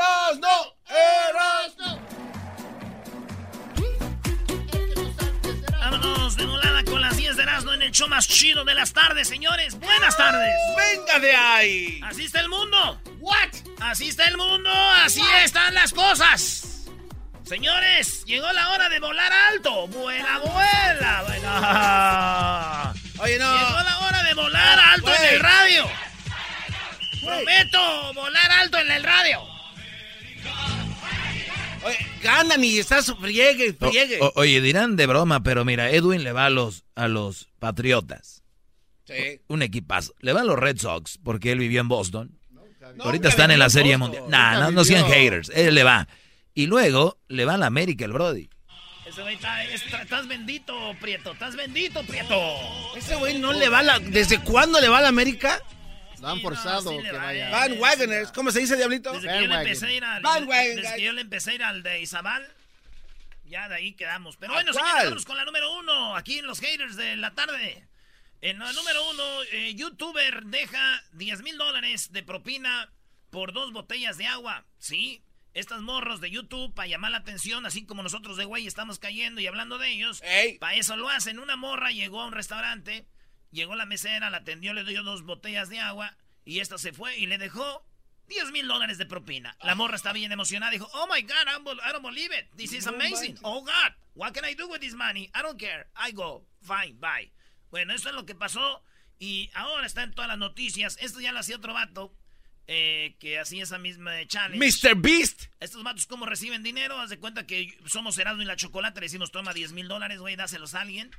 [0.00, 0.76] ¡Erasmo!
[0.88, 2.00] ¡Erasmo!
[4.72, 5.70] ¡Erasmo!
[5.78, 8.94] Vámonos de volada con las 10 de Erasmo en el show más chido de las
[8.94, 9.78] tardes, señores.
[9.78, 10.54] Buenas tardes.
[10.76, 12.00] ¡Venga de ahí!
[12.02, 12.98] Así está el mundo.
[13.18, 13.50] ¿What?
[13.80, 14.70] Así está el mundo.
[15.04, 16.86] Así están las cosas.
[17.44, 19.86] Señores, llegó la hora de volar alto.
[19.88, 21.22] Vuela, vuela.
[21.26, 22.94] vuela.
[23.18, 23.54] Oye, no.
[23.54, 25.90] Llegó la hora de volar alto en el radio.
[27.22, 29.59] Prometo volar alto en el radio.
[31.84, 34.18] Oye, ganan y estás friegue, friegue.
[34.20, 37.48] O- o- oye, dirán de broma, pero mira, Edwin le va a los, a los
[37.58, 38.42] Patriotas.
[39.06, 39.40] Sí.
[39.48, 40.14] Un equipazo.
[40.20, 42.38] Le va a los Red Sox, porque él vivió en Boston.
[42.96, 44.22] No, Ahorita están en la Serie Boston.
[44.22, 44.30] Mundial.
[44.30, 45.50] Nah, no, no sean haters.
[45.54, 46.08] Él le va.
[46.54, 48.50] Y luego le va a la América, el Brody.
[49.06, 51.32] Ese güey está, está- estás bendito, Prieto.
[51.32, 52.36] Estás bendito, Prieto.
[52.96, 53.98] Ese güey no le va a la...
[54.00, 55.60] ¿Desde cuándo le va a la América?
[56.20, 57.50] Lo han forzado no, que va, vaya.
[57.50, 57.56] ya.
[57.56, 59.12] Bandwagoners, ¿cómo se dice, Diablito?
[59.12, 61.62] Desde que yo le empecé a ir al, desde que yo le empecé a ir
[61.62, 62.46] al de Izabal,
[63.44, 64.36] ya de ahí quedamos.
[64.36, 67.86] Pero ¿A bueno, señores, con la número uno, aquí en los haters de la tarde.
[68.42, 72.90] En la número uno, eh, youtuber deja 10 mil dólares de propina
[73.30, 74.64] por dos botellas de agua.
[74.78, 75.22] Sí,
[75.52, 79.40] estas morros de YouTube para llamar la atención, así como nosotros de güey estamos cayendo
[79.40, 80.22] y hablando de ellos.
[80.58, 81.38] Para eso lo hacen.
[81.38, 83.06] Una morra llegó a un restaurante,
[83.50, 87.16] llegó la mesera, la atendió, le dio dos botellas de agua y esta se fue
[87.18, 87.84] y le dejó
[88.28, 89.56] 10 mil dólares de propina.
[89.62, 90.70] La morra está bien emocionada.
[90.70, 92.46] Dijo, oh my God, I don't, bel- I don't believe it.
[92.56, 93.36] This is amazing.
[93.42, 95.30] Oh God, what can I do with this money?
[95.34, 95.88] I don't care.
[95.96, 96.46] I go.
[96.62, 97.32] Fine, bye.
[97.70, 98.82] Bueno, eso es lo que pasó
[99.18, 100.96] y ahora está en todas las noticias.
[101.00, 102.14] Esto ya lo hacía otro vato
[102.68, 104.64] eh, que hacía esa misma challenge.
[104.64, 104.94] Mr.
[104.96, 105.46] Beast.
[105.58, 107.00] Estos vatos, ¿cómo reciben dinero?
[107.00, 109.00] Haz de cuenta que somos Erasmo y la Chocolate.
[109.00, 111.10] Le decimos, toma 10 mil dólares, güey, dáselos a alguien.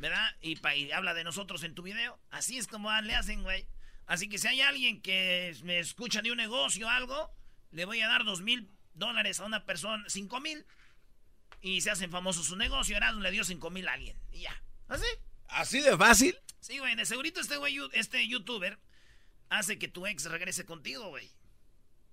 [0.00, 0.36] ¿Verdad?
[0.40, 2.18] Y, pa- y habla de nosotros en tu video.
[2.30, 3.66] Así es como le hacen, güey.
[4.06, 7.30] Así que si hay alguien que me escucha de un negocio o algo,
[7.70, 10.64] le voy a dar dos mil dólares a una persona, cinco mil.
[11.60, 12.96] Y se hacen famosos su negocio.
[12.96, 14.18] Erasmo le dio cinco mil a alguien.
[14.32, 14.62] Y ya.
[14.88, 15.06] ¿Así?
[15.48, 16.36] ¿Así de fácil?
[16.60, 16.94] Sí, güey.
[16.96, 18.78] De segurito este güey, este youtuber,
[19.50, 21.30] hace que tu ex regrese contigo, güey.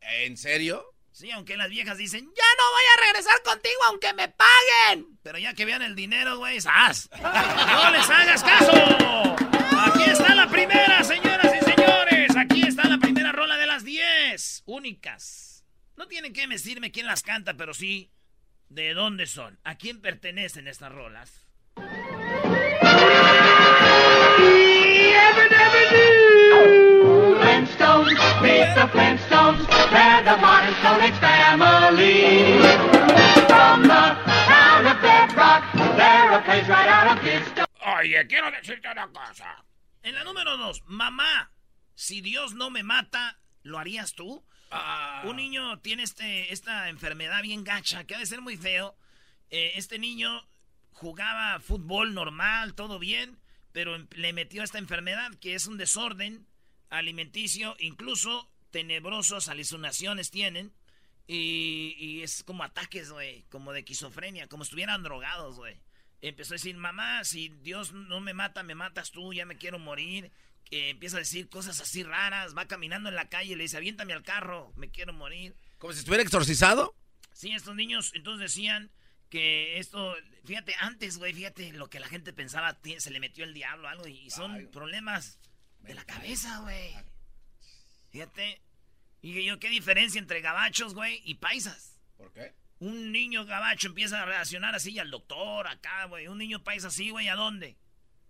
[0.01, 0.93] ¿En serio?
[1.17, 5.17] Sí, aunque las viejas dicen, ya no voy a regresar contigo aunque me paguen.
[5.23, 7.09] Pero ya que vean el dinero, güey, ¡zas!
[7.19, 8.71] ¡No les hagas caso!
[9.79, 12.37] Aquí está la primera, señoras y señores.
[12.37, 14.61] Aquí está la primera rola de las 10.
[14.67, 15.65] Únicas.
[15.95, 18.11] No tienen que decirme quién las canta, pero sí
[18.69, 19.59] de dónde son.
[19.63, 21.47] ¿A quién pertenecen estas rolas?
[28.03, 29.67] Flintstones, meet the Flintstones.
[29.91, 32.59] They're the modern Stone Age family.
[33.47, 34.15] From the
[34.47, 35.63] town of Bedrock,
[35.97, 37.65] they're a place right out of Disco.
[37.99, 39.63] Oye, quiero decirte una cosa.
[40.03, 41.51] En la número 2, mamá,
[41.95, 44.45] si Dios no me mata, ¿lo harías tú?
[45.23, 48.95] Un niño tiene este, esta enfermedad bien gacha, que ha de ser muy feo.
[49.49, 50.45] Eh, este niño
[50.91, 53.39] jugaba fútbol normal, todo bien,
[53.71, 56.45] pero em- le metió esta enfermedad que es un desorden
[56.89, 60.73] alimenticio, incluso tenebrosos alucinaciones tienen.
[61.27, 65.77] Y, y es como ataques, güey, como de esquizofrenia, como estuvieran drogados, güey.
[66.21, 69.77] Empezó a decir, mamá, si Dios no me mata, me matas tú, ya me quiero
[69.77, 70.31] morir.
[70.63, 74.11] Que empieza a decir cosas así raras, va caminando en la calle, le dice, aviéntame
[74.11, 75.55] al carro, me quiero morir.
[75.77, 76.93] ¿Como si estuviera exorcizado?
[77.31, 78.91] Sí, estos niños entonces decían
[79.29, 83.53] que esto, fíjate, antes, güey, fíjate lo que la gente pensaba, se le metió el
[83.53, 85.39] diablo algo y son problemas
[85.87, 86.93] de la cabeza, güey.
[88.11, 88.61] Fíjate.
[89.21, 91.99] Y dije yo, ¿qué diferencia entre gabachos, güey, y paisas?
[92.17, 92.53] ¿Por qué?
[92.79, 96.27] Un niño gabacho empieza a reaccionar así y al doctor acá, güey.
[96.27, 97.77] Un niño paisa así, güey, ¿a dónde?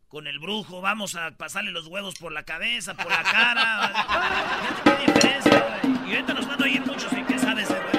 [0.08, 3.90] Con el brujo, vamos a pasarle los huevos por la cabeza, por la cara.
[4.84, 6.10] Fíjate qué diferencia, güey.
[6.10, 7.97] Y ahorita nos van a oír muchos y qué sabes, güey.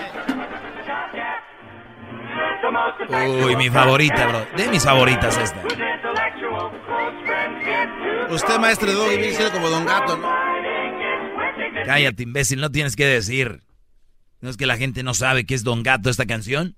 [3.45, 4.47] Uy, mi favorita, bro.
[4.57, 5.63] De mis favoritas esta.
[8.31, 10.29] Usted, maestro de Doggy, viene siendo como Don Gato, ¿no?
[11.85, 13.63] Cállate, imbécil, no tienes que decir.
[14.41, 16.77] ¿No es que la gente no sabe que es Don Gato esta canción?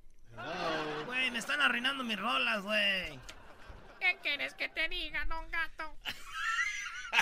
[1.06, 3.18] Güey, me están arruinando mis rolas, güey.
[4.00, 5.94] ¿Qué quieres que te diga, don gato?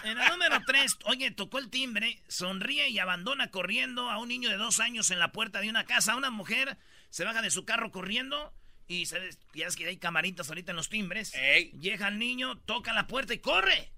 [0.05, 4.49] En la número 3, oye, tocó el timbre, sonríe y abandona corriendo a un niño
[4.51, 6.15] de dos años en la puerta de una casa.
[6.15, 6.77] Una mujer
[7.11, 8.53] se baja de su carro corriendo
[8.87, 11.33] y se, ya es que hay camaritas ahorita en los timbres.
[11.79, 13.93] Llega el niño, toca la puerta y corre.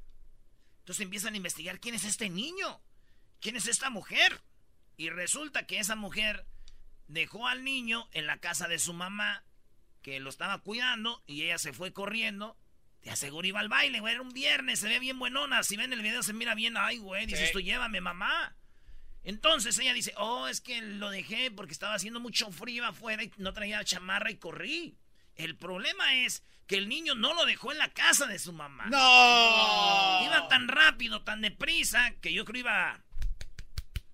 [0.80, 2.80] Entonces empiezan a investigar quién es este niño,
[3.40, 4.40] quién es esta mujer.
[4.96, 6.44] Y resulta que esa mujer
[7.06, 9.44] dejó al niño en la casa de su mamá,
[10.02, 12.56] que lo estaba cuidando, y ella se fue corriendo.
[13.02, 14.14] Te aseguro iba al baile, güey.
[14.14, 15.62] Era un viernes, se ve bien buenona.
[15.62, 16.76] Si ven el video, se mira bien.
[16.76, 18.56] Ay, güey, dices esto llévame, mamá.
[19.22, 23.32] Entonces ella dice, oh, es que lo dejé porque estaba haciendo mucho frío afuera y
[23.36, 24.98] no traía chamarra y corrí.
[25.34, 28.86] El problema es que el niño no lo dejó en la casa de su mamá.
[28.86, 30.24] ¡No!
[30.24, 33.00] Iba tan rápido, tan deprisa, que yo creo iba...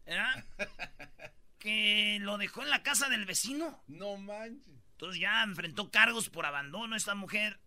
[0.04, 0.44] ¿Verdad?
[1.58, 3.82] que lo dejó en la casa del vecino.
[3.88, 4.74] No manches.
[4.92, 7.60] Entonces ya enfrentó cargos por abandono esta mujer.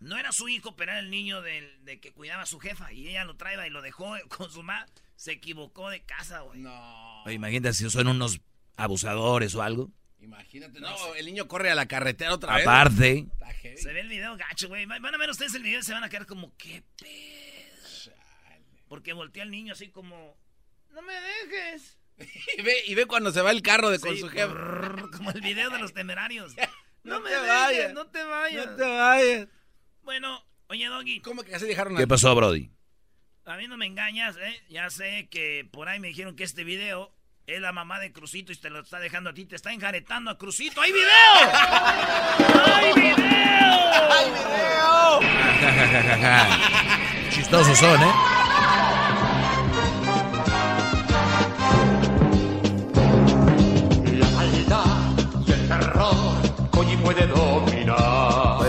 [0.00, 2.92] No era su hijo, pero era el niño de, que cuidaba a su jefa.
[2.92, 4.86] Y ella lo traía y lo dejó con su mamá.
[5.16, 6.60] Se equivocó de casa, güey.
[6.60, 7.24] No.
[7.28, 8.40] imagínate si son unos
[8.76, 9.90] abusadores o algo.
[10.20, 12.66] Imagínate, no, el niño corre a la carretera otra vez.
[12.66, 13.26] Aparte.
[13.76, 14.86] Se ve el video gacho, güey.
[14.86, 18.14] Van a ver ustedes el video y se van a quedar como, ¿qué pedo?
[18.88, 20.36] Porque voltea al niño así como,
[20.92, 21.98] no me dejes.
[22.58, 24.52] y, ve, y ve cuando se va el carro de con su jefe.
[25.16, 26.54] Como el video de los temerarios.
[27.04, 28.66] no, me vayas, no te vayas.
[28.66, 29.48] No te vayas.
[30.08, 31.20] Bueno, oye, Doggy.
[31.20, 32.70] ¿Cómo que ya se dejaron ¿Qué pasó, Brody?
[33.44, 34.58] A mí no me engañas, ¿eh?
[34.70, 37.12] Ya sé que por ahí me dijeron que este video
[37.46, 39.44] es la mamá de Crucito y te lo está dejando a ti.
[39.44, 40.80] Te está enjaretando a Crucito.
[40.80, 41.10] ¡Hay video!
[42.74, 43.18] ¡Hay video!
[44.10, 45.20] ¡Hay video!
[47.30, 48.47] Chistosos son, ¿eh?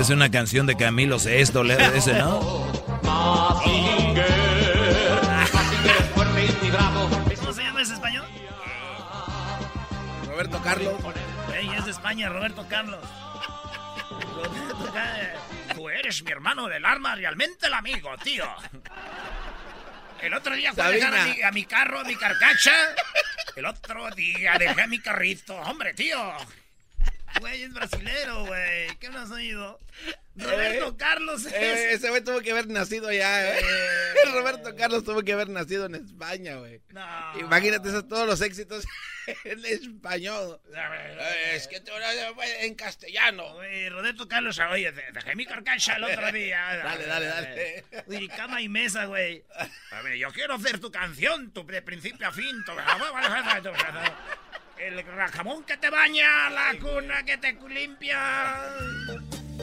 [0.03, 2.39] Ser una canción de Camilo Sesto, ese, ¿no?
[7.39, 8.25] ¿Cómo se llama ese español?
[10.27, 10.93] Roberto Carlos.
[11.53, 12.99] Ey, es de España, Roberto Carlos.
[15.75, 18.45] Tú eres mi hermano del arma, realmente el amigo, tío.
[20.21, 22.73] El otro día fue a dejar a mi, a mi carro, a mi carcacha.
[23.55, 25.55] El otro día dejé mi carrito.
[25.55, 26.17] Hombre, tío.
[27.39, 28.95] Güey, es brasilero, güey.
[28.99, 29.79] ¿Qué no has oído?
[30.35, 33.61] Roberto eh, Carlos eh, ese güey tuvo que haber nacido allá, ¿eh?
[34.31, 36.81] Roberto Carlos tuvo que haber nacido en España, güey.
[36.89, 37.39] No.
[37.39, 38.85] Imagínate esos, todos los éxitos
[39.43, 40.61] en español.
[41.53, 41.91] Es que tú
[42.61, 43.53] en castellano.
[43.55, 46.59] Güey, Roberto Carlos, oye, dejé mi carcacha el otro día.
[46.83, 47.83] dale, dale, dale.
[48.07, 49.43] Uy, cama y mesa, güey.
[49.91, 52.63] A ver, yo quiero hacer tu canción, tu de principio a fin.
[52.65, 52.71] Tu
[54.79, 58.17] el jamón que te baña, la cuna que te limpia.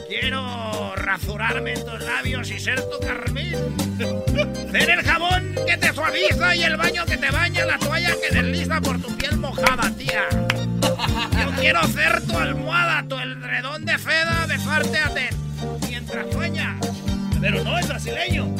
[0.07, 3.55] Quiero rasurarme en tus labios y ser tu carmín.
[4.71, 8.35] Ser el jabón que te suaviza y el baño que te baña, la toalla que
[8.35, 10.27] desliza por tu piel mojada, tía.
[10.29, 15.35] Yo quiero ser tu almohada, tu redón de seda, besarte a ti
[15.89, 16.75] mientras sueñas.
[17.41, 18.53] Pero no es brasileño.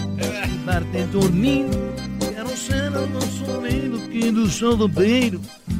[0.65, 1.67] Darte dormir,
[2.37, 4.77] quiero ser el que do sol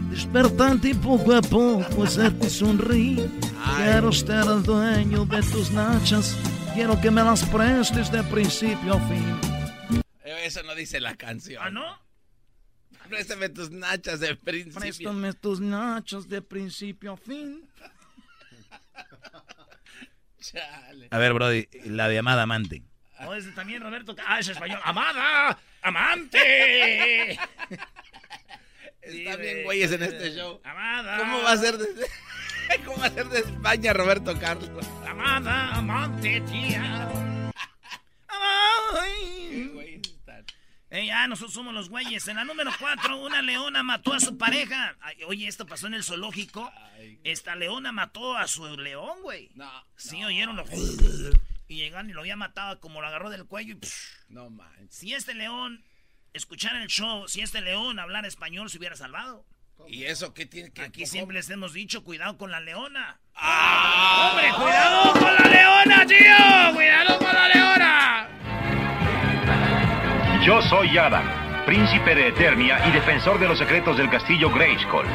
[0.09, 3.29] despertarte poco a poco, hacerte sonreír.
[3.77, 6.35] Quiero ser el dueño de tus nachas,
[6.73, 10.03] quiero que me las prestes de principio a fin.
[10.23, 11.61] Eso no dice la canción.
[11.63, 11.85] ¿Ah, no?
[13.07, 14.79] Préstame tus nachas de principio.
[14.79, 17.69] Préstame tus nachas de principio a fin.
[20.39, 21.07] Chale.
[21.11, 22.81] A ver, Brody, la de Amada Amante.
[23.19, 24.15] Oh, ese también Roberto.
[24.25, 24.79] Ah, es español.
[24.83, 25.57] ¡Amada!
[25.81, 27.33] ¡Amante!
[29.01, 30.59] Está bien güeyes en este show.
[30.63, 31.17] Amada.
[31.17, 31.87] ¿Cómo va a ser de,
[32.85, 34.85] ¿Cómo va a ser de España Roberto Carlos?
[35.07, 37.09] Amada, amante, tía.
[38.27, 39.71] Ay.
[40.89, 42.27] Ey, ah, nosotros somos los güeyes.
[42.27, 44.95] En la número 4, una leona mató a su pareja.
[45.27, 46.71] oye, esto pasó en el zoológico.
[47.23, 49.51] Esta leona mató a su león, güey.
[49.55, 49.69] No.
[49.95, 50.69] Sí, oyeron los...
[51.67, 53.79] Y llegaron y lo había matado, como lo agarró del cuello y...
[54.29, 54.87] no man.
[54.89, 55.83] Si este león
[56.33, 59.45] escuchar el show, si este león hablara español se hubiera salvado.
[59.87, 63.19] ¿Y eso qué tiene que Aquí siempre les hemos dicho, cuidado con la leona.
[63.35, 64.31] ¡Ah!
[64.31, 66.73] ¡Hombre, cuidado con la leona, tío!
[66.73, 68.29] ¡Cuidado con la leona!
[70.45, 75.05] Yo soy Adam, príncipe de Eternia y defensor de los secretos del castillo Grayskull.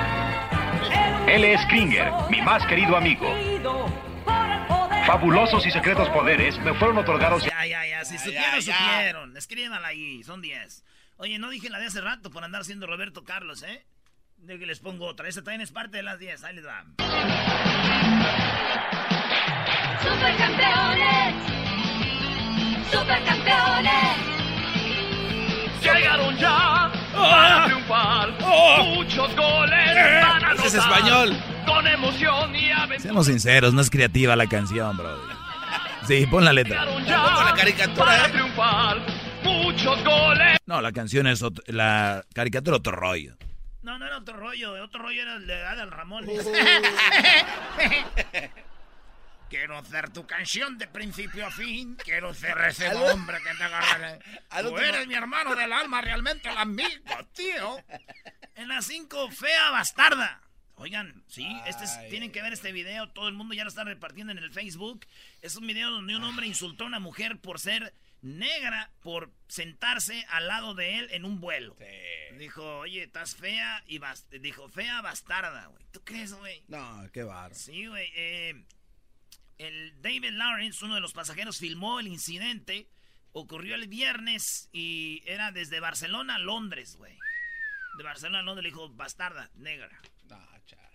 [1.27, 3.35] Él es Kringer, mi más querido amigo.
[5.07, 7.45] Fabulosos y secretos poderes me fueron otorgados.
[7.45, 8.05] Ya, ya, ya.
[8.05, 9.37] Si supieron, supieron.
[9.37, 10.23] Escríbanla ahí.
[10.23, 10.85] Son 10.
[11.17, 13.85] Oye, no dije la de hace rato por andar siendo Roberto Carlos, ¿eh?
[14.39, 15.29] De que les pongo otra.
[15.29, 16.45] Esta también es parte de las 10.
[16.45, 16.85] Ahí les va.
[20.03, 21.35] Supercampeones.
[22.91, 24.17] Supercampeones.
[25.83, 28.31] Llegaron ya para triunfar.
[28.85, 31.37] Muchos goles van a es español.
[31.67, 33.01] Con emoción y aventura.
[33.01, 35.19] Seamos sinceros, no es creativa la canción, bro.
[36.07, 36.85] Sí, pon la letra.
[36.85, 38.31] Tampoco la caricatura, para ¿eh?
[38.31, 38.97] triunfar.
[39.45, 40.59] Muchos goles.
[40.67, 43.37] No, la canción es ot- la caricatura otro rollo.
[43.83, 44.83] No, no era otro rollo.
[44.83, 46.25] Otro rollo era el de Adal Ramón.
[49.53, 51.95] Quiero hacer tu canción de principio a fin.
[51.97, 54.19] Quiero ser ese hombre que te agarra.
[54.49, 56.89] al Tú eres mi hermano del alma, realmente el amigo,
[57.35, 57.77] tío.
[58.55, 60.41] En las 5, fea bastarda.
[60.77, 63.11] Oigan, sí, este es- tienen que ver este video.
[63.11, 65.05] Todo el mundo ya lo está repartiendo en el Facebook.
[65.43, 67.93] Es un video donde un hombre insultó a una mujer por ser
[68.23, 71.77] negra, por sentarse al lado de él en un vuelo.
[72.39, 75.85] Dijo, oye, estás fea y bas- dijo, fea bastarda, güey.
[75.93, 76.65] ¿Tú crees, güey?
[76.69, 77.55] No, qué barro.
[77.55, 78.11] Sí, güey.
[78.15, 78.65] eh,
[79.63, 82.89] el David Lawrence, uno de los pasajeros, filmó el incidente.
[83.33, 87.17] Ocurrió el viernes y era desde Barcelona a Londres, güey.
[87.97, 90.01] De Barcelona a Londres le dijo, bastarda, negra.
[90.29, 90.93] No, chaval.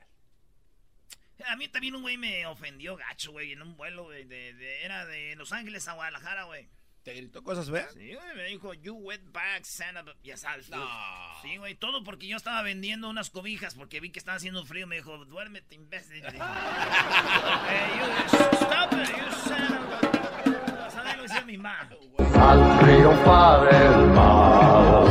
[1.47, 4.23] A mí también un güey me ofendió gacho, güey, en un vuelo, güey.
[4.25, 6.67] De, de- era de Los Ángeles a Guadalajara, güey.
[7.07, 7.89] ¿Te gritó cosas feas?
[7.93, 10.69] Sí, güey, me dijo, you wet bag, son of a-" Ya sabes.
[10.69, 10.85] No.
[11.41, 14.87] Sí, güey, todo porque yo estaba vendiendo unas cobijas porque vi que estaba haciendo frío.
[14.87, 16.21] Me dijo, duérmete, imbécil.
[16.25, 16.33] "Hey,
[17.97, 18.03] you,
[18.57, 21.87] stop it, you son of a-" O sea, lo mi mamá.
[22.41, 25.07] Al triunfar el mal,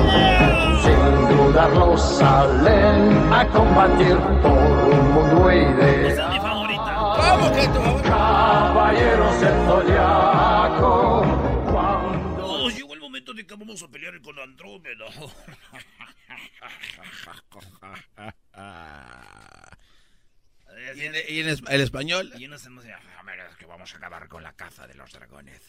[0.83, 6.31] sin dudarlo salen a combatir por un mundo Esa es ideal.
[6.31, 6.95] mi favorita.
[7.17, 8.03] ¿Cómo que tu favor?
[8.03, 9.43] Caballeros
[13.47, 15.07] que vamos a pelear con Andrómeda.
[20.95, 22.33] ¿Y en, y en es- el español?
[22.39, 22.63] Y es
[23.59, 25.61] que vamos a acabar con la caza de los dragones.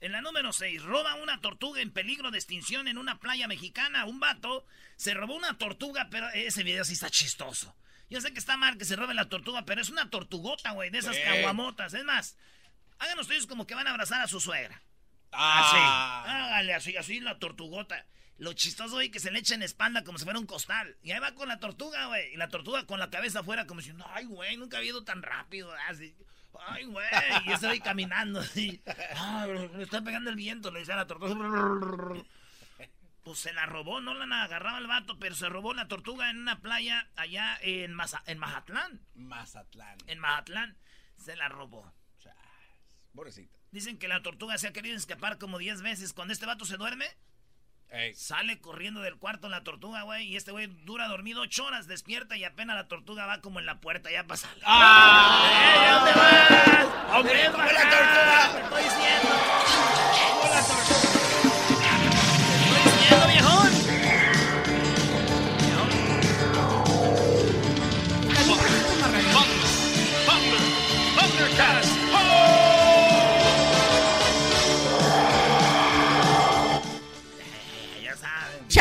[0.00, 4.04] En la número 6, roba una tortuga en peligro de extinción en una playa mexicana.
[4.04, 7.74] Un vato se robó una tortuga, pero ese video sí está chistoso.
[8.10, 10.90] Yo sé que está mal que se robe la tortuga, pero es una tortugota, güey,
[10.90, 11.94] de esas caguamotas.
[11.94, 12.36] Es más,
[12.98, 14.82] hagan ustedes como que van a abrazar a su suegra.
[15.32, 16.22] Ah.
[16.24, 16.30] Así.
[16.30, 18.04] Hágale así, así la tortugota.
[18.38, 20.96] Lo chistoso, güey, que se le echa en espalda como si fuera un costal.
[21.02, 22.32] Y ahí va con la tortuga, güey.
[22.34, 25.22] Y la tortuga con la cabeza afuera como diciendo, ay, güey, nunca ha ido tan
[25.22, 25.72] rápido.
[25.88, 26.14] Así.
[26.66, 27.06] Ay, güey.
[27.44, 28.82] Y yo estoy caminando así.
[29.16, 31.34] Ay, me está pegando el viento, le decía a la tortuga.
[33.22, 36.38] Pues se la robó, no la agarraba el vato, pero se robó la tortuga en
[36.40, 39.00] una playa allá en, Maza- en Mazatlán.
[39.14, 39.96] Mazatlán.
[40.08, 40.76] En Mazatlán
[41.16, 41.94] se la robó.
[43.14, 43.56] Pobrecita.
[43.72, 46.12] Dicen que la tortuga se ha querido escapar como 10 veces.
[46.12, 47.06] Cuando este vato se duerme,
[47.88, 48.14] Ey.
[48.14, 50.26] sale corriendo del cuarto la tortuga, güey.
[50.28, 53.66] Y este güey dura dormido 8 horas, despierta y apenas la tortuga va como en
[53.66, 54.48] la puerta ya pasa.
[54.64, 55.90] ¡Ah!
[55.90, 57.16] ¿Dónde vas?
[57.18, 58.52] ¡Hombre, ¡Como la tortuga!
[58.52, 59.30] ¡Te estoy diciendo!
[60.40, 61.01] ¡Como la tortuga!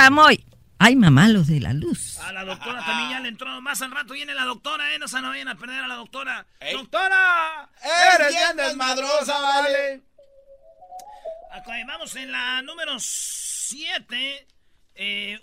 [0.01, 0.43] Chamoy.
[0.79, 2.17] Ay, mamá, lo de la luz.
[2.17, 3.61] A la doctora también ya le entró.
[3.61, 4.97] Más al rato viene la doctora, ¿eh?
[4.97, 6.47] No se no vayan a perder a la doctora.
[6.59, 6.73] Ey.
[6.73, 7.69] ¡Doctora!
[8.15, 10.01] ¡Eres bien desmadrosa, vale!
[11.55, 14.47] Ok, vamos en la número 7.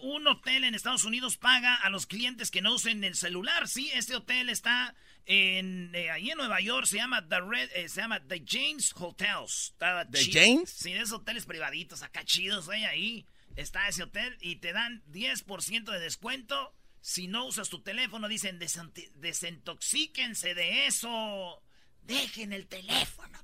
[0.00, 3.68] un hotel en Estados Unidos paga a los clientes que no usen el celular.
[3.68, 4.96] Sí, este hotel está
[5.26, 6.86] en, eh, ahí en Nueva York.
[6.86, 9.70] Se llama The Red, eh, se llama The James Hotels.
[9.74, 10.68] Está ¿The James?
[10.68, 13.24] Sí, de esos hoteles privaditos, acá chidos, güey, ahí
[13.60, 16.74] está ese hotel y te dan 10% de descuento.
[17.00, 21.62] Si no usas tu teléfono, dicen, "Desanti- desintoxíquense de eso.
[22.02, 23.38] Dejen el teléfono.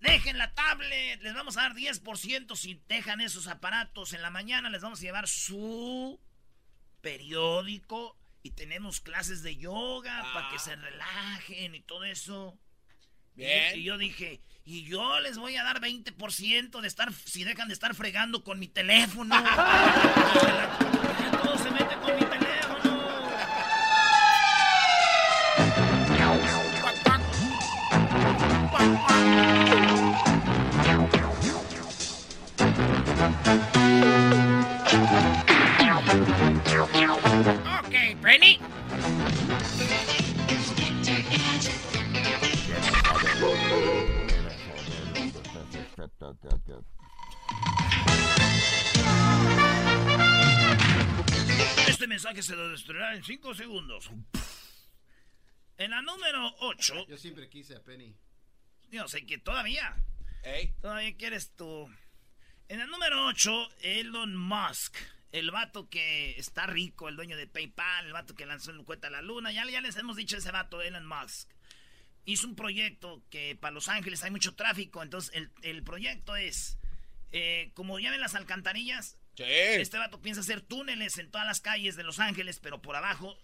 [0.00, 1.20] Dejen la tablet.
[1.22, 4.12] Les vamos a dar 10% si dejan esos aparatos.
[4.12, 6.20] En la mañana les vamos a llevar su
[7.00, 8.16] periódico.
[8.42, 12.56] Y tenemos clases de yoga para que se relajen y todo eso.
[13.34, 13.76] Bien.
[13.78, 17.74] Y yo dije, y yo les voy a dar 20% de estar, si dejan de
[17.74, 19.34] estar fregando con mi teléfono.
[21.42, 22.45] Todo se mete con mi teléfono.
[56.78, 58.14] 8, Yo siempre quise a Penny.
[58.90, 59.96] yo sé que todavía,
[60.80, 61.88] todavía quieres tu...
[62.68, 64.96] En el número 8, Elon Musk.
[65.32, 69.08] El vato que está rico, el dueño de PayPal, el vato que lanzó el cuenta
[69.08, 69.52] a la luna.
[69.52, 71.48] Ya, ya les hemos dicho ese vato, Elon Musk.
[72.24, 75.02] Hizo un proyecto que para Los Ángeles hay mucho tráfico.
[75.02, 76.78] Entonces, el, el proyecto es,
[77.32, 81.94] eh, como ya ven las alcantarillas, este vato piensa hacer túneles en todas las calles
[81.96, 83.36] de Los Ángeles, pero por abajo.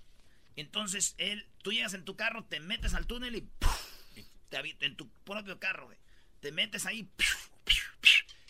[0.56, 3.48] Entonces, él, tú llegas en tu carro, te metes al túnel y,
[4.48, 5.98] te en tu propio carro, güey.
[6.40, 7.08] Te metes ahí.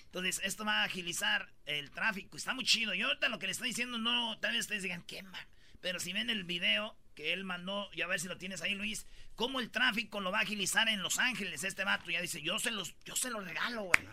[0.07, 2.37] Entonces, esto va a agilizar el tráfico.
[2.37, 2.93] Está muy chido.
[2.93, 5.47] Yo ahorita lo que le estoy diciendo, no, tal vez ustedes digan, ¿qué man?
[5.81, 8.75] Pero si ven el video que él mandó, y a ver si lo tienes ahí,
[8.75, 11.65] Luis, cómo el tráfico lo va a agilizar en Los Ángeles.
[11.65, 14.07] Este vato ya dice, yo se los, yo se los regalo, güey.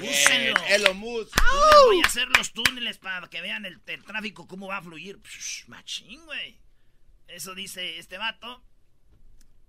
[0.00, 0.60] Úsenlo.
[0.60, 1.36] Bien, Elon Musk.
[1.86, 5.20] Voy a hacer los túneles para que vean el, el tráfico, cómo va a fluir.
[5.22, 6.61] Psh, machín, güey.
[7.32, 8.62] Eso dice este vato.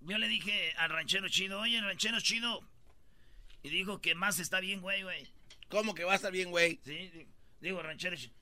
[0.02, 2.60] Yo le dije al ranchero chido, oye, ranchero chido.
[3.62, 5.32] Y dijo que más está bien, güey, güey.
[5.70, 6.82] ¿Cómo que va a estar bien, güey?
[6.84, 7.28] Sí, di-
[7.62, 8.34] digo, ranchero chido.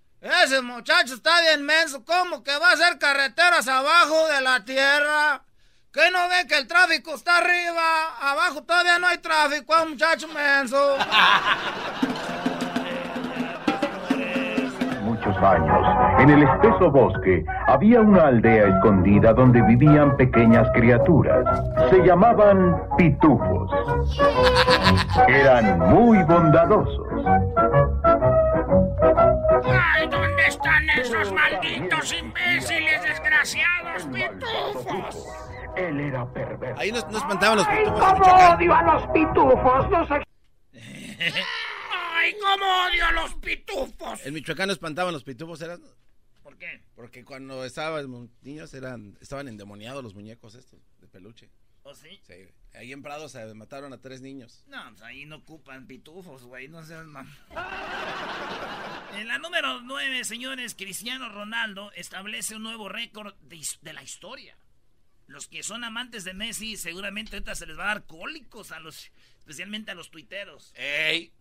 [0.44, 2.04] Ese muchacho está bien menso.
[2.04, 5.44] ¿Cómo que va a hacer carreteras abajo de la tierra?
[5.94, 8.18] ¿Qué no ve que el tráfico está arriba?
[8.32, 10.98] Abajo todavía no hay tráfico, es un muchacho menso.
[15.04, 15.88] Muchos años,
[16.22, 21.46] en el espeso bosque, había una aldea escondida donde vivían pequeñas criaturas.
[21.90, 23.72] Se llamaban pitufos.
[25.28, 27.08] Eran muy bondadosos.
[29.64, 35.28] ¡Ay, dónde están esos malditos imbéciles desgraciados pitufos!
[35.76, 36.80] Él era perverso.
[36.82, 39.90] Ahí nos, nos espantaban los pitufos en ¡Cómo odio a los pitufos!
[39.90, 40.26] ¡Los ex-
[42.14, 44.26] ¡Ay, cómo odio a los pitufos!
[44.26, 45.80] En Michoacán nos espantaban los pitufos, ¿eran?
[46.44, 46.82] ¿Por qué?
[46.96, 51.50] Porque cuando estábamos niños eran, estaban endemoniados los muñecos estos, de peluche.
[51.84, 52.20] ¿O sí?
[52.28, 52.34] Sí,
[52.76, 54.64] ahí en Prado se mataron a tres niños.
[54.68, 57.28] No, pues ahí no ocupan pitufos, güey, no seas mam.
[59.16, 64.58] En la número 9, señores, Cristiano Ronaldo establece un nuevo récord de la historia.
[65.28, 68.80] Los que son amantes de Messi, seguramente ahorita se les va a dar cólicos a
[68.80, 70.74] los, especialmente a los tuiteros.
[70.76, 71.34] ¡Ey!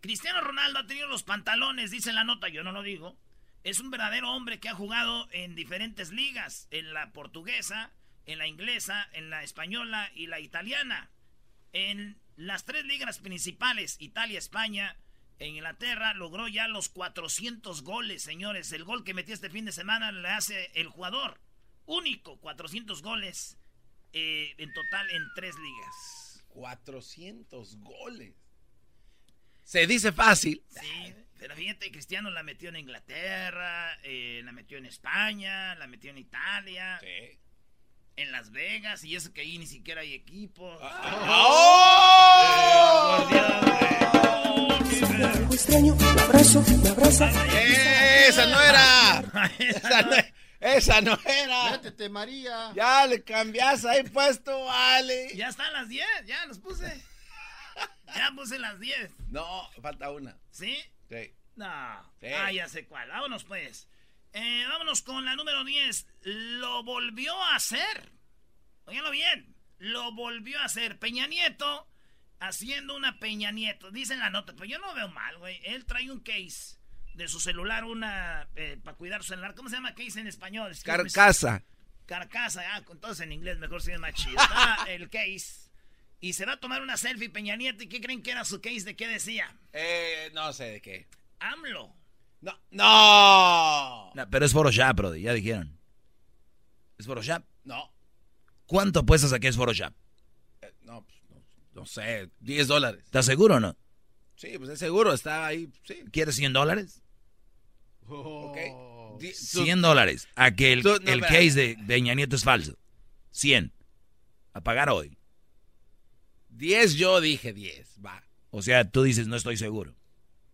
[0.00, 3.16] Cristiano Ronaldo ha tenido los pantalones, dice la nota, yo no lo digo.
[3.64, 7.92] Es un verdadero hombre que ha jugado en diferentes ligas, en la portuguesa,
[8.26, 11.10] en la inglesa, en la española y la italiana.
[11.72, 14.96] En las tres ligas principales, Italia, España
[15.38, 18.72] e Inglaterra, logró ya los 400 goles, señores.
[18.72, 21.40] El gol que metió este fin de semana le hace el jugador.
[21.86, 23.58] Único, 400 goles
[24.12, 26.44] eh, en total en tres ligas.
[26.48, 28.34] 400 goles.
[29.64, 30.62] Se dice fácil.
[30.68, 36.12] Sí, pero fíjate, Cristiano la metió en Inglaterra, eh, la metió en España, la metió
[36.12, 37.00] en Italia,
[38.14, 40.80] en Las Vegas, y eso que ahí ni siquiera hay equipos.
[45.52, 47.28] extraño, me abrazo, me abraza.
[48.28, 49.50] ¡Esa no era!
[49.58, 50.16] ¡Esa no,
[50.60, 51.70] esa no era!
[51.72, 52.72] Métete, María.
[52.76, 55.34] Ya le cambias ahí puesto, vale.
[55.34, 57.02] Ya están las 10, ya los puse.
[58.14, 59.10] Ya puse las 10.
[59.30, 60.36] No, falta una.
[60.52, 60.78] ¿Sí?
[61.12, 61.34] Sí.
[61.56, 62.14] No.
[62.20, 62.26] Sí.
[62.28, 63.08] Ah, ya sé cuál.
[63.08, 63.88] Vámonos pues.
[64.32, 66.06] Eh, vámonos con la número 10.
[66.22, 68.12] Lo volvió a hacer.
[68.86, 69.54] Óiganlo bien.
[69.78, 70.98] Lo volvió a hacer.
[70.98, 71.88] Peña Nieto
[72.40, 73.90] haciendo una Peña Nieto.
[73.90, 75.60] Dice en la nota, pero yo no veo mal, güey.
[75.64, 76.78] Él trae un case
[77.14, 78.48] de su celular, una
[78.82, 79.54] para cuidar su celular.
[79.54, 80.70] ¿Cómo se llama case en español?
[80.70, 81.04] Excuse me.
[81.04, 81.64] Carcasa.
[82.06, 84.42] Carcasa, ah, con todos en inglés, mejor es más chido.
[84.42, 85.61] Está el case.
[86.22, 87.82] Y se va a tomar una selfie Peña Nieto.
[87.82, 88.84] ¿Y qué creen que era su case?
[88.84, 89.54] ¿De qué decía?
[89.72, 91.06] Eh, no sé de qué.
[91.40, 91.92] AMLO.
[92.40, 94.12] No, no.
[94.14, 95.76] No, pero es Photoshop, Brody, ya dijeron.
[96.96, 97.42] ¿Es Photoshop?
[97.64, 97.92] No.
[98.66, 99.92] ¿Cuánto apuestas a que es Photoshop?
[100.62, 101.42] Eh, no, pues, no,
[101.74, 103.02] no sé, 10 dólares.
[103.04, 103.76] ¿Estás seguro o no?
[104.36, 106.04] Sí, pues es seguro, está ahí, sí.
[106.12, 107.02] ¿Quieres 100 dólares?
[108.08, 108.56] Ok.
[109.20, 110.28] Di- 100 dólares.
[110.36, 111.28] A que el, Tú- no, el espera.
[111.28, 112.76] case de Peña Nieto es falso.
[113.30, 113.72] 100.
[114.52, 115.16] A pagar hoy.
[116.52, 118.22] 10 yo dije 10, va.
[118.50, 119.94] O sea, tú dices, no estoy seguro.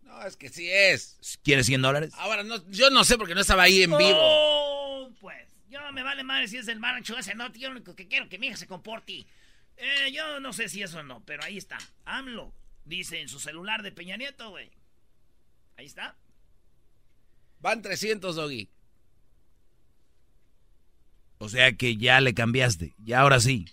[0.02, 1.38] No, es que sí es.
[1.42, 2.12] ¿Quieres 100 dólares?
[2.16, 4.18] Ahora, no, yo no sé porque no estaba ahí en vivo.
[4.20, 7.94] Oh, pues, yo me vale madre si es el marancho ese, no, yo lo único
[7.94, 9.26] que quiero que mi hija se comporte.
[9.76, 11.78] Eh, yo no sé si eso o no, pero ahí está.
[12.04, 12.52] AMLO,
[12.84, 14.70] dice en su celular de Peña Nieto, güey.
[15.76, 16.16] Ahí está.
[17.60, 18.68] Van 300, Doggy.
[21.38, 22.94] O sea que ya le cambiaste.
[23.04, 23.66] Y ahora sí.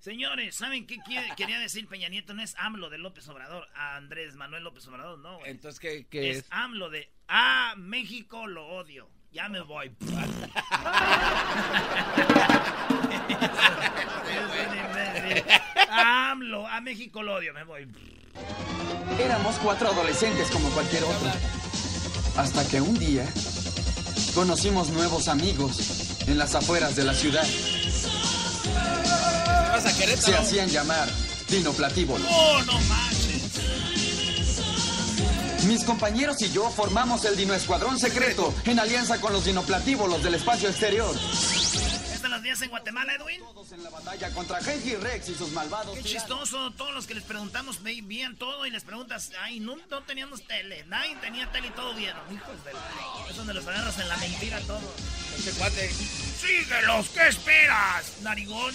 [0.00, 2.34] Señores, ¿saben qué quiere- quería decir Peña Nieto?
[2.34, 5.50] No es AMLO de López Obrador, a Andrés Manuel López Obrador, no, güey.
[5.50, 6.44] Entonces, ¿qué, qué es, es?
[6.50, 9.08] AMLO de A México lo odio.
[9.32, 9.92] Ya me voy.
[15.88, 17.88] AMLO, a México lo odio, me voy.
[19.18, 21.30] Éramos cuatro adolescentes como cualquier otro.
[22.36, 23.26] Hasta que un día
[24.34, 27.46] conocimos nuevos amigos en las afueras de la ciudad.
[29.82, 31.08] Vas a Se hacían llamar
[31.48, 32.26] dinoplatívolos.
[32.30, 33.40] ¡Oh, no manches!
[35.66, 40.34] Mis compañeros y yo formamos el Dino Escuadrón Secreto en alianza con los dinoplatívolos del
[40.34, 41.14] espacio exterior.
[42.12, 43.40] ¿Estas las días en Guatemala, Edwin?
[43.40, 45.96] Todos en la batalla contra Genji Rex y sus malvados.
[45.96, 50.02] Qué chistoso, todos los que les preguntamos veían todo y les preguntas, ay, no, no
[50.02, 52.20] teníamos tele, nadie tenía tele y todo vieron.
[52.32, 52.80] Hijos de la...
[53.28, 54.80] Es donde los agarras en la mentira todo.
[55.38, 55.90] Este cuate.
[55.90, 57.08] ¡Síguelos!
[57.10, 58.74] ¿Qué esperas, narigón?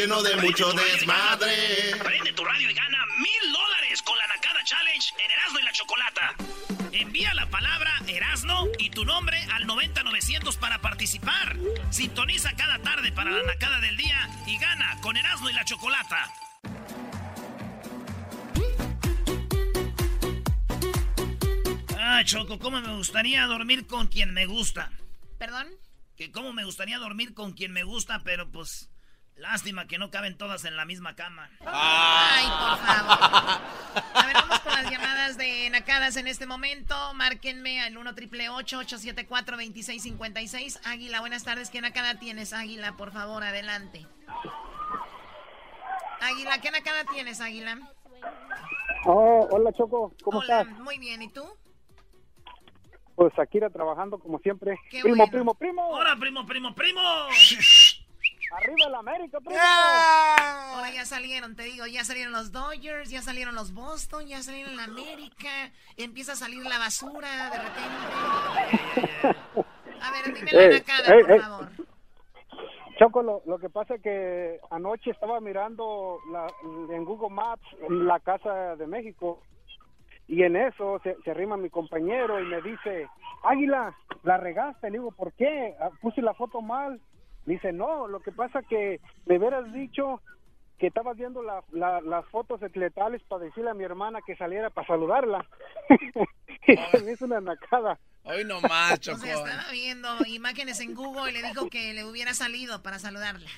[0.00, 1.96] lleno de mucho desmadre.
[2.04, 5.72] Prende tu radio y gana mil dólares con la Nakada Challenge en Erasmo y la
[5.72, 6.34] Chocolata.
[6.92, 11.56] Envía la palabra Erasno y tu nombre al 90900 para participar.
[11.90, 16.32] Sintoniza cada tarde para la Nakada del día y gana con Erasmo y la Chocolata.
[21.98, 24.92] Ah, Choco, ¿cómo me gustaría dormir con quien me gusta?
[25.38, 25.66] ¿Perdón?
[26.16, 28.88] Que cómo me gustaría dormir con quien me gusta, pero pues
[29.38, 31.48] lástima que no caben todas en la misma cama.
[31.64, 33.18] Ay, por favor.
[34.14, 36.94] A ver, vamos con las llamadas de Nacadas en este momento.
[37.14, 41.70] Márquenme al 1 triple 874 2656 Águila, buenas tardes.
[41.70, 42.96] ¿Qué Nakada tienes, Águila?
[42.96, 44.06] Por favor, adelante.
[46.20, 47.78] Águila, ¿qué Nakada tienes, Águila?
[49.04, 50.78] Oh, hola Choco, ¿cómo Hola, estás?
[50.80, 51.22] muy bien.
[51.22, 51.44] ¿Y tú?
[53.14, 54.78] Pues Akira trabajando como siempre.
[54.90, 55.32] Qué primo, bueno.
[55.32, 55.88] primo, primo.
[55.88, 57.00] ¡Hola, primo, primo, primo!
[58.50, 59.60] Arriba la América, primo.
[59.60, 64.76] Ahora ya salieron, te digo, ya salieron los Dodgers, ya salieron los Boston, ya salieron
[64.76, 69.38] la América, empieza a salir la basura de repente.
[70.00, 71.40] A ver, dime la Ey, Nakada, ey, por ey.
[71.40, 71.68] favor.
[72.98, 76.46] Choco, lo, lo que pasa es que anoche estaba mirando la,
[76.94, 79.40] en Google Maps la casa de México
[80.26, 83.08] y en eso se, se arrima mi compañero y me dice,
[83.44, 84.90] Águila, la regaste.
[84.90, 85.74] Le digo, ¿por qué?
[85.80, 87.00] Ah, Puse la foto mal.
[87.48, 90.20] Dice, no, lo que pasa que me hubieras dicho
[90.78, 94.70] que estabas viendo la- la- las fotos ecletales para decirle a mi hermana que saliera
[94.70, 95.44] para saludarla.
[96.68, 97.98] y se me hizo una nacada.
[98.24, 102.04] Hoy no más, O sea, estaba viendo imágenes en Google y le dijo que le
[102.04, 103.48] hubiera salido para saludarla.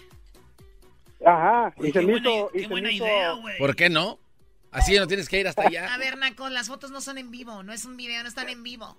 [1.27, 2.49] Ajá, y Oye, se qué me buena- hizo...
[2.49, 3.59] y qué se buena hizo- idea, güey.
[3.59, 4.19] ¿Por qué no?
[4.71, 5.93] Así no tienes que ir hasta allá.
[5.93, 8.49] A ver, Naco, las fotos no son en vivo, no es un video, no están
[8.49, 8.97] en vivo.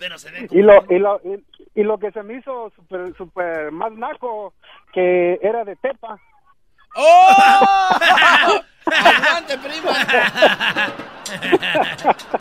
[0.00, 1.44] Pero se ve Y lo, y lo, y,
[1.80, 4.54] y lo que se me hizo súper super más naco,
[4.92, 6.18] que era de Tepa.
[6.96, 7.30] ¡Oh!
[8.86, 9.90] ¡Adelante, prima!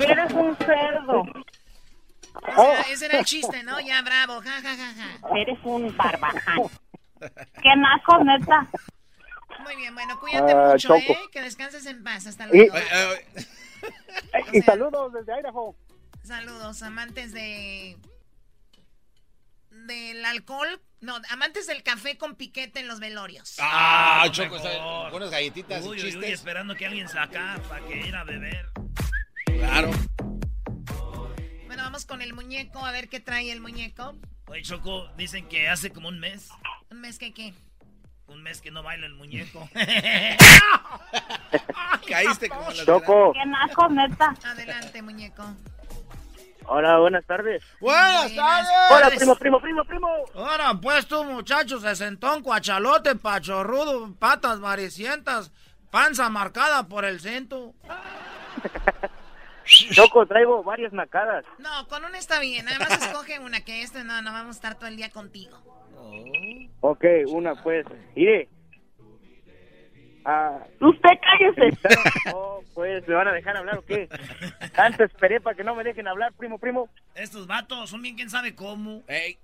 [0.00, 1.22] Eres un cerdo.
[2.56, 3.78] O sea, ese era el chiste, ¿no?
[3.80, 5.38] Ya, bravo, ja, ja, ja, ja.
[5.38, 6.58] Eres un barbaján.
[7.20, 8.66] Qué naco, neta.
[9.64, 10.98] Muy bien, bueno, cuídate Ah, mucho, Choco.
[11.12, 11.18] ¿eh?
[11.32, 12.74] Que descanses en paz, hasta Y- luego.
[14.52, 15.74] Y saludos desde Idaho.
[16.24, 17.96] Saludos, amantes de...
[19.70, 23.56] del alcohol, no, amantes del café con piquete en los velorios.
[23.60, 24.58] Ah, lo Choco.
[25.10, 26.30] Buenas galletitas Uy, y uy, uy, chistes.
[26.32, 28.70] esperando que alguien saca para que ir a beber.
[29.44, 29.90] Claro.
[31.66, 34.16] Bueno, vamos con el muñeco, a ver qué trae el muñeco.
[34.46, 36.48] Oye, Choco, dicen que hace como un mes,
[36.90, 37.52] ¿Un mes que qué?
[38.28, 39.68] un mes que no baila el muñeco.
[42.08, 43.32] Caíste como la Choco.
[43.34, 44.34] Qué naco, neta.
[44.44, 45.54] Adelante, muñeco.
[46.66, 47.62] Hola, buenas tardes.
[47.80, 48.70] Buenas tardes.
[48.90, 50.08] Hola, primo, primo, primo, primo.
[50.34, 55.52] Ahora, pues tú, muchachos, sesentón, cuachalote, pachorrudo, patas varicientas,
[55.90, 57.74] panza marcada por el cinto.
[59.64, 61.44] Choco, traigo varias nacadas.
[61.58, 64.58] No, con una está bien, nada más escoge una, que este no, no vamos a
[64.58, 65.56] estar todo el día contigo.
[66.80, 67.86] Ok, una pues.
[68.14, 68.48] Mire.
[70.24, 71.78] Ah, Usted cállese.
[72.34, 74.08] oh, pues, ¿me van a dejar hablar o qué?
[74.74, 76.88] Tanto esperé para que no me dejen hablar, primo, primo.
[77.14, 79.02] Estos vatos son bien quién sabe cómo.
[79.06, 79.38] Ey,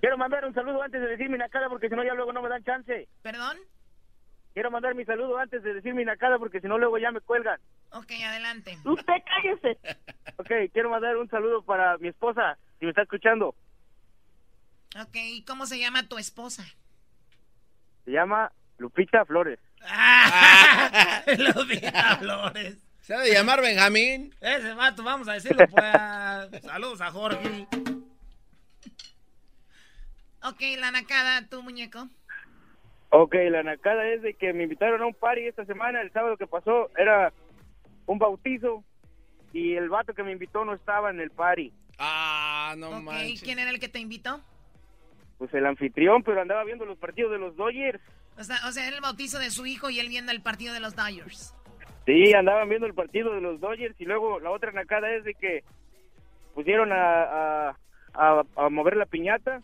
[0.00, 2.40] Quiero mandar un saludo antes de decir mi nacada porque si no ya luego no
[2.42, 3.08] me dan chance.
[3.22, 3.56] ¿Perdón?
[4.54, 7.20] Quiero mandar mi saludo antes de decir mi nacada porque si no luego ya me
[7.20, 7.60] cuelgan.
[7.92, 8.78] Ok, adelante.
[8.84, 9.78] Usted cállese.
[10.40, 13.56] Ok, quiero mandar un saludo para mi esposa, si me está escuchando.
[14.96, 16.64] Ok, ¿y cómo se llama tu esposa?
[18.04, 19.58] Se llama Lupita Flores.
[21.38, 21.66] Los
[22.18, 22.78] Flores.
[23.00, 24.34] ¿Se ha de llamar Benjamín?
[24.40, 26.62] Ese vato, vamos a decirlo, pues.
[26.62, 27.66] Saludos a Jorge.
[30.42, 32.08] Ok, la nacada, tu muñeco.
[33.10, 36.36] Ok, la nacada es de que me invitaron a un party esta semana, el sábado
[36.36, 37.32] que pasó, era
[38.06, 38.84] un bautizo
[39.52, 41.72] y el vato que me invitó no estaba en el party.
[41.98, 43.42] Ah, no Ok, manches.
[43.42, 44.40] ¿quién era el que te invitó?
[45.38, 48.00] Pues el anfitrión, pero andaba viendo los partidos de los Dodgers.
[48.38, 50.80] O sea, o era el bautizo de su hijo y él viendo el partido de
[50.80, 51.54] los Dodgers.
[52.06, 55.34] Sí, andaban viendo el partido de los Dodgers y luego la otra nacada es de
[55.34, 55.64] que
[56.54, 57.76] pusieron a,
[58.14, 59.60] a, mover la piñata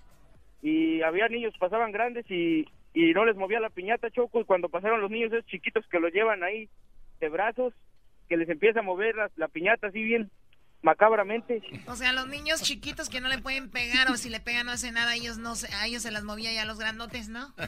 [0.60, 4.68] y había niños, pasaban grandes y, y no les movía la piñata, Choco, y cuando
[4.68, 6.68] pasaron los niños esos chiquitos que los llevan ahí
[7.20, 7.74] de brazos,
[8.28, 10.30] que les empieza a mover la piñata así bien
[10.84, 11.60] macabramente.
[11.86, 14.72] O sea, los niños chiquitos que no le pueden pegar o si le pegan no
[14.72, 17.52] hace nada, ellos no se- a ellos se las movía ya a los grandotes, ¿no?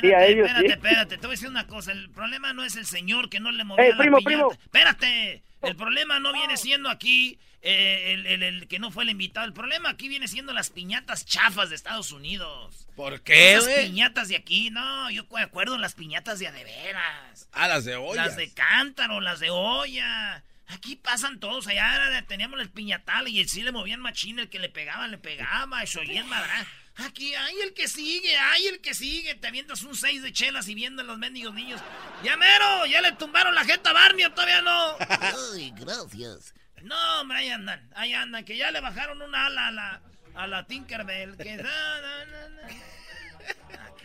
[0.00, 0.72] Sí, a ellos Espérate, sí.
[0.72, 1.90] espérate, te voy a decir una cosa.
[1.92, 4.28] El problema no es el señor que no le movía Eh, la primo, piñata.
[4.48, 4.52] primo.
[4.52, 5.42] Espérate.
[5.62, 9.44] El problema no viene siendo aquí eh, el, el- el que no fue el invitado.
[9.46, 12.86] El problema aquí viene siendo las piñatas chafas de Estados Unidos.
[12.94, 13.86] ¿Por qué, Esas güey?
[13.88, 17.48] piñatas de aquí, no, yo me acuerdo las piñatas de a de veras.
[17.52, 18.26] Ah, las de olla.
[18.26, 20.44] Las de cántaro, las de olla.
[20.68, 21.66] Aquí pasan todos.
[21.66, 24.38] Allá teníamos el piñatal y sí le movían machín.
[24.38, 25.82] El que le pegaba, le pegaba.
[25.82, 26.66] Y se oía el madrán.
[26.96, 29.34] Aquí, ay, el que sigue, ay, el que sigue.
[29.36, 31.80] Te avientas un seis de chelas y viendo a los mendigos niños.
[32.24, 32.86] ¡Ya mero!
[32.86, 34.96] ¿Ya le tumbaron la jeta a Barney o todavía no?
[35.54, 36.54] Ay, gracias.
[36.82, 37.88] No, hombre, ahí andan.
[37.94, 38.44] Ahí andan.
[38.44, 40.02] Que ya le bajaron una ala a la,
[40.34, 41.36] a la Tinkerbell.
[41.36, 41.56] Que...
[41.56, 42.68] na, na, na, na.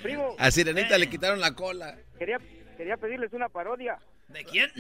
[0.02, 1.98] Primo, A Sirenita le quitaron la cola.
[2.20, 2.40] quería,
[2.78, 3.98] quería pedirles una parodia.
[4.28, 4.72] ¿De quién?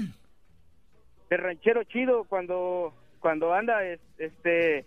[1.33, 4.85] De ranchero chido cuando cuando anda es- este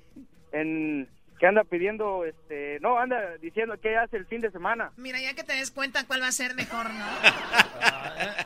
[0.53, 1.09] en
[1.41, 5.35] que anda pidiendo este no anda diciendo qué hace el fin de semana Mira, ya
[5.35, 7.05] que te des cuenta cuál va a ser mejor, ¿no?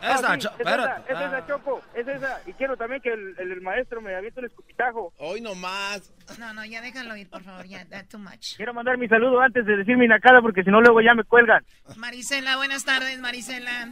[0.02, 1.46] Ah, Esa, sí, es esa, es esa Ah.
[1.46, 5.12] choco es esa y quiero también que el, el- el maestro me aviente un escupitajo
[5.18, 8.56] hoy nomás No, no, ya déjalo ir, por favor, ya, too much.
[8.56, 11.22] quiero mandar mi saludo antes de decir mi nacada porque si no luego ya me
[11.24, 11.64] cuelgan
[11.96, 13.88] Marisela, buenas tardes, Marisela.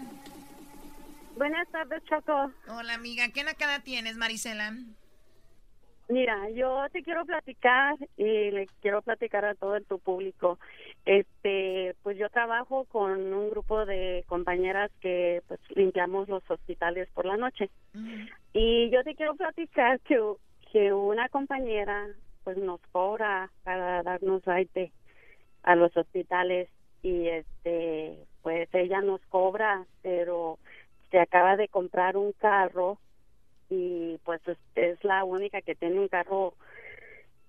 [1.39, 2.51] Buenas tardes, Choco.
[2.69, 3.29] Hola, amiga.
[3.33, 4.73] ¿Qué nacada tienes, Marisela?
[6.09, 10.59] Mira, yo te quiero platicar y le quiero platicar a todo tu público.
[11.05, 17.25] Este, pues yo trabajo con un grupo de compañeras que pues limpiamos los hospitales por
[17.25, 17.71] la noche.
[18.53, 20.21] Y yo te quiero platicar que,
[20.73, 22.09] que una compañera
[22.43, 24.91] pues nos cobra para darnos raite
[25.63, 26.69] a los hospitales
[27.01, 30.59] y este pues ella nos cobra, pero
[31.11, 32.99] se acaba de comprar un carro
[33.71, 36.55] y pues es, es la única que tiene un carro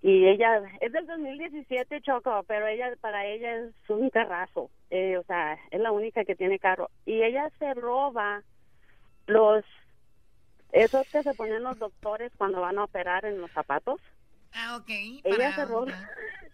[0.01, 5.23] y ella es del 2017 Choco pero ella para ella es un carrazo eh, o
[5.23, 6.89] sea es la única que tiene carro.
[7.05, 8.43] Y ella se roba
[9.27, 9.63] los
[10.71, 13.99] esos que se ponen los doctores cuando van a operar en los zapatos
[14.53, 14.89] Ah, ok.
[14.89, 16.09] ella para- roba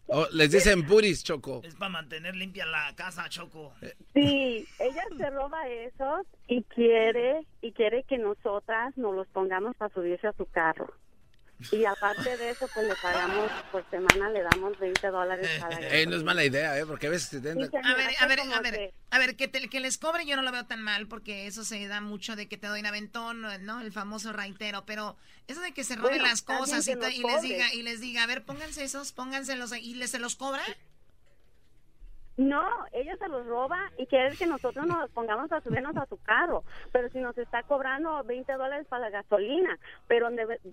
[0.08, 1.62] Oh, les dicen puris, Choco.
[1.64, 3.74] Es para mantener limpia la casa, Choco.
[4.14, 9.92] Sí, ella se roba esos y quiere y quiere que nosotras nos los pongamos para
[9.96, 10.94] subirse a su carro.
[11.72, 16.06] Y aparte de eso, pues le pagamos por semana, le damos 20 dólares cada Eh,
[16.06, 16.86] no es mala idea, ¿eh?
[16.86, 19.48] Porque a veces te Sí, A ver, a ver, a ver, que- a ver, que,
[19.48, 22.36] te- que les cobre yo no lo veo tan mal porque eso se da mucho
[22.36, 23.80] de que te doy un aventón, ¿no?
[23.80, 25.16] El famoso raitero, pero
[25.48, 28.24] eso de que se roben Bueno, las cosas y, y les diga y les diga,
[28.24, 30.64] a ver, pónganse esos, pónganselos ahí, y les se los cobra.
[32.38, 36.18] No, ella se los roba y quiere que nosotros nos pongamos a subirnos a su
[36.18, 36.64] carro.
[36.92, 40.30] Pero si nos está cobrando 20 dólares para la gasolina, pero,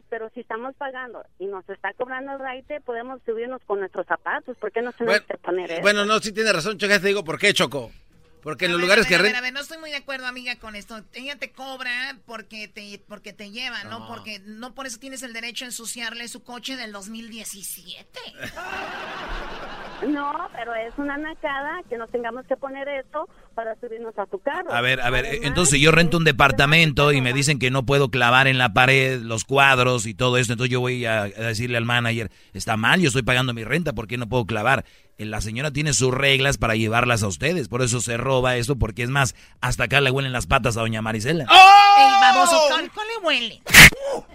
[0.09, 4.57] pero si estamos pagando y nos está cobrando el raite, podemos subirnos con nuestros zapatos.
[4.57, 5.83] ¿Por qué no tenemos Bueno, que poner eso?
[5.83, 6.91] Bueno, no, sí tiene razón, Choco.
[6.93, 7.93] ya Te digo por qué, Choco.
[8.43, 9.91] Porque en los ver, lugares a que ver, a ver, a ver, no estoy muy
[9.91, 11.01] de acuerdo, amiga, con esto.
[11.13, 14.01] Ella te cobra porque te porque te lleva, ¿no?
[14.01, 14.09] No.
[14.09, 18.19] Porque no por eso tienes el derecho a ensuciarle su coche del 2017.
[20.07, 24.39] No, pero es una nacada que nos tengamos que poner eso para subirnos a su
[24.41, 24.73] carro.
[24.73, 27.85] A ver, a ver, Además, entonces yo rento un departamento y me dicen que no
[27.85, 31.77] puedo clavar en la pared los cuadros y todo esto, entonces yo voy a, decirle
[31.77, 34.85] al manager, está mal, yo estoy pagando mi renta, ¿por qué no puedo clavar?
[35.19, 38.77] Eh, La señora tiene sus reglas para llevarlas a ustedes, por eso se roba eso,
[38.77, 41.45] porque es más, hasta acá le huelen las patas a doña Marisela.
[41.45, 43.63] El baboso, ¿cuál, cuál le huele?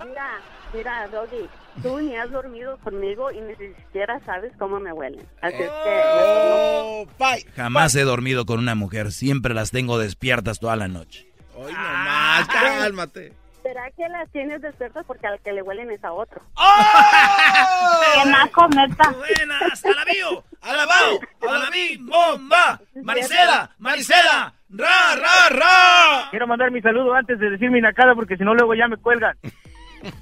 [0.07, 0.39] Mira,
[0.73, 1.47] mira, Doggy,
[1.81, 5.25] tú ni has dormido conmigo y ni siquiera sabes cómo me huelen.
[5.41, 6.01] Así es que...
[6.13, 7.45] Oh, bye.
[7.55, 11.27] Jamás he dormido con una mujer, siempre las tengo despiertas toda la noche.
[11.55, 13.33] Hoy nomás, cálmate.
[13.63, 16.41] ¿Será que las tienes despiertas porque al que le huelen es a otro?
[18.23, 19.11] ¡Qué naco, neta!
[19.11, 19.85] ¡Buenas!
[19.85, 20.43] ¡Alabío!
[20.61, 21.19] ¡Alabao!
[21.41, 21.97] ¡Alabí!
[21.97, 22.79] ¡Bomba!
[23.03, 23.71] ¡Marisela!
[23.79, 24.53] ¡Marisela!
[24.69, 26.27] ¡Ra, ra, ra!
[26.29, 28.97] quiero mandar mi saludo antes de decir mi nacada porque si no luego ya me
[28.97, 29.37] cuelgan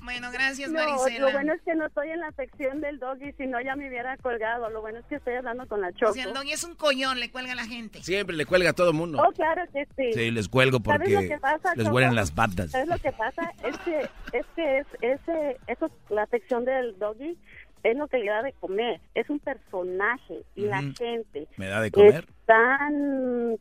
[0.03, 1.25] Bueno, gracias, No, Marisela.
[1.27, 3.87] lo bueno es que no estoy en la sección del doggy, si no ya me
[3.89, 4.69] hubiera colgado.
[4.69, 6.11] Lo bueno es que estoy hablando con la Choco.
[6.11, 8.01] O sea, el doggy es un collón, le cuelga a la gente.
[8.03, 9.21] Siempre le cuelga a todo mundo.
[9.25, 10.13] Oh, claro que sí.
[10.13, 12.71] Sí, les cuelgo ¿Sabes lo porque que pasa, les huelen las patas.
[12.71, 13.51] ¿Sabes lo que pasa?
[13.63, 13.99] Es que,
[14.33, 17.37] es que es, ese, eso, la sección del doggy
[17.83, 18.99] es lo que le da de comer.
[19.13, 20.93] Es un personaje y la Ujú.
[20.97, 21.47] gente.
[21.57, 22.25] ¿Me da de comer?
[22.27, 23.57] es tan-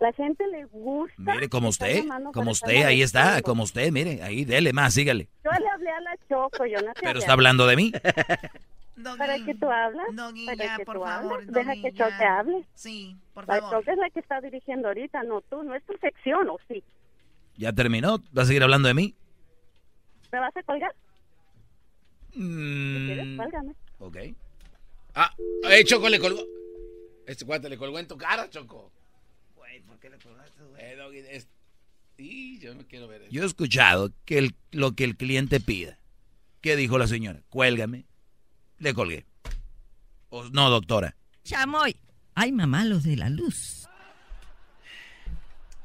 [0.00, 1.34] la gente le gusta.
[1.34, 5.28] Mire, como usted, como para usted, ahí está, como usted, mire, ahí, dele más, sígale.
[5.44, 7.92] Yo le hablé a la Choco, yo no Pero está hablando de mí.
[9.16, 10.06] ¿Para qué tú hablas?
[10.12, 11.52] Doggy, ¿Para ya, que por tú favor, hables?
[11.52, 11.92] Deja Doggy, que.
[11.92, 12.64] Choco hable.
[12.74, 13.78] Sí, por La favor.
[13.78, 16.82] Choco es la que está dirigiendo ahorita, no tú, no es tu sección, ¿o sí?
[17.56, 18.18] ¿Ya terminó?
[18.36, 19.14] ¿Va a seguir hablando de mí?
[20.32, 20.94] ¿Me vas a colgar?
[22.34, 23.36] Mm, ¿Quieres?
[23.36, 23.72] Cuélgame.
[23.98, 24.16] ok.
[25.14, 25.34] Ah,
[25.70, 26.40] eh, Choco le colgó.
[27.26, 28.92] Este cuate le colgó en tu cara, Choco.
[29.78, 30.82] Güey, ¿por qué le colgaste, güey?
[30.84, 31.48] Eh, Doggy, es-
[32.16, 33.30] Y yo no quiero ver eso.
[33.30, 35.98] Yo he escuchado que el- lo que el cliente pida.
[36.60, 37.40] ¿Qué dijo la señora?
[37.48, 38.06] Cuélgame.
[38.78, 39.24] Le colgué.
[40.30, 41.14] O- no, doctora.
[41.44, 41.96] Chamoy.
[42.34, 43.88] Ay, mamá, los de la luz.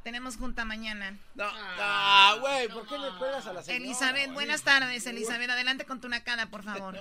[0.03, 1.17] Tenemos junta mañana.
[1.35, 3.85] No, no, güey, ¿por qué le cuelgas a la señora?
[3.85, 5.49] Elizabeth, buenas tardes, Elizabeth.
[5.49, 6.97] Adelante con tu nacada, por favor.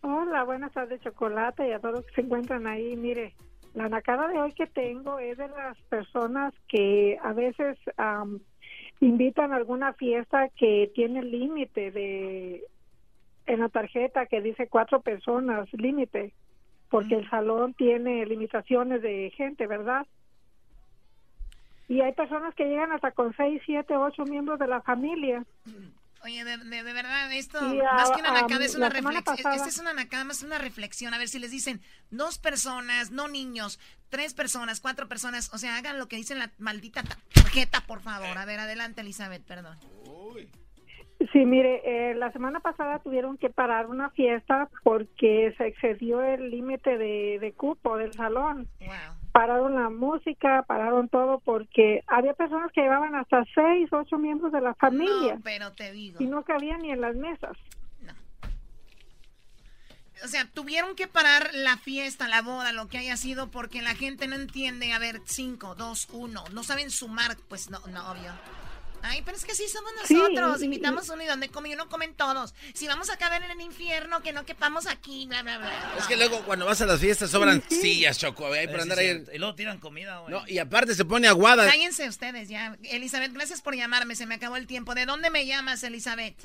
[0.00, 2.96] Hola, buenas tardes, Chocolate, y a todos los que se encuentran ahí.
[2.96, 3.34] Mire,
[3.76, 8.40] la nacada de hoy que tengo es de las personas que a veces am,
[9.00, 12.64] invitan a alguna fiesta que tiene límite de
[13.44, 16.32] en la tarjeta que dice cuatro personas límite,
[16.88, 20.06] porque el salón tiene limitaciones de gente, ¿verdad?
[21.86, 25.44] Y hay personas que llegan hasta con seis, siete, ocho miembros de la familia.
[26.26, 29.22] Oye, de, de- de verdad, esto, Sí, más que una nacada, es una reflexión.
[29.36, 31.14] pasada- Esta es una nacada, más una reflexión.
[31.14, 35.54] A ver si les dicen dos personas, no niños, tres personas, cuatro personas.
[35.54, 38.36] O sea, hagan lo que dice la maldita ta- tarjeta, por favor.
[38.36, 39.78] A ver, adelante, Elizabeth, perdón.
[41.32, 46.50] Sí, mire, eh, la semana pasada tuvieron que parar una fiesta porque se excedió el
[46.50, 48.68] límite de, de cupo del salón.
[49.36, 54.62] Pararon la música, pararon todo porque había personas que llevaban hasta seis, ocho miembros de
[54.62, 56.16] la familia No, pero te digo.
[56.22, 57.54] y no cabían ni en las mesas.
[60.24, 63.94] O sea, tuvieron que parar la fiesta, la boda, lo que haya sido, porque la
[63.94, 66.42] gente no entiende, a ver, cinco, dos, uno.
[66.54, 68.32] No saben sumar, pues no, no, obvio.
[69.08, 70.60] Ay, pero es que sí somos Sí, nosotros.
[70.62, 72.54] y- Invitamos uno y donde come uno comen todos.
[72.74, 75.94] Si vamos a caber en el infierno, que no quepamos aquí, bla, bla, bla.
[75.98, 78.46] Es que luego cuando vas a las fiestas sobran sillas, Choco.
[78.52, 79.24] Ahí por andar sí, ahí.
[79.24, 80.32] sí, Y luego tiran comida, güey.
[80.34, 81.66] No, y aparte se pone aguada.
[81.66, 82.76] Cállense ustedes ya.
[82.82, 84.14] Elizabeth, gracias por llamarme.
[84.16, 84.94] Se me acabó el tiempo.
[84.94, 86.36] ¿De dónde me llamas, Elizabeth?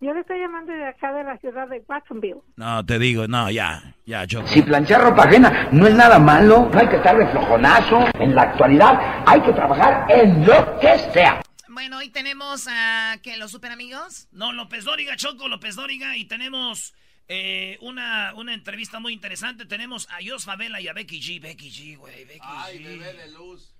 [0.00, 2.40] Yo le estoy llamando de acá de la ciudad de Watsonville.
[2.56, 4.46] No, te digo, no, ya, ya, Choco.
[4.46, 8.04] Si planchar ropa ajena no es nada malo, no hay que estar de flojonazo.
[8.20, 11.40] En la actualidad hay que trabajar en lo que sea.
[11.68, 14.28] Bueno, hoy tenemos a que los super amigos.
[14.32, 16.16] No, López Dóriga, Choco, López Dóriga.
[16.16, 16.94] Y tenemos
[17.28, 19.64] eh, una, una entrevista muy interesante.
[19.64, 21.40] Tenemos a Jos Favela y a Becky G.
[21.40, 22.84] Becky G, güey, Becky Ay, G.
[22.84, 23.74] bebé de luz.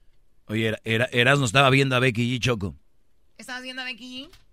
[0.47, 2.75] Oye, era, era, Erasmo estaba viendo a Becky G, Choco.
[3.37, 4.46] ¿Estabas viendo a Becky G?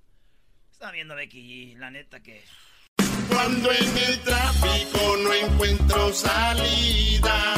[0.84, 2.44] Estaba viendo Becky la neta que...
[3.30, 7.54] Cuando en el tráfico no encuentro salida,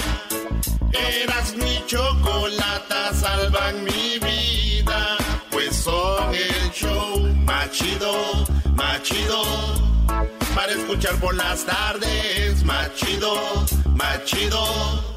[0.94, 5.18] eras mi chocolata, salvan mi vida.
[5.50, 9.44] Pues son el show más chido, más chido.
[10.54, 15.15] Para escuchar por las tardes, más chido, más chido.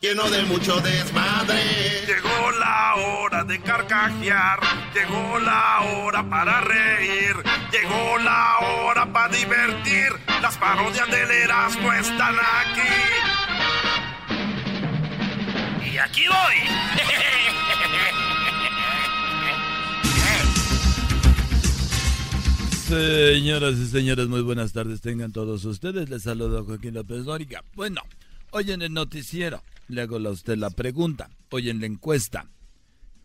[0.00, 2.06] Lleno de mucho desmadre.
[2.06, 4.60] Llegó la hora de carcajear,
[4.94, 7.34] llegó la hora para reír,
[7.72, 10.10] llegó la hora para divertir.
[10.40, 12.94] Las parodias del Erasmo están aquí.
[15.92, 16.54] Y aquí voy.
[22.86, 26.08] Señoras y señores, muy buenas tardes tengan todos ustedes.
[26.08, 27.64] Les saludo Joaquín López Dóriga.
[27.74, 28.00] Bueno,
[28.52, 31.30] hoy en el noticiero le hago a usted la pregunta.
[31.50, 32.50] Hoy en la encuesta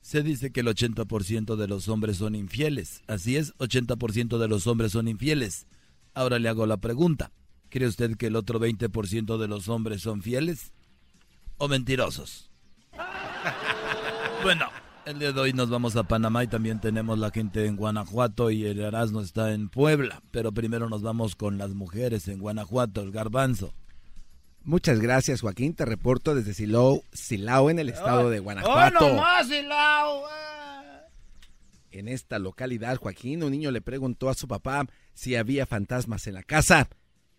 [0.02, 3.02] se dice que el 80% de los hombres son infieles.
[3.08, 5.68] Así es, 80% de los hombres son infieles.
[6.14, 7.32] Ahora le hago la pregunta.
[7.70, 10.74] ¿Cree usted que el otro 20% de los hombres son fieles
[11.58, 12.50] o mentirosos?
[14.44, 14.66] Bueno,
[15.06, 18.52] el día de hoy nos vamos a Panamá y también tenemos la gente en Guanajuato
[18.52, 20.22] y el Erasmo está en Puebla.
[20.32, 23.74] Pero primero nos vamos con las mujeres en Guanajuato, el garbanzo.
[24.64, 25.74] Muchas gracias, Joaquín.
[25.74, 29.10] Te reporto desde Silao, Silao en el estado de ¡Oh, Guanajuato.
[29.10, 30.24] no más, Silao!
[30.30, 31.02] ah.
[31.92, 36.36] En esta localidad, Joaquín, un niño le preguntó a su papá si había fantasmas en
[36.36, 36.90] la casa.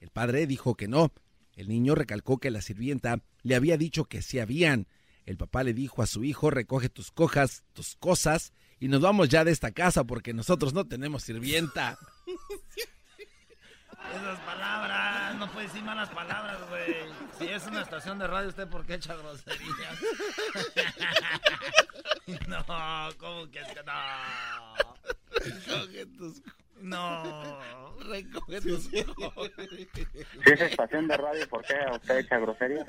[0.01, 1.12] El padre dijo que no.
[1.57, 4.87] El niño recalcó que la sirvienta le había dicho que sí habían.
[5.25, 9.29] El papá le dijo a su hijo, recoge tus cojas, tus cosas y nos vamos
[9.31, 11.99] ya de esta casa porque nosotros no tenemos sirvienta.
[14.12, 16.94] Esas palabras, no puede decir malas palabras, güey.
[17.38, 19.98] Si es una estación de radio, ¿usted por qué echa groserías?
[22.48, 22.64] no,
[23.18, 23.92] ¿cómo que es que no?
[25.32, 26.42] Recoge tus...
[26.80, 27.59] No,
[28.09, 28.84] recoge tus...
[28.84, 28.98] Si
[30.52, 32.86] es estación de radio, ¿por qué usted echa groserías?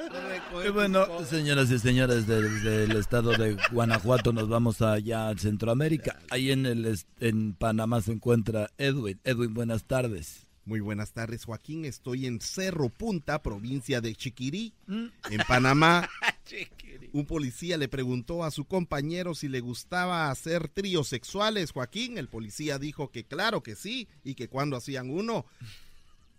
[0.65, 6.19] Y bueno, señoras y señores del, estado de Guanajuato, nos vamos allá a Centroamérica.
[6.29, 9.19] Ahí en, el, en Panamá se encuentra Edwin.
[9.23, 10.44] Edwin, buenas tardes.
[10.65, 11.85] Muy buenas tardes, Joaquín.
[11.85, 15.11] Estoy en Cerro Punta, provincia de Chiquirí, en
[15.47, 16.09] Panamá.
[17.13, 22.17] Un policía le preguntó a su compañero si le gustaba hacer tríos sexuales, Joaquín.
[22.17, 25.45] El policía dijo que claro que sí y que cuando hacían uno.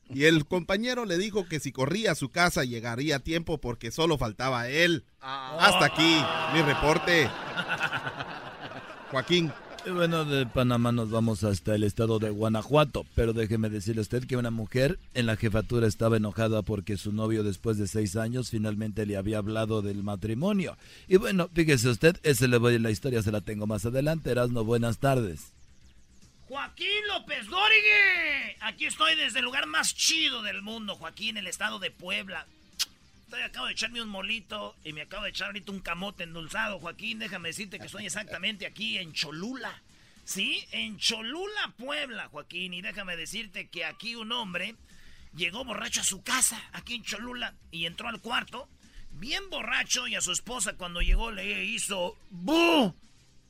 [0.08, 3.92] Y el compañero le dijo que si corría a su casa llegaría a tiempo porque
[3.92, 5.04] solo faltaba él.
[5.20, 6.20] Hasta aquí
[6.52, 7.30] mi reporte.
[9.12, 9.52] Joaquín.
[9.92, 14.26] Bueno, de Panamá nos vamos hasta el estado de Guanajuato, pero déjeme decirle a usted
[14.26, 18.50] que una mujer en la jefatura estaba enojada porque su novio después de seis años
[18.50, 20.76] finalmente le había hablado del matrimonio.
[21.06, 24.32] Y bueno, fíjese usted, ese le voy la historia, se la tengo más adelante.
[24.32, 25.52] Erasmo, buenas tardes.
[26.48, 28.56] Joaquín López Dórigue.
[28.62, 32.46] Aquí estoy desde el lugar más chido del mundo, Joaquín, el estado de Puebla.
[33.26, 36.78] Estoy, acabo de echarme un molito y me acabo de echar ahorita un camote endulzado,
[36.78, 37.18] Joaquín.
[37.18, 39.82] Déjame decirte que estoy exactamente aquí en Cholula.
[40.24, 40.64] ¿Sí?
[40.70, 42.72] En Cholula, Puebla, Joaquín.
[42.72, 44.76] Y déjame decirte que aquí un hombre
[45.34, 48.68] llegó borracho a su casa, aquí en Cholula, y entró al cuarto,
[49.10, 52.94] bien borracho, y a su esposa cuando llegó le hizo ¡Bu!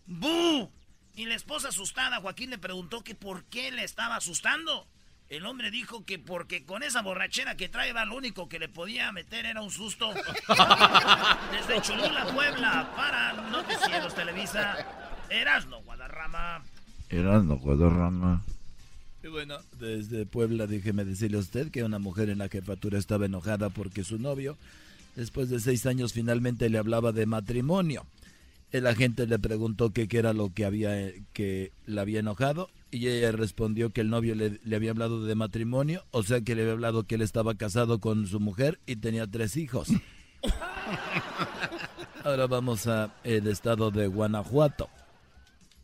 [0.06, 0.72] ¡Bu!
[1.16, 4.88] Y la esposa asustada, Joaquín le preguntó que por qué le estaba asustando.
[5.28, 9.10] El hombre dijo que porque con esa borrachera que trae, lo único que le podía
[9.10, 10.14] meter era un susto.
[11.52, 14.76] Desde Cholula, Puebla, para Noticieros Televisa,
[15.28, 16.62] Erasno Guadarrama.
[17.10, 18.42] Erasno Guadarrama.
[19.24, 23.26] Y bueno, desde Puebla déjeme decirle a usted que una mujer en la jefatura estaba
[23.26, 24.56] enojada porque su novio,
[25.16, 28.06] después de seis años, finalmente le hablaba de matrimonio.
[28.72, 33.32] El agente le preguntó qué era lo que había que le había enojado y ella
[33.32, 36.72] respondió que el novio le, le, había hablado de matrimonio, o sea que le había
[36.72, 39.88] hablado que él estaba casado con su mujer y tenía tres hijos.
[42.24, 44.88] Ahora vamos a el estado de Guanajuato.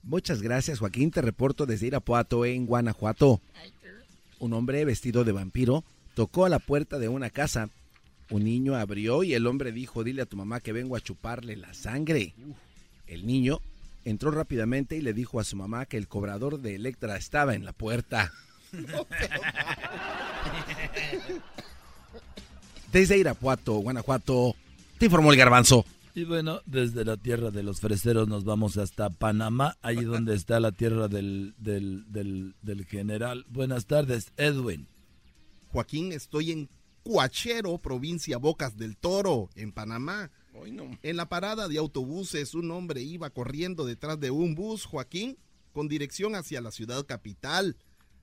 [0.03, 3.41] Muchas gracias Joaquín, te reporto desde Irapuato en Guanajuato.
[4.41, 7.71] Un hombre vestido de vampiro tocó a la puerta de una casa.
[8.31, 11.57] Un niño abrió y el hombre dijo, dile a tu mamá que vengo a chuparle
[11.57, 12.35] la sangre.
[13.13, 13.61] El niño
[14.05, 17.65] entró rápidamente y le dijo a su mamá que el cobrador de Electra estaba en
[17.65, 18.33] la puerta.
[22.93, 24.55] Desde Irapuato, Guanajuato,
[24.99, 25.85] te informó el garbanzo.
[26.15, 30.61] Y bueno, desde la tierra de los freseros nos vamos hasta Panamá, ahí donde está
[30.61, 33.47] la tierra del, del, del, del general.
[33.49, 34.87] Buenas tardes, Edwin.
[35.69, 36.69] Joaquín, estoy en
[37.03, 40.31] Cuachero, provincia Bocas del Toro, en Panamá.
[41.03, 45.39] En la parada de autobuses, un hombre iba corriendo detrás de un bus, Joaquín,
[45.73, 47.77] con dirección hacia la ciudad capital.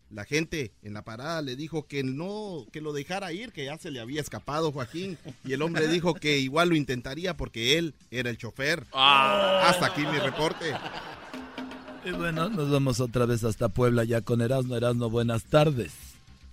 [0.10, 3.78] La gente en la parada le dijo que no, que lo dejara ir, que ya
[3.78, 5.18] se le había escapado Joaquín.
[5.44, 8.86] Y el hombre dijo que igual lo intentaría porque él era el chofer.
[8.92, 10.74] Hasta aquí mi reporte.
[12.06, 14.76] Y bueno, nos vamos otra vez hasta Puebla ya con Erasmo.
[14.76, 15.92] Erasmo, buenas tardes.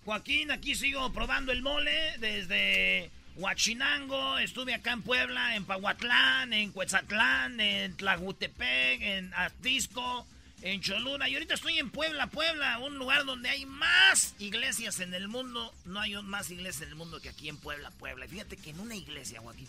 [0.05, 6.73] Joaquín, aquí sigo probando el mole desde Huachinango, estuve acá en Puebla, en Pahuatlán, en
[6.73, 10.27] Cuetzatlán, en Tlajutepec, en Atisco,
[10.63, 11.29] en Cholula.
[11.29, 15.71] Y ahorita estoy en Puebla, Puebla, un lugar donde hay más iglesias en el mundo.
[15.85, 18.25] No hay más iglesias en el mundo que aquí en Puebla, Puebla.
[18.25, 19.69] Y fíjate que en una iglesia, Joaquín.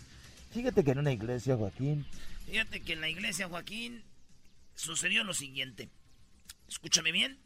[0.53, 2.05] Fíjate que en una iglesia, Joaquín.
[2.45, 4.01] Fíjate que en la iglesia, Joaquín,
[4.75, 5.89] sucedió lo siguiente.
[6.69, 7.37] Escúchame bien.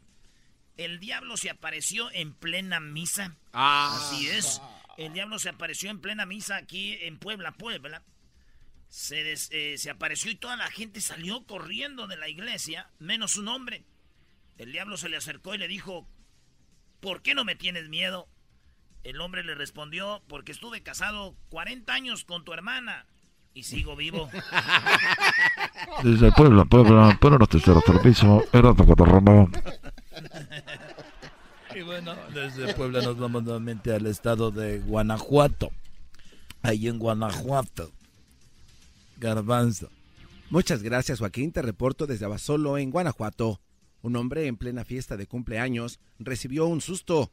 [0.76, 3.34] El diablo se apareció en plena misa.
[3.52, 3.98] Ah.
[3.98, 4.60] Así es.
[4.96, 8.02] El diablo se apareció en plena misa aquí en Puebla, Puebla.
[8.88, 13.36] Se, des, eh, se apareció y toda la gente salió corriendo de la iglesia, menos
[13.36, 13.84] un hombre.
[14.58, 16.06] El diablo se le acercó y le dijo,
[17.00, 18.28] ¿por qué no me tienes miedo?
[19.02, 23.06] El hombre le respondió, porque estuve casado 40 años con tu hermana
[23.54, 24.30] y sigo vivo.
[26.04, 29.52] Desde Puebla, Puebla, para nuestro servicio, era Ramón.
[31.74, 35.70] Y bueno, desde Puebla nos vamos nuevamente al estado de Guanajuato.
[36.62, 37.90] Ahí en Guanajuato.
[39.18, 39.88] Garbanzo.
[40.50, 41.52] Muchas gracias, Joaquín.
[41.52, 43.60] Te reporto desde Abasolo, en Guanajuato.
[44.02, 47.30] Un hombre en plena fiesta de cumpleaños recibió un susto.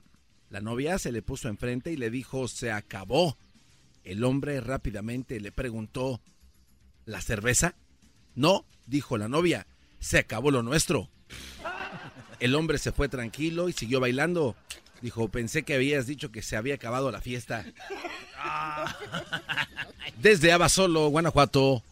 [0.50, 3.38] La novia se le puso enfrente y le dijo, se acabó.
[4.04, 6.22] El hombre rápidamente le preguntó,
[7.06, 7.76] ¿la cerveza?
[8.36, 9.68] No, dijo la novia.
[10.00, 11.10] se acabó lo nuestro.
[12.40, 14.56] El hombre se fue tranquilo y siguió bailando.
[15.02, 17.66] Dijo, pensé que habías dicho que se había acabado la fiesta.
[20.22, 21.84] Desde Abasolo, Guanajuato,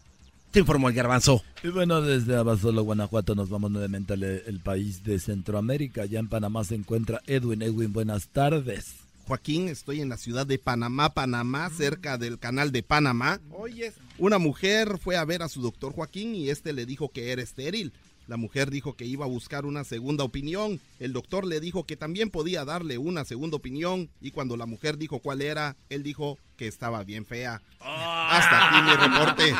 [0.50, 1.42] te informó el garbanzo.
[1.62, 6.04] Y bueno, desde Abasolo, Guanajuato, nos vamos nuevamente al el país de Centroamérica.
[6.04, 7.62] Ya en Panamá se encuentra Edwin.
[7.62, 8.96] Edwin, buenas tardes.
[9.26, 13.40] Joaquín, estoy en la ciudad de Panamá, Panamá, cerca del canal de Panamá.
[13.50, 17.30] Oye, una mujer fue a ver a su doctor Joaquín y este le dijo que
[17.30, 17.92] era estéril.
[18.28, 20.80] La mujer dijo que iba a buscar una segunda opinión.
[20.98, 24.10] El doctor le dijo que también podía darle una segunda opinión.
[24.20, 27.62] Y cuando la mujer dijo cuál era, él dijo que estaba bien fea.
[27.80, 29.54] Hasta aquí mi reporte.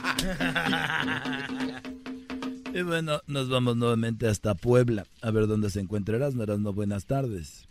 [2.78, 5.06] Y bueno, nos vamos nuevamente hasta Puebla.
[5.22, 6.42] A ver dónde se encuentra Erasmo.
[6.42, 7.66] Erasmo, buenas tardes.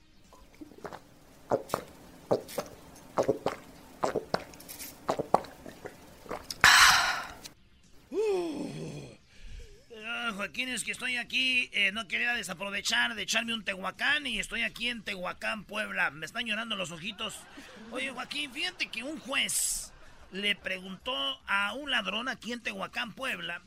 [10.33, 14.63] Joaquín, es que estoy aquí, eh, no quería desaprovechar de echarme un Tehuacán y estoy
[14.63, 16.11] aquí en Tehuacán, Puebla.
[16.11, 17.35] Me están llorando los ojitos.
[17.91, 19.93] Oye, Joaquín, fíjate que un juez
[20.31, 21.13] le preguntó
[21.47, 23.61] a un ladrón aquí en Tehuacán, Puebla,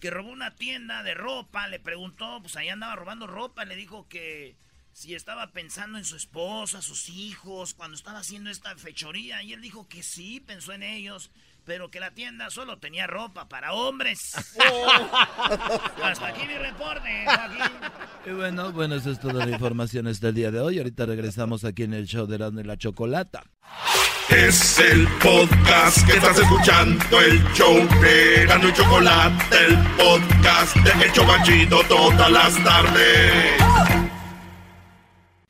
[0.00, 4.08] que robó una tienda de ropa, le preguntó, pues ahí andaba robando ropa, le dijo
[4.08, 4.56] que
[4.92, 9.60] si estaba pensando en su esposa, sus hijos, cuando estaba haciendo esta fechoría, y él
[9.60, 11.30] dijo que sí, pensó en ellos,
[11.64, 14.34] pero que la tienda solo tenía ropa para hombres.
[16.02, 17.76] Hasta aquí mi reporte, Joaquín.
[18.26, 20.78] Y bueno, bueno, eso es toda la información este día de hoy.
[20.78, 23.42] Ahorita regresamos aquí en el show de Erasmo y la Chocolata.
[24.28, 31.06] Es el podcast que estás escuchando, el show de Erasmo y Chocolate, el podcast de
[31.06, 34.03] Hecho Banchito todas las tardes.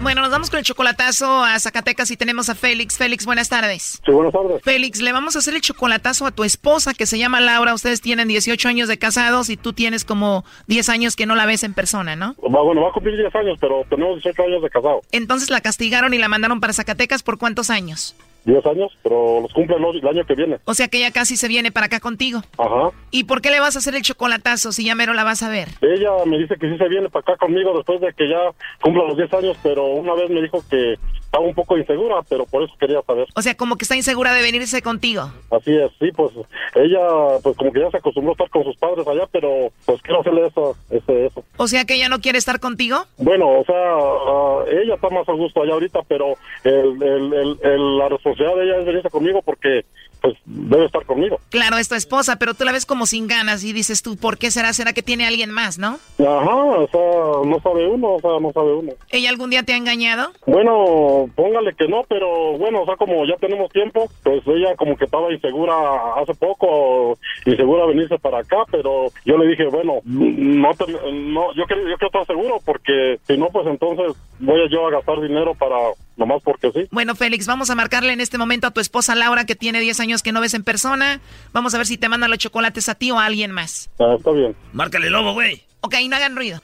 [0.00, 2.96] Bueno, nos vamos con el chocolatazo a Zacatecas y tenemos a Félix.
[2.96, 4.00] Félix, buenas tardes.
[4.06, 4.62] Sí, buenas tardes.
[4.62, 7.74] Félix, le vamos a hacer el chocolatazo a tu esposa que se llama Laura.
[7.74, 11.46] Ustedes tienen 18 años de casados y tú tienes como 10 años que no la
[11.46, 12.36] ves en persona, ¿no?
[12.42, 15.00] Va- Bueno, va a cumplir 10 años, pero tenemos 18 años de casado.
[15.10, 18.14] Entonces la castigaron y la mandaron para Zacatecas por cuántos años?
[18.48, 20.58] 10 años, pero los cumple el el año que viene.
[20.64, 22.40] O sea que ella casi se viene para acá contigo.
[22.58, 22.90] Ajá.
[23.10, 25.48] ¿Y por qué le vas a hacer el chocolatazo si ya mero la vas a
[25.48, 25.68] ver?
[25.82, 28.38] Ella me dice que sí se viene para acá conmigo después de que ya
[28.80, 32.46] cumpla los 10 años, pero una vez me dijo que estaba un poco insegura, pero
[32.46, 33.26] por eso quería saber.
[33.34, 35.30] O sea, como que está insegura de venirse contigo.
[35.50, 36.32] Así es, sí, pues
[36.74, 37.00] ella,
[37.42, 40.20] pues como que ya se acostumbró a estar con sus padres allá, pero pues quiero
[40.20, 41.44] hacerle eso, ese, eso.
[41.58, 43.04] O sea que ella no quiere estar contigo.
[43.18, 46.34] Bueno, o sea, ah, ella está más a gusto allá ahorita, pero
[46.64, 49.84] el, el, el- el- la responsabilidad de ella es venirse conmigo porque
[50.20, 51.38] pues debe estar conmigo.
[51.48, 54.36] Claro, es tu esposa, pero tú la ves como sin ganas y dices tú, ¿por
[54.36, 54.72] qué será?
[54.72, 55.98] ¿Será que tiene alguien más, no?
[56.18, 58.92] Ajá, o sea, no sabe uno, o sea, no sabe uno.
[59.10, 60.32] ¿Ella algún día te ha engañado?
[60.44, 64.96] Bueno, póngale que no, pero bueno, o sea, como ya tenemos tiempo, pues ella como
[64.96, 65.74] que estaba insegura
[66.16, 67.16] hace poco,
[67.46, 71.96] insegura venirse para acá, pero yo le dije, bueno, no, te- no yo, quiero, yo
[71.96, 75.76] quiero estar seguro porque si no, pues entonces voy a yo a gastar dinero para,
[76.18, 76.80] nomás porque sí.
[76.90, 80.00] Bueno, Félix, vamos a marcarle en este momento a tu esposa Laura, que tiene 10
[80.00, 81.20] años que no ves en persona.
[81.52, 83.88] Vamos a ver si te mandan los chocolates a ti o a alguien más.
[83.98, 84.54] Ah, está bien.
[84.72, 85.62] Márcale lobo, güey.
[85.80, 86.60] Ok, no hagan ruido.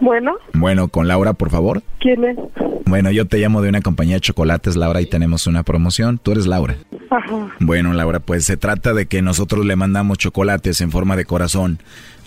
[0.00, 1.82] Bueno, Bueno, con Laura, por favor.
[2.00, 2.36] ¿quién es?
[2.86, 6.18] Bueno, yo te llamo de una compañía de chocolates, Laura, y tenemos una promoción.
[6.18, 6.76] Tú eres Laura.
[7.10, 7.54] Ajá.
[7.60, 11.78] Bueno, Laura, pues se trata de que nosotros le mandamos chocolates en forma de corazón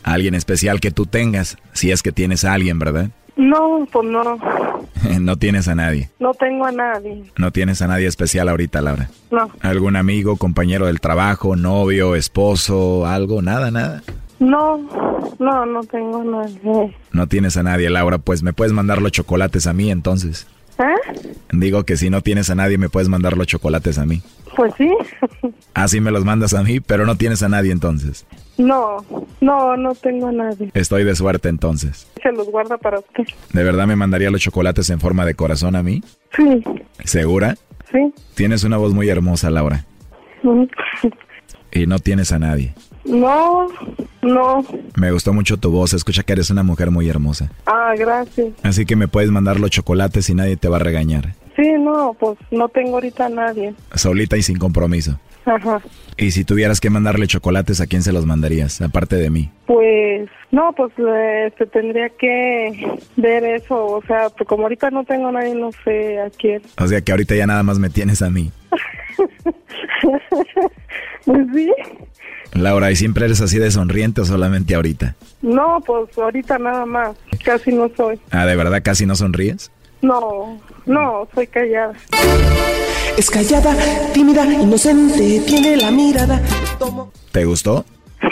[0.04, 3.10] a alguien especial que tú tengas, si es que tienes a alguien, ¿verdad?
[3.36, 4.40] No, pues no.
[5.20, 6.10] no tienes a nadie.
[6.20, 7.24] No tengo a nadie.
[7.38, 9.10] No tienes a nadie especial ahorita, Laura.
[9.32, 9.50] No.
[9.62, 13.42] ¿Algún amigo, compañero del trabajo, novio, esposo, algo?
[13.42, 14.04] Nada, nada.
[14.40, 14.78] No,
[15.40, 16.96] no, no tengo a nadie.
[17.12, 18.18] No tienes a nadie, Laura.
[18.18, 20.48] Pues me puedes mandar los chocolates a mí entonces.
[20.80, 21.36] ¿Eh?
[21.52, 24.22] Digo que si no tienes a nadie, me puedes mandar los chocolates a mí.
[24.56, 24.92] Pues sí.
[25.74, 28.26] Así me los mandas a mí, pero no tienes a nadie entonces.
[28.58, 28.98] No,
[29.42, 30.70] no, no tengo a nadie.
[30.74, 32.08] Estoy de suerte entonces.
[32.22, 33.24] Se los guarda para usted.
[33.52, 36.04] ¿De verdad me mandaría los chocolates en forma de corazón a mí?
[36.36, 36.64] Sí,
[37.04, 37.56] ¿Segura?
[37.92, 38.14] sí.
[38.36, 39.86] Tienes una voz muy hermosa, Laura.
[40.44, 40.64] Mm.
[41.72, 42.74] Y no tienes a nadie.
[43.06, 43.68] No,
[44.22, 44.66] no.
[44.96, 45.94] Me gustó mucho tu voz.
[45.94, 47.52] Escucha que eres una mujer muy hermosa.
[47.66, 48.50] Ah, gracias.
[48.64, 51.36] Así que me puedes mandar los chocolates y nadie te va a regañar.
[51.56, 53.76] Sí, no, pues no tengo ahorita a nadie.
[53.94, 55.20] Solita y sin compromiso.
[55.46, 55.82] Ajá.
[56.18, 59.52] Y si tuvieras que mandarle chocolates, ¿a quién se los mandarías, aparte de mí?
[59.66, 60.92] Pues, no, pues
[61.48, 62.88] este, tendría que
[63.18, 63.86] ver eso.
[63.86, 66.62] O sea, pues, como ahorita no tengo a nadie, no sé a quién.
[66.80, 68.52] O sea que ahorita ya nada más me tienes a mí.
[71.26, 71.72] pues sí.
[72.54, 75.16] Laura, ¿y siempre eres así de sonriente o solamente ahorita?
[75.42, 77.18] No, pues ahorita nada más.
[77.44, 78.20] Casi no soy.
[78.30, 79.72] Ah, ¿de verdad casi no sonríes?
[80.02, 81.94] No, no, soy callada.
[83.18, 83.76] Es callada,
[84.14, 86.42] tímida, inocente, tiene la mirada.
[87.32, 87.86] ¿Te gustó?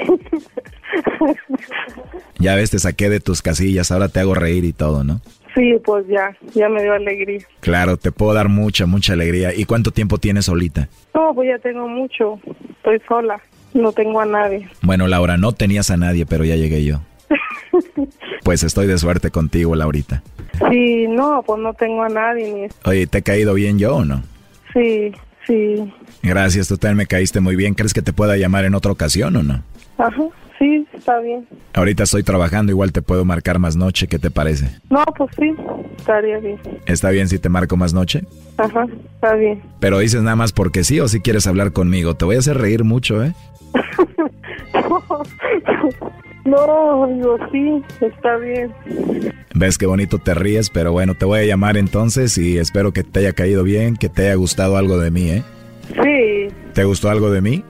[2.39, 5.21] ya ves, te saqué de tus casillas, ahora te hago reír y todo, ¿no?
[5.53, 7.41] Sí, pues ya, ya me dio alegría.
[7.59, 9.53] Claro, te puedo dar mucha, mucha alegría.
[9.53, 10.87] ¿Y cuánto tiempo tienes solita?
[11.13, 12.39] No, pues ya tengo mucho.
[12.77, 13.41] Estoy sola,
[13.73, 14.67] no tengo a nadie.
[14.81, 17.01] Bueno, Laura, no tenías a nadie, pero ya llegué yo.
[18.43, 20.23] pues estoy de suerte contigo, Laurita.
[20.69, 22.53] Sí, no, pues no tengo a nadie.
[22.53, 22.67] Ni...
[22.89, 24.23] Oye, ¿te he caído bien yo o no?
[24.73, 25.11] Sí,
[25.47, 25.93] sí.
[26.23, 27.73] Gracias, tú también me caíste muy bien.
[27.73, 29.63] ¿Crees que te pueda llamar en otra ocasión o no?
[29.97, 30.23] Ajá,
[30.62, 31.47] sí, está bien.
[31.74, 34.70] Ahorita estoy trabajando, igual te puedo marcar más noche, ¿qué te parece?
[34.89, 35.53] No, pues sí,
[35.97, 36.59] estaría bien.
[36.86, 38.24] ¿Está bien si te marco más noche?
[38.57, 38.86] Ajá,
[39.16, 39.62] está bien.
[39.80, 42.14] Pero dices nada más porque sí o si quieres hablar conmigo.
[42.14, 43.34] Te voy a hacer reír mucho, ¿eh?
[46.45, 48.72] no, digo, sí, está bien.
[49.55, 53.03] Ves qué bonito te ríes, pero bueno, te voy a llamar entonces y espero que
[53.03, 55.43] te haya caído bien, que te haya gustado algo de mí, ¿eh?
[55.88, 56.53] Sí.
[56.74, 57.64] ¿Te gustó algo de mí?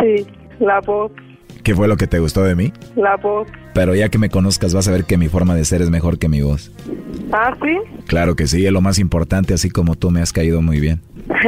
[0.00, 0.26] Sí,
[0.60, 1.10] la voz.
[1.62, 2.72] ¿Qué fue lo que te gustó de mí?
[2.96, 3.48] La voz.
[3.74, 6.18] Pero ya que me conozcas vas a ver que mi forma de ser es mejor
[6.18, 6.72] que mi voz.
[7.32, 7.78] ¿Ah, sí?
[8.06, 11.00] Claro que sí, es lo más importante, así como tú me has caído muy bien.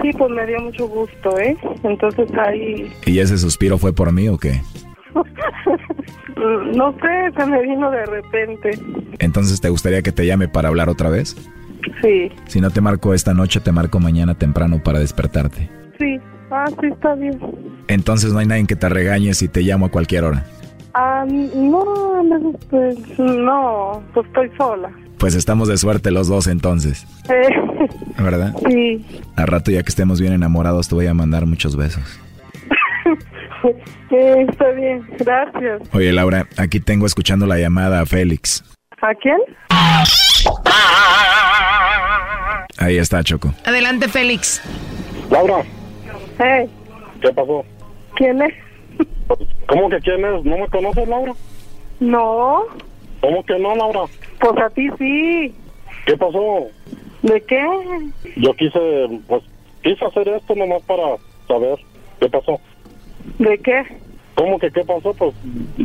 [0.00, 1.56] Sí, pues me dio mucho gusto, ¿eh?
[1.82, 2.88] Entonces ahí...
[3.04, 4.60] ¿Y ese suspiro fue por mí o qué?
[6.76, 8.78] no sé, se me vino de repente.
[9.18, 11.36] Entonces, ¿te gustaría que te llame para hablar otra vez?
[12.00, 12.30] Sí.
[12.46, 15.68] Si no te marco esta noche, te marco mañana temprano para despertarte.
[15.98, 16.20] Sí,
[16.50, 17.38] ah, sí, está bien.
[17.88, 20.44] Entonces no hay nadie que te regañe si te llamo a cualquier hora.
[20.94, 24.90] Ah, no, pues no, pues estoy sola.
[25.18, 27.06] Pues estamos de suerte los dos entonces.
[27.28, 27.48] Eh,
[28.18, 28.54] ¿Verdad?
[28.68, 29.04] sí.
[29.36, 32.02] Al rato ya que estemos bien enamorados te voy a mandar muchos besos.
[34.10, 35.82] Eh, está bien, gracias.
[35.92, 38.62] Oye Laura, aquí tengo escuchando la llamada a Félix.
[39.02, 39.36] ¿A quién?
[42.78, 43.52] Ahí está Choco.
[43.66, 44.62] Adelante, Félix.
[45.30, 45.62] Laura,
[46.38, 46.70] Hey,
[47.20, 47.64] ¿qué pasó?
[48.18, 48.52] ¿Quién es?
[49.66, 50.44] ¿Cómo que quién es?
[50.44, 51.32] ¿No me conoces, Laura?
[52.00, 52.64] No,
[53.20, 54.00] ¿Cómo que no, Laura?
[54.40, 55.54] pues a ti sí.
[56.06, 56.66] ¿Qué pasó?
[57.22, 57.64] ¿De qué?
[58.36, 59.42] Yo quise, pues,
[59.82, 61.16] quise hacer esto nomás para
[61.46, 61.78] saber
[62.20, 62.60] qué pasó.
[63.38, 63.82] ¿De qué?
[64.34, 65.12] ¿Cómo que qué pasó?
[65.14, 65.34] Pues,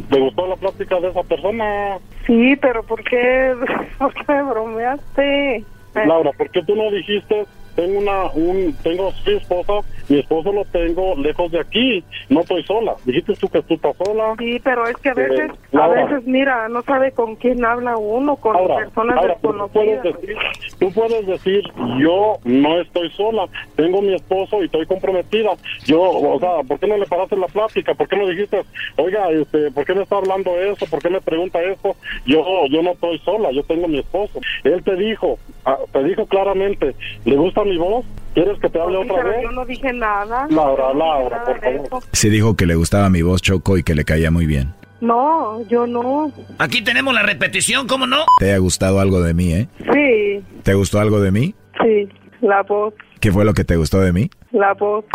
[0.10, 1.98] ¿te gustó la plática de esa persona?
[2.28, 3.56] Sí, pero ¿por qué,
[3.98, 5.66] ¿por qué me bromeaste?
[5.96, 9.74] Laura, ¿por qué tú no dijiste tengo una un tengo mi esposa
[10.09, 13.95] mi esposo lo tengo lejos de aquí no estoy sola dijiste tú que tú estás
[13.97, 16.05] sola Sí, pero es que a veces, Eh, a Laura.
[16.05, 20.03] veces, mira, no sabe con quién habla uno, con Laura, personas Laura, tú puedes desconocidas.
[20.21, 20.38] decir,
[20.80, 21.63] tú puedes decir,
[21.99, 25.51] yo no estoy sola, tengo mi esposo y estoy comprometida.
[25.86, 27.93] Yo, o sea, ¿por qué no le paraste la plática?
[27.93, 28.61] ¿Por qué no dijiste,
[28.97, 30.86] oiga, este, ¿por qué me está hablando eso?
[30.88, 31.95] ¿Por qué me pregunta eso?
[32.26, 34.39] Yo, yo no estoy sola, yo tengo mi esposo.
[34.63, 36.95] Él te dijo, ah, te dijo claramente,
[37.26, 38.05] ¿le gusta mi voz?
[38.34, 39.43] ¿Quieres que te hable otra vez?
[39.43, 40.47] yo no dije nada.
[40.49, 42.03] Laura, Laura, nada por favor.
[42.14, 44.74] Sí dijo que le gustaba mi voz Choco y que le caía muy bien.
[45.01, 46.32] No, yo no.
[46.59, 48.24] Aquí tenemos la repetición, ¿cómo no?
[48.39, 49.68] ¿Te ha gustado algo de mí, eh?
[49.91, 51.53] Sí, ¿Te gustó algo de mí?
[51.82, 52.07] sí,
[52.41, 54.30] la voz, ¿Qué fue lo que te gustó de mí?
[54.51, 55.05] la voz.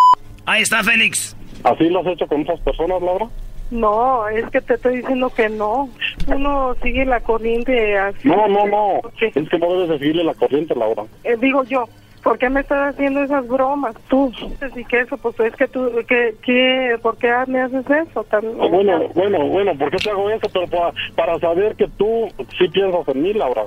[0.46, 1.36] Ahí está Félix.
[1.64, 3.26] ¿Así lo has hecho con otras personas, Laura?
[3.70, 5.90] No, es que te estoy diciendo que no.
[6.26, 8.26] Uno sigue la corriente así.
[8.28, 9.00] No, no, no.
[9.20, 11.04] Es que no debes de seguirle la corriente, Laura.
[11.24, 11.84] Eh, digo yo,
[12.22, 14.32] ¿por qué me estás haciendo esas bromas tú?
[14.60, 18.24] Así que eso, pues es que tú, que, que, ¿por qué me haces eso?
[18.24, 20.48] Tan- Bueno, bueno, bueno, ¿por qué te hago eso?
[20.52, 23.62] Pero para, para saber que tú sí piensas en mí, Laura.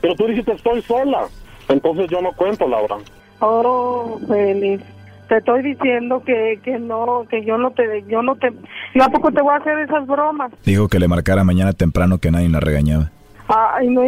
[0.00, 1.26] Pero tú dijiste, estoy sola.
[1.68, 2.96] Entonces yo no cuento, Laura.
[3.40, 4.84] Oh, Félix,
[5.28, 8.52] te estoy diciendo que, que no, que yo no te, yo no te,
[8.94, 10.52] yo a poco te voy a hacer esas bromas.
[10.64, 13.10] Dijo que le marcara mañana temprano que nadie la regañaba.
[13.48, 14.02] Ay, no,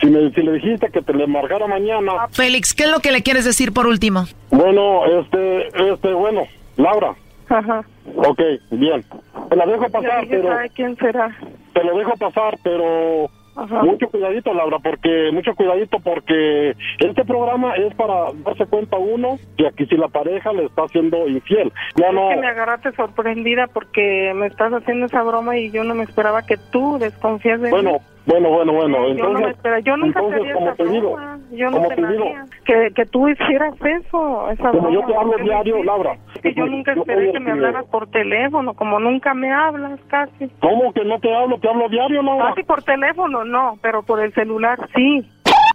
[0.00, 2.28] Si, me, si le dijiste que te le marcara mañana...
[2.30, 4.24] Félix, ¿qué es lo que le quieres decir por último?
[4.50, 6.42] Bueno, este, este, bueno,
[6.76, 7.14] Laura.
[7.48, 7.82] Ajá.
[8.16, 9.04] Ok, bien.
[9.48, 10.48] Te la dejo pasar, pero...
[10.48, 11.36] sabe quién será.
[11.72, 13.30] Te lo dejo pasar, pero...
[13.56, 13.82] Ajá.
[13.82, 19.66] Mucho cuidadito, Laura, porque mucho cuidadito porque este programa es para darse cuenta uno que
[19.66, 21.72] aquí si la pareja le está haciendo infiel.
[21.96, 22.30] Ya no.
[22.30, 26.04] Es que me agarraste sorprendida porque me estás haciendo esa broma y yo no me
[26.04, 27.98] esperaba que tú desconfías de Bueno, mí.
[27.98, 29.08] bueno, bueno, bueno.
[29.08, 31.18] Yo no me Entonces, esperaba, yo nunca te entonces haría como te digo,
[31.50, 32.24] yo no Como te te digo.
[32.64, 35.82] Que, que tú hicieras eso, esa Como yo te hablo ¿qué diario?
[35.84, 36.16] Laura.
[36.42, 40.48] Que yo nunca Yo esperé que me hablaras por teléfono, como nunca me hablas casi.
[40.60, 41.58] ¿Cómo que no te hablo?
[41.58, 42.50] Te hablo diario, Laura.
[42.50, 45.26] Casi por teléfono no, pero por el celular sí.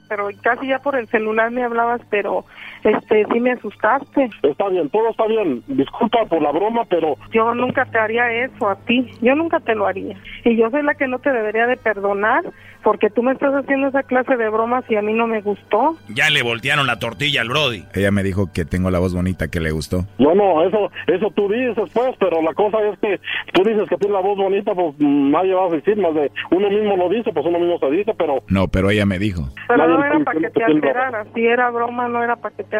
[0.09, 2.45] Pero casi ya por el celular me hablabas, pero
[2.84, 4.29] este sí me asustaste.
[4.43, 5.63] Está bien, todo está bien.
[5.67, 9.75] Disculpa por la broma, pero Yo nunca te haría eso a ti, yo nunca te
[9.75, 10.15] lo haría.
[10.43, 12.43] Y yo soy la que no te debería de perdonar
[12.84, 15.95] porque tú me estás haciendo esa clase de bromas y a mí no me gustó.
[16.09, 17.86] Ya le voltearon la tortilla al Brody.
[17.93, 20.05] Ella me dijo que tengo la voz bonita, que le gustó.
[20.19, 23.19] no, no, eso, eso tú dices, pues, pero la cosa es que
[23.53, 26.69] tú dices que tienes la voz bonita, pues nadie va a decir más de uno
[26.69, 29.49] mismo lo dice, pues uno mismo se dice, pero No, pero ella me dijo.
[29.67, 32.63] Pero Nadie no era para que te alteraras, si era broma no era para que
[32.63, 32.72] te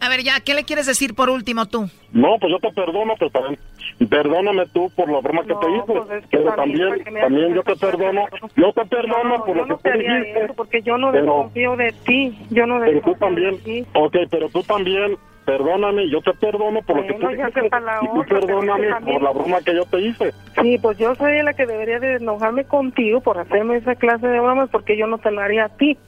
[0.00, 1.88] A ver, ya, ¿qué le quieres decir por último tú?
[2.12, 3.58] no, pues yo te perdono, pero también
[4.08, 7.10] perdóname tú por la broma que te hice, pues, que pero también, también, ¿para qué
[7.10, 8.24] me también haces yo te perdono,
[8.56, 10.44] yo te perdono por yo lo no que te dijiste.
[10.44, 13.62] eso porque yo no pero- desconfío de ti, yo no Pero tú desconfío también, de
[13.62, 13.86] ti.
[13.94, 17.66] ok, pero tú también, perdóname, yo te perdono por lo que tú dijiste,
[18.02, 20.32] y tú perdóname es por la broma que yo te hice.
[20.62, 24.38] Sí, pues yo soy la que debería de enojarme contigo por hacerme esa clase de
[24.40, 25.98] bromas porque yo no te la haría a ti.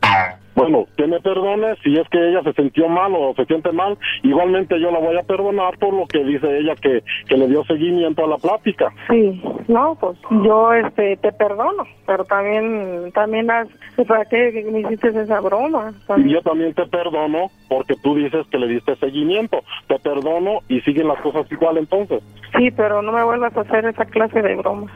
[0.57, 3.99] Bueno, que me perdone si es que ella se sintió mal o se siente mal.
[4.23, 7.63] Igualmente yo la voy a perdonar por lo que dice ella que, que le dio
[7.65, 8.91] seguimiento a la plática.
[9.11, 13.69] Sí, no, pues yo este te perdono, pero también también las
[14.09, 15.93] para qué me hiciste esa broma.
[16.17, 19.63] Y yo también te perdono porque tú dices que le diste seguimiento.
[19.89, 22.23] Te perdono y siguen las cosas igual entonces.
[22.57, 24.91] Sí, pero no me vuelvas a hacer esa clase de bromas.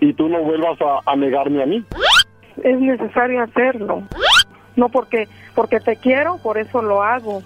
[0.00, 1.84] Y tú no vuelvas a, a negarme a mí.
[2.64, 4.02] Es necesario hacerlo.
[4.78, 7.42] No porque porque te quiero, por eso lo hago.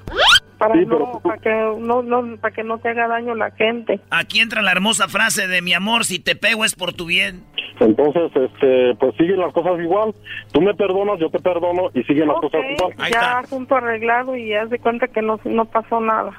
[0.58, 3.50] Para Sí, no pero- para que no, no para que no te haga daño la
[3.50, 3.98] gente.
[4.10, 7.42] Aquí entra la hermosa frase de mi amor, si te pego es por tu bien.
[7.80, 10.14] Entonces, este, pues siguen las cosas igual.
[10.52, 13.10] Tú me perdonas, yo te perdono y siguen las cosas igual.
[13.10, 16.30] ya asunto arreglado y haz de cuenta que no no pasó nada.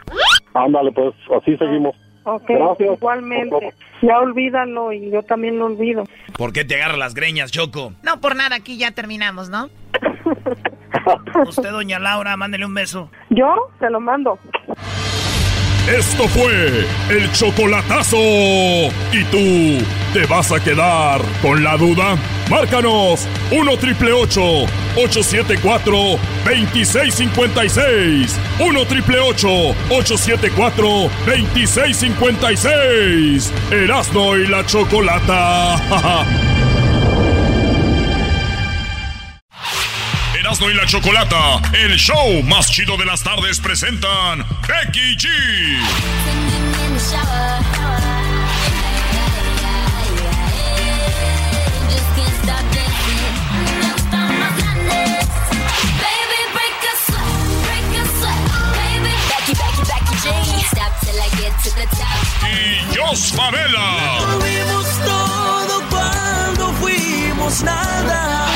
[0.53, 1.95] Ándale, pues así seguimos.
[2.25, 2.95] Ok, Gracias.
[2.97, 3.73] igualmente.
[4.01, 6.05] Ya olvídalo y yo también lo olvido.
[6.37, 7.91] ¿Por qué te agarra las greñas, Choco?
[8.03, 9.69] No, por nada, aquí ya terminamos, ¿no?
[11.47, 13.09] Usted, doña Laura, mándele un beso.
[13.29, 14.39] Yo se lo mando.
[15.87, 18.17] Esto fue el chocolatazo.
[18.17, 19.83] ¿Y tú
[20.13, 22.15] te vas a quedar con la duda?
[22.49, 25.93] Márcanos 1 triple 874
[26.45, 28.39] 2656.
[28.61, 30.87] 1 triple 874
[31.25, 33.53] 2656.
[33.71, 35.75] Erasno y la chocolata.
[40.43, 45.29] Erasno y la Chocolata, el show más chido de las tardes, presentan Becky G.
[62.51, 64.17] Y Jos Favela.
[64.19, 68.49] Tuvimos todo cuando fuimos nada.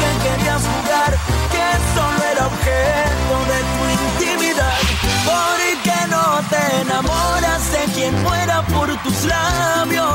[0.00, 1.12] Que querías jugar,
[1.52, 4.78] que solo era objeto de tu intimidad.
[5.24, 10.14] ¿Por qué no te enamoras de quien muera por tus labios?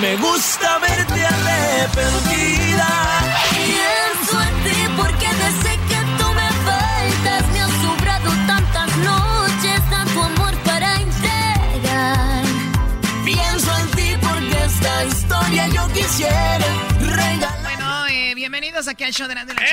[0.00, 2.88] Me gusta verte arrepentida.
[3.70, 10.22] Pienso en ti porque desde que tú me faltas me han sobrado tantas noches, tanto
[10.22, 12.44] amor para entregar.
[13.24, 16.66] Pienso en ti porque esta historia yo quisiera
[18.76, 19.64] bienvenidos aquí al show de la, de la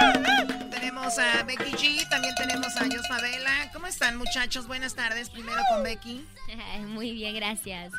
[0.00, 0.68] chocolata.
[0.70, 3.70] Tenemos a Becky G, también tenemos a Jos Favela.
[3.72, 4.66] ¿Cómo están, muchachos?
[4.66, 5.30] Buenas tardes.
[5.30, 6.26] Primero con Becky.
[6.88, 7.92] Muy bien, gracias.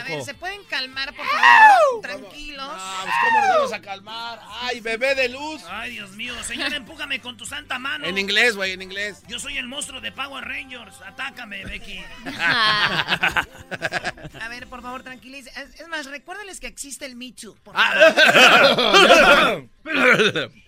[0.00, 2.00] A ver, ¿se pueden calmar, por favor?
[2.02, 2.68] Tranquilos.
[3.02, 4.40] pues, ¿Cómo nos vamos a calmar?
[4.62, 5.62] ¡Ay, bebé de luz!
[5.68, 6.34] Ay, Dios mío.
[6.44, 8.04] Señor, empújame con tu santa mano.
[8.06, 9.22] En inglés, güey, en inglés.
[9.28, 11.00] Yo soy el monstruo de Power Rangers.
[11.02, 11.98] Atácame, Becky.
[14.40, 15.50] A ver, por favor, tranquilice.
[15.78, 17.54] Es, más, recuérdenles que existe el Me Too.
[17.62, 18.12] por Ah.
[18.74, 19.68] favor.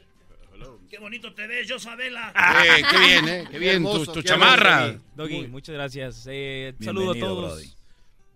[0.88, 2.32] Qué bonito te ves, Jos Favela.
[2.64, 3.48] Eh, qué bien, ¿eh?
[3.50, 4.94] Qué bien, tu, tu chamarra.
[5.16, 6.24] Doggy, muchas gracias.
[6.30, 7.54] Eh, saludo a todos.
[7.54, 7.72] Brody.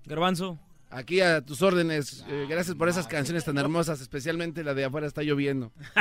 [0.04, 0.58] Garbanzo.
[0.90, 2.24] Aquí a tus órdenes.
[2.28, 5.72] eh, gracias por esas canciones tan hermosas, especialmente la de afuera está lloviendo.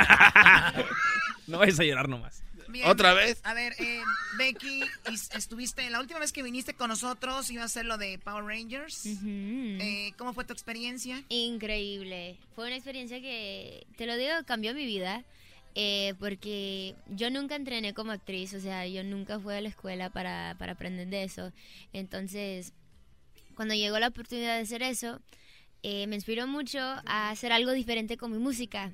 [1.46, 2.42] No vayas a llorar nomás.
[2.68, 2.86] Bien.
[2.88, 3.40] ¿Otra vez?
[3.42, 4.00] A ver, eh,
[4.38, 4.82] Becky,
[5.12, 8.44] is- estuviste, la última vez que viniste con nosotros iba a ser lo de Power
[8.44, 9.02] Rangers.
[9.04, 11.24] Eh, ¿Cómo fue tu experiencia?
[11.28, 12.36] Increíble.
[12.54, 15.24] Fue una experiencia que, te lo digo, cambió mi vida.
[15.74, 20.10] eh, porque yo nunca entrené como actriz, o sea, yo nunca fui a la escuela
[20.10, 21.52] para, para aprender de eso.
[21.92, 22.72] Entonces,
[23.60, 25.20] cuando llegó la oportunidad de hacer eso,
[25.82, 28.90] eh, me inspiró mucho a hacer algo diferente con mi música.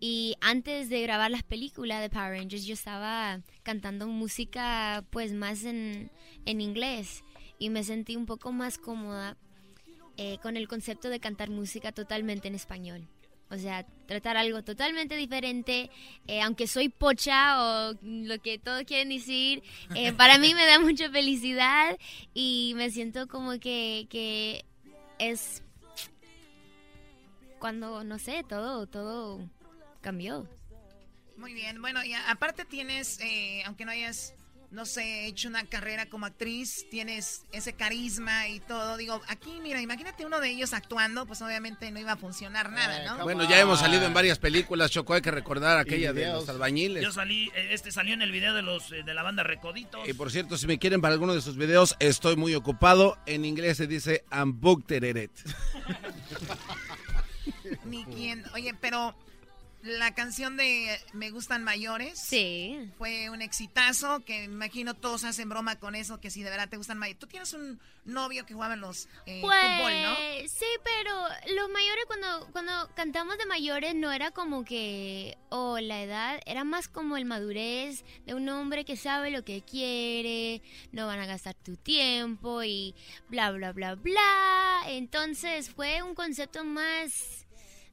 [0.00, 5.64] Y antes de grabar las películas de Power Rangers, yo estaba cantando música pues más
[5.64, 6.10] en,
[6.46, 7.22] en inglés
[7.58, 9.36] y me sentí un poco más cómoda
[10.16, 13.06] eh, con el concepto de cantar música totalmente en español.
[13.52, 15.90] O sea, tratar algo totalmente diferente,
[16.26, 19.62] eh, aunque soy pocha o lo que todos quieren decir,
[19.94, 21.98] eh, para mí me da mucha felicidad
[22.32, 24.64] y me siento como que, que
[25.18, 25.62] es
[27.58, 29.38] cuando, no sé, todo, todo
[30.00, 30.48] cambió.
[31.36, 34.34] Muy bien, bueno, y aparte tienes, eh, aunque no hayas,
[34.72, 38.96] no sé, hecho una carrera como actriz, tienes ese carisma y todo.
[38.96, 43.04] Digo, aquí, mira, imagínate uno de ellos actuando, pues obviamente no iba a funcionar nada,
[43.04, 43.22] ¿no?
[43.22, 47.02] Bueno, ya hemos salido en varias películas, Choco, hay que recordar aquella de los albañiles.
[47.02, 50.08] Yo salí, eh, este salió en el video de los eh, de la banda Recoditos.
[50.08, 53.18] Y por cierto, si me quieren para alguno de sus videos, estoy muy ocupado.
[53.26, 55.30] En inglés se dice I'm booked it.
[57.84, 58.42] Ni quién.
[58.54, 59.14] Oye, pero
[59.82, 62.18] la canción de Me gustan mayores.
[62.18, 62.90] Sí.
[62.98, 66.68] Fue un exitazo que me imagino todos hacen broma con eso, que si de verdad
[66.68, 67.18] te gustan mayores.
[67.18, 70.14] Tú tienes un novio que jugaba en los eh, Pues, fútbol, ¿no?
[70.48, 76.02] Sí, pero los mayores cuando, cuando cantamos de mayores no era como que, o la
[76.02, 80.62] edad, era más como el madurez de un hombre que sabe lo que quiere,
[80.92, 82.94] no van a gastar tu tiempo y
[83.28, 84.82] bla, bla, bla, bla.
[84.86, 87.41] Entonces fue un concepto más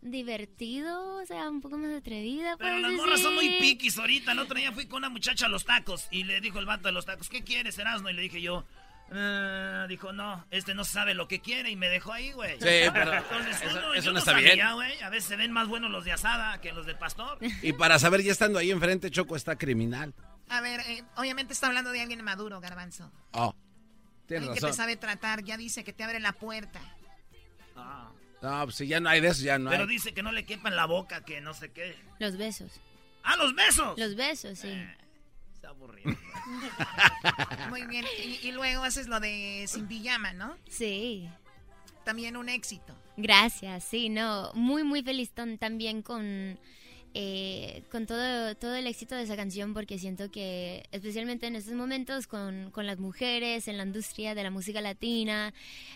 [0.01, 2.55] divertido, o sea, un poco más atrevida.
[2.57, 4.31] Pero puedes las morras son muy piquis ahorita.
[4.31, 6.87] El otro día fui con una muchacha a los tacos y le dijo el vato
[6.87, 8.09] de los tacos, ¿qué quieres, Erasmo?
[8.09, 8.65] Y le dije yo,
[9.11, 12.53] "Ah", dijo, no, este no sabe lo que quiere y me dejó ahí, güey.
[12.53, 15.03] Sí, pero Entonces, eso- uno- eso yo no está sabía, bien.
[15.03, 17.37] A veces se ven más buenos los de asada que los del pastor.
[17.61, 20.13] Y para saber, ya estando ahí enfrente, Choco está criminal.
[20.47, 23.11] A ver, eh, obviamente está hablando de alguien maduro, Garbanzo.
[23.33, 23.53] Oh,
[24.27, 24.77] tienes Alguien que te razón.
[24.77, 26.79] sabe tratar, ya dice que te abre la puerta.
[28.41, 29.89] No, pues si ya no hay de eso, ya no Pero hay.
[29.89, 31.95] dice que no le quepa en la boca, que no sé qué.
[32.19, 32.71] Los besos.
[33.23, 33.97] ¡Ah, los besos!
[33.99, 34.73] Los besos, sí.
[35.53, 36.15] Está aburrido.
[37.69, 38.05] Muy bien.
[38.23, 40.57] Y, y luego haces lo de Sin Pijama, ¿no?
[40.69, 41.29] Sí.
[42.05, 42.95] También un éxito.
[43.17, 46.57] Gracias, sí, no, muy muy feliz también con
[47.13, 51.73] eh, con todo todo el éxito de esa canción porque siento que especialmente en estos
[51.73, 55.53] momentos con, con las mujeres en la industria de la música latina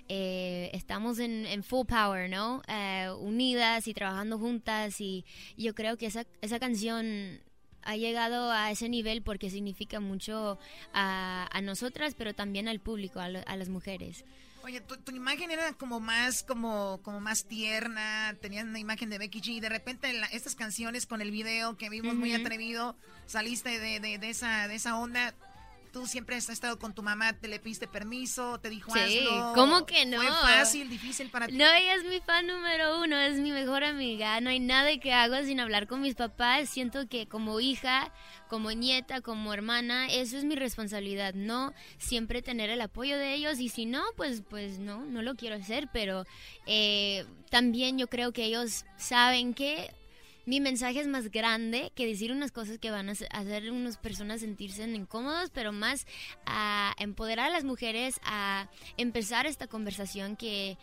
[0.09, 2.61] eh, estamos en, full power, ¿no?
[2.68, 5.24] Eh, unidas y trabajando juntas y
[5.57, 7.39] yo creo que esa esa canción
[7.84, 10.57] ha llegado a ese nivel porque significa mucho
[10.93, 14.24] a, a nosotras, pero también al público, a, lo- a las mujeres.
[14.64, 19.18] Oye, tu, tu imagen era como más, como, como más tierna, tenías una imagen de
[19.18, 19.47] Becky G.
[19.55, 22.95] y De repente en la- estas canciones con el video que vimos muy atrevido,
[23.26, 25.34] saliste de, de, de esa, de esa onda.
[25.94, 29.54] Tú siempre has estado con tu mamá, te le pidiste permiso, te dijo Sí, hazlo.
[29.54, 30.18] ¿cómo que no?
[30.18, 31.54] Fue fácil, difícil para ti.
[31.54, 34.41] No, ella es mi fan número uno, es mi mejor amiga.
[34.41, 36.68] No hay nada que hago sin hablar con mis papás.
[36.68, 38.12] Siento que como hija,
[38.50, 41.36] como nieta, como hermana, eso es mi responsabilidad.
[41.36, 45.36] No siempre tener el apoyo de ellos y si no, pues, pues no, no lo
[45.36, 45.89] quiero hacer.
[45.94, 46.26] Pero
[46.66, 49.94] eh, también yo creo que ellos saben que
[50.46, 54.41] mi mensaje es más grande que decir unas cosas que van a hacer- unas personas
[54.41, 56.06] sentirse incómodos, pero más
[56.46, 60.78] a empoderar a las mujeres a empezar esta conversación que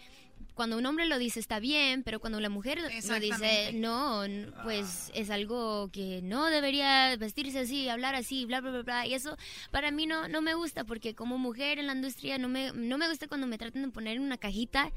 [0.54, 4.22] cuando un hombre lo dice está bien, pero cuando la mujer lo dice no,
[4.64, 9.06] pues es algo que no debería vestirse así, hablar así, bla, bla, bla, bla.
[9.06, 9.36] Y eso
[9.70, 12.96] para mí no, no me gusta porque como mujer en la industria no me, no
[12.96, 14.90] me gusta cuando me tratan de poner en una cajita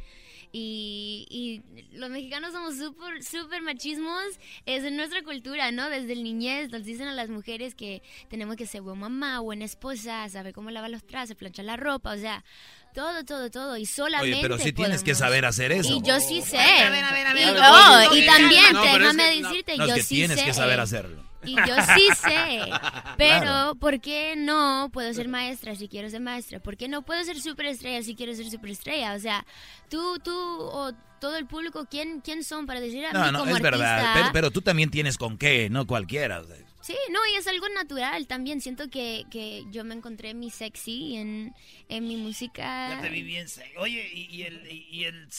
[0.56, 4.24] y, y los mexicanos somos súper, súper machismos.
[4.68, 5.90] Es en nuestra cultura, ¿no?
[5.90, 9.66] Desde el niñez nos dicen a las mujeres que tenemos que ser buena mamá, buena
[9.66, 12.46] esposa, saber cómo lavar los trastes, planchar la ropa, o sea,
[12.94, 13.78] todo, todo, todo.
[13.78, 15.92] Y solamente Oye, pero sí tienes que podemos- saber hacer eso.
[15.98, 16.58] Y yo sí sé.
[16.60, 19.42] A ver, a ver, a ver, Y, ver, y también, no, pero es déjame que
[19.42, 19.50] no.
[19.50, 20.46] decirte, No, es yo que sí tienes sé.
[20.46, 21.33] que saber hacerlo.
[21.46, 22.60] Y yo sí sé.
[23.18, 23.76] Pero, Claro.
[23.76, 26.60] ¿por qué no puedo ser maestra si quiero ser maestra?
[26.60, 29.14] ¿Por qué no puedo ser superestrella si quiero ser superestrella?
[29.14, 29.46] O sea,
[29.90, 33.40] tú, tú o todo el público, ¿quién, quién son para decir a No, mí no,
[33.40, 34.30] como es verdad.
[34.34, 36.40] pero tú también tienes con qué, no cualquiera.
[36.42, 36.58] o sea.
[36.84, 38.60] Sí, no, y es algo natural también.
[38.60, 41.56] Siento que, que yo me encontré mi sexy en,
[41.88, 42.90] en mi música.
[42.90, 43.48] Ya te vi bien.
[43.48, 44.70] se- Oye, y, y el...
[44.70, 45.30] Y, y el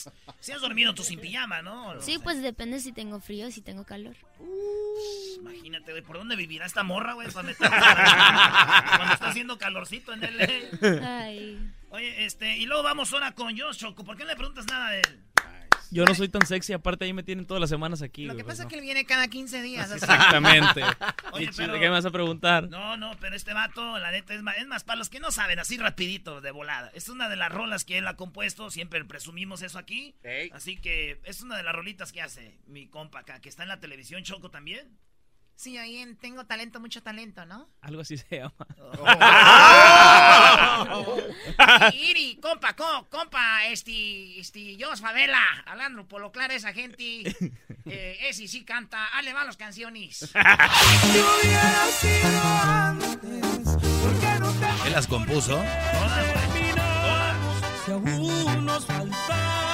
[0.41, 2.01] si has dormido tú sin pijama, ¿no?
[2.01, 4.17] Sí, pues depende si tengo frío o si tengo calor.
[5.39, 7.29] Imagínate, güey, ¿por dónde vivirá esta morra, güey?
[7.31, 11.03] Cuando está, cuando está haciendo calorcito en el...
[11.05, 11.71] Ay.
[11.91, 14.03] Oye, este, y luego vamos ahora con Josh, Choco.
[14.03, 15.21] ¿Por qué no le preguntas nada de él?
[15.95, 18.25] Yo no soy tan sexy, aparte ahí me tienen todas las semanas aquí.
[18.25, 19.91] Lo que güey, pasa es que él viene cada 15 días.
[19.91, 19.95] así.
[20.05, 20.83] Exactamente.
[21.33, 22.69] Oye, pero- ¿Qué me vas a preguntar?
[22.69, 25.31] No, no, pero este vato, la neta, es más, es más para los que no
[25.31, 26.91] saben, así rapidito, de volada.
[26.95, 30.15] Es una de las rolas que él ha compuesto, siempre presumimos eso aquí.
[30.53, 33.69] Así que es una de las rolitas que hace mi compa acá, que está en
[33.69, 34.99] la televisión, Choco también.
[35.57, 37.69] Sí, ahí en Tengo Talento, Mucho Talento, ¿no?
[37.81, 38.53] Algo así se llama.
[41.93, 47.23] Iri, Iri, compa, co- compa, este, este, yo, Favela, hablando por lo claro esa gente,
[47.87, 50.31] eh, ese sí canta, ale va las canciones.
[54.85, 55.63] Él las compuso.
[57.85, 59.74] Si aún nos faltaba.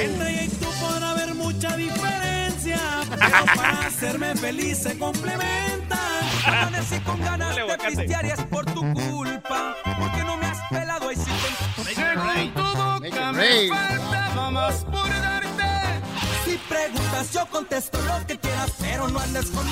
[0.00, 2.78] Entre ella y tú podrá haber mucha diferencia,
[3.10, 5.98] pero para hacerme feliz se complementan.
[6.46, 11.12] Amanecí con ganas de pistear y es por tu culpa, porque no me has pelado
[11.12, 16.00] y si te Según tu boca me faltaba más por darte.
[16.46, 19.66] Si preguntas yo contesto lo que quieras, pero no andes con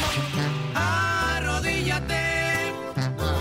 [0.74, 2.74] Arrodíllate.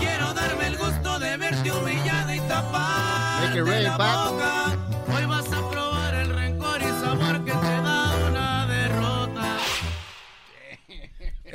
[0.00, 4.77] Quiero darme el gusto de verte humillada y tapar Make it rain, la boca.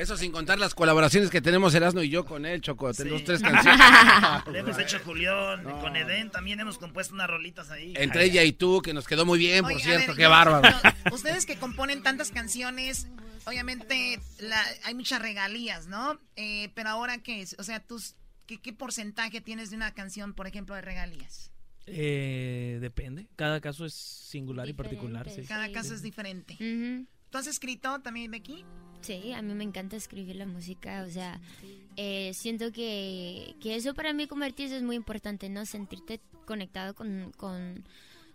[0.04, 2.93] Eso sin contar las colaboraciones que tenemos Erasmo y yo con él, Choco.
[2.93, 3.80] Tenemos tres canciones.
[4.51, 7.93] Le hemos hecho Julián, con Eden también hemos compuesto unas rolitas ahí.
[7.95, 10.08] Entre ella y tú, que nos quedó muy bien, por Oye, cierto.
[10.08, 10.78] ver, Qué yo- bárbaro.
[11.14, 13.08] ustedes que componen tantas canciones,
[13.45, 16.20] obviamente la- hay muchas regalías, ¿no?
[16.36, 17.56] Eh, pero ahora, ¿qué es?
[17.58, 21.49] O sea, tus, ¿qué, ¿qué porcentaje tienes de una canción, por ejemplo, de regalías?
[21.86, 23.28] Eh, depende.
[23.38, 25.30] Cada caso es singular y particular.
[25.30, 25.43] Sí.
[25.43, 26.58] Cada caso es diferente.
[27.30, 28.66] ¿Tú has escrito también, Becky?
[29.04, 31.41] Sí, a mí me encanta escribir la música, o sea,
[31.97, 35.66] eh, siento que, que eso para mí como artista es muy importante, ¿no?
[35.66, 37.84] Sentirte conectado con, con,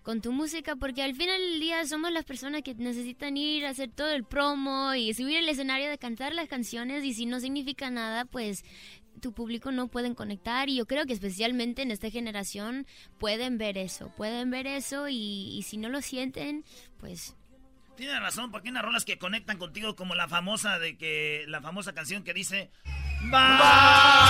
[0.03, 3.71] con tu música, porque al final del día somos las personas que necesitan ir a
[3.71, 7.41] hacer todo el promo y subir el escenario de cantar las canciones y si no
[7.41, 8.62] significa nada, pues
[9.23, 13.79] tu público no pueden conectar y yo creo que especialmente en esta generación pueden ver
[13.79, 16.62] eso, pueden ver eso y, y si no lo sienten,
[16.99, 17.38] pues
[17.99, 21.61] Tienes razón, porque hay unas rolas que conectan contigo como la famosa de que la
[21.61, 22.70] famosa canción que dice
[23.22, 24.22] Vamos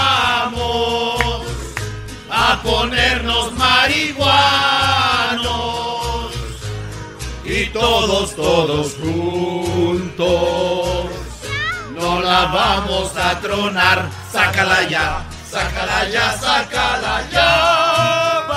[2.31, 4.39] a ponernos marihuanos
[7.45, 10.25] y todos, todos juntos
[11.95, 14.09] no la vamos a tronar.
[14.33, 18.49] Sácala ya, sácala ya, sácala ya.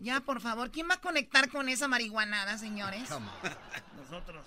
[0.00, 3.08] Ya, por favor, ¿quién va a conectar con esa marihuanada, señores?
[3.96, 4.46] Nosotros.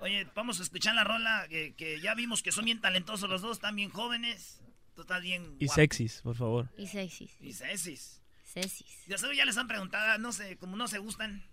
[0.00, 3.42] Oye, vamos a escuchar la rola que, que ya vimos que son bien talentosos los
[3.42, 4.60] dos, están bien jóvenes.
[4.94, 6.68] Tú estás bien Y sexys, por favor.
[6.78, 7.30] Y sexys.
[7.40, 8.22] Y sexys.
[8.44, 9.06] Sexys.
[9.06, 11.44] Ya sabes, ya les han preguntado, no sé, como no se gustan.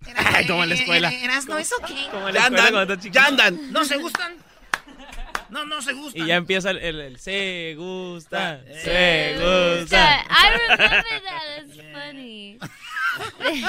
[0.16, 1.12] Ay, como en la escuela.
[1.12, 2.06] Eh, Erasno, ¿eso qué?
[2.10, 3.50] Como en la escuela cuando estás chiquito.
[3.72, 4.36] ¿No se gustan?
[5.50, 6.22] No, no se gustan.
[6.24, 8.80] Y ya empieza el, el- el se gusta, Eh.
[8.84, 10.24] se I gusta.
[10.50, 11.04] remember that.
[11.66, 12.58] That's funny.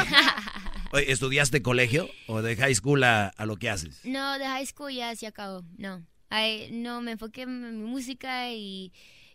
[0.92, 4.00] Oye, ¿Estudiaste colegio o de high school a, a lo que haces?
[4.04, 5.64] no, de high school ya se acabó.
[5.78, 6.06] No.
[6.30, 8.92] Ay, no, me enfoqué en mi música y,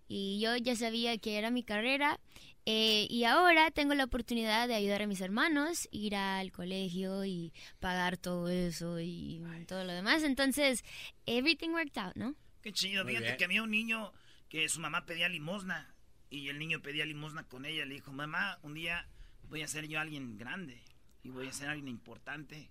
[0.08, 2.18] y yo ya sabía que era mi carrera.
[2.66, 7.52] Eh, y ahora tengo la oportunidad de ayudar a mis hermanos, ir al colegio y
[7.78, 10.22] pagar todo eso y todo lo demás.
[10.22, 10.82] Entonces,
[11.26, 12.34] everything worked out, ¿no?
[12.62, 13.36] Qué chido, Muy fíjate bien.
[13.36, 14.12] que había un niño
[14.48, 15.94] que su mamá pedía limosna
[16.30, 17.84] y el niño pedía limosna con ella.
[17.84, 19.06] Le dijo, mamá, un día
[19.48, 20.82] voy a ser yo alguien grande
[21.22, 22.70] y voy a ser alguien importante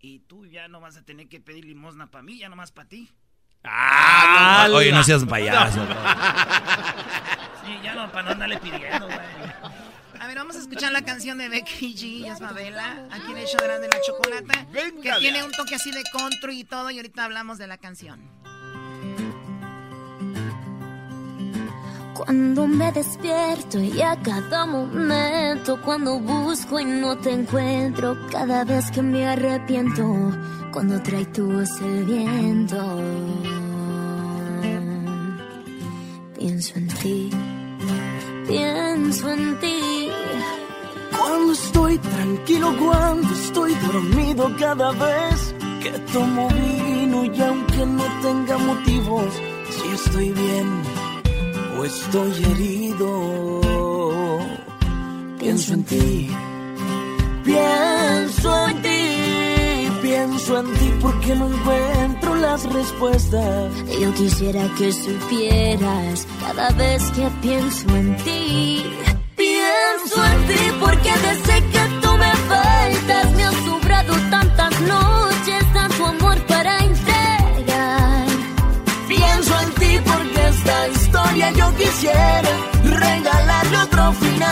[0.00, 2.88] y tú ya no vas a tener que pedir limosna para mí, ya nomás para
[2.88, 3.08] ti.
[3.64, 5.86] Ah, Oye, no seas payaso.
[7.64, 9.18] Sí, ya no, para no andarle pidiendo, güey.
[10.18, 13.46] A ver, vamos a escuchar la canción de Becky G y Isabela, aquí en el
[13.46, 14.66] show de Grande la Chocolata,
[15.02, 18.20] que tiene un toque así de country y todo, y ahorita hablamos de la canción.
[22.24, 28.90] Cuando me despierto y a cada momento, cuando busco y no te encuentro, cada vez
[28.90, 30.04] que me arrepiento,
[30.70, 33.00] cuando trae tu voz el viento,
[36.38, 37.30] pienso en ti,
[38.46, 40.10] pienso en ti.
[41.18, 48.58] Cuando estoy tranquilo, cuando estoy dormido, cada vez que tomo vino y aunque no tenga
[48.58, 49.32] motivos,
[49.70, 50.89] si estoy bien
[51.84, 54.40] estoy herido.
[55.38, 56.30] Pienso en ti,
[57.44, 63.72] pienso en ti, pienso en ti porque no encuentro las respuestas.
[64.00, 68.84] Yo quisiera que supieras cada vez que pienso en ti.
[69.36, 75.19] Pienso en ti porque desde que tú me faltas me han sobrado tantas noches,
[81.56, 82.50] yo quisiera
[82.84, 84.50] regalarle otro final.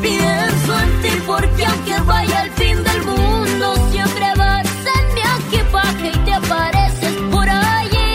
[0.00, 6.08] Pienso en ti porque aunque vaya al fin del mundo, siempre vas en mi equipaje
[6.14, 8.12] y te apareces por allí.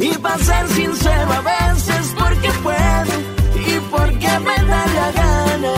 [0.00, 3.14] Y para ser sincero a veces porque puedo
[3.54, 5.76] y porque me da la gana.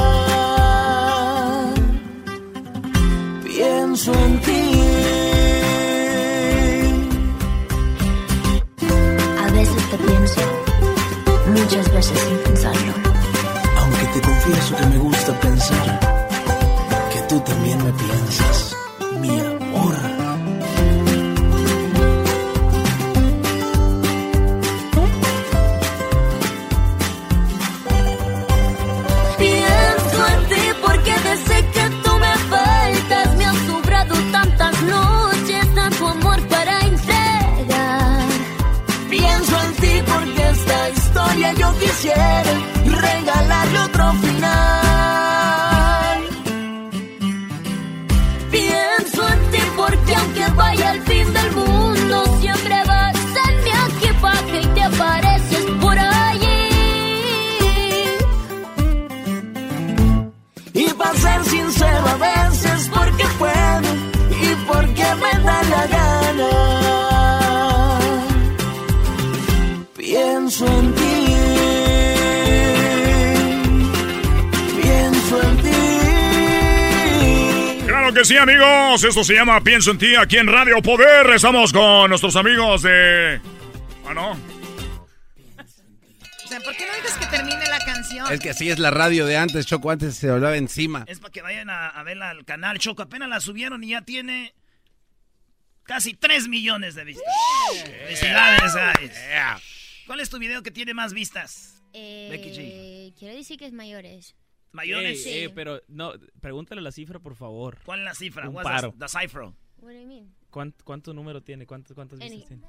[3.45, 4.88] Pienso en ti.
[9.91, 10.41] Te pienso,
[11.47, 12.93] muchas veces sin pensarlo.
[13.79, 16.01] Aunque te confieso que me gusta pensar
[17.13, 18.68] que tú también me piensas,
[41.99, 42.53] quisiera
[42.85, 44.59] regalarle otro final.
[48.51, 53.17] Pienso en ti porque aunque vaya al fin del mundo, siempre vas
[53.49, 56.69] en mi equipaje y te apareces por allí.
[60.75, 63.95] Y para ser sincero a veces porque puedo
[64.41, 66.88] y porque me da la gana.
[78.19, 79.05] Que sí, amigos.
[79.05, 81.31] Esto se llama Pienso en ti aquí en Radio Poder.
[81.31, 83.41] Estamos con nuestros amigos de.
[84.05, 84.33] Ah, no.
[84.33, 84.37] O
[86.49, 88.27] sea, ¿por qué no dices que termine la canción?
[88.33, 89.93] Es que así es la radio de antes, Choco.
[89.93, 91.05] Antes se hablaba encima.
[91.07, 93.03] Es para que vayan a, a verla al canal Choco.
[93.03, 94.53] Apenas la subieron y ya tiene
[95.85, 97.25] casi 3 millones de vistas.
[98.05, 99.13] Felicidades, guys.
[100.09, 101.85] ¿Cuál es tu video que tiene más vistas?
[101.93, 102.57] Becky G.
[102.59, 104.35] Eh, quiero decir que es mayores.
[104.79, 105.23] ¿Mayores?
[105.25, 105.31] Sí.
[105.31, 107.79] Eh, eh, pero no, pregúntale la cifra, por favor.
[107.85, 108.49] ¿Cuál es la cifra?
[108.49, 108.93] Un What's paro.
[108.93, 109.43] The, the cipher.
[109.43, 110.35] What do you mean?
[110.51, 111.67] ¿Cuánto, cuánto número tiene?
[111.67, 112.63] ¿Cuánto, ¿Cuántas Any- vistas tiene?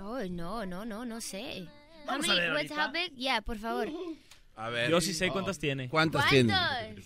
[0.00, 1.66] Oh, no, no, no, no sé.
[2.06, 3.14] Vamos How a many- ver what's how big?
[3.16, 3.88] Yeah, por favor.
[4.56, 4.90] A ver.
[4.90, 5.88] Yo sí sé cuántas tiene.
[5.88, 6.52] ¿Cuántas tiene?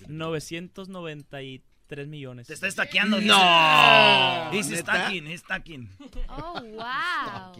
[0.08, 2.46] 993 millones.
[2.46, 3.20] Te está estaqueando.
[3.20, 4.50] No.
[4.52, 5.90] Dice stacking, es stacking.
[6.28, 7.52] Oh, wow.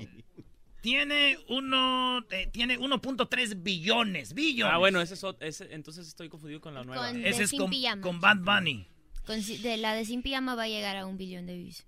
[0.86, 4.72] Tiene uno, eh, tiene 1.3 billones, billones.
[4.72, 7.08] Ah, bueno, ese es, ese- entonces estoy confundido con la nueva.
[7.08, 8.02] Con- Ese de es Sin con, Pijama.
[8.02, 8.88] con Bad Bunny.
[9.26, 11.84] Con de la de Sin Pijama va a llegar a un billón de views.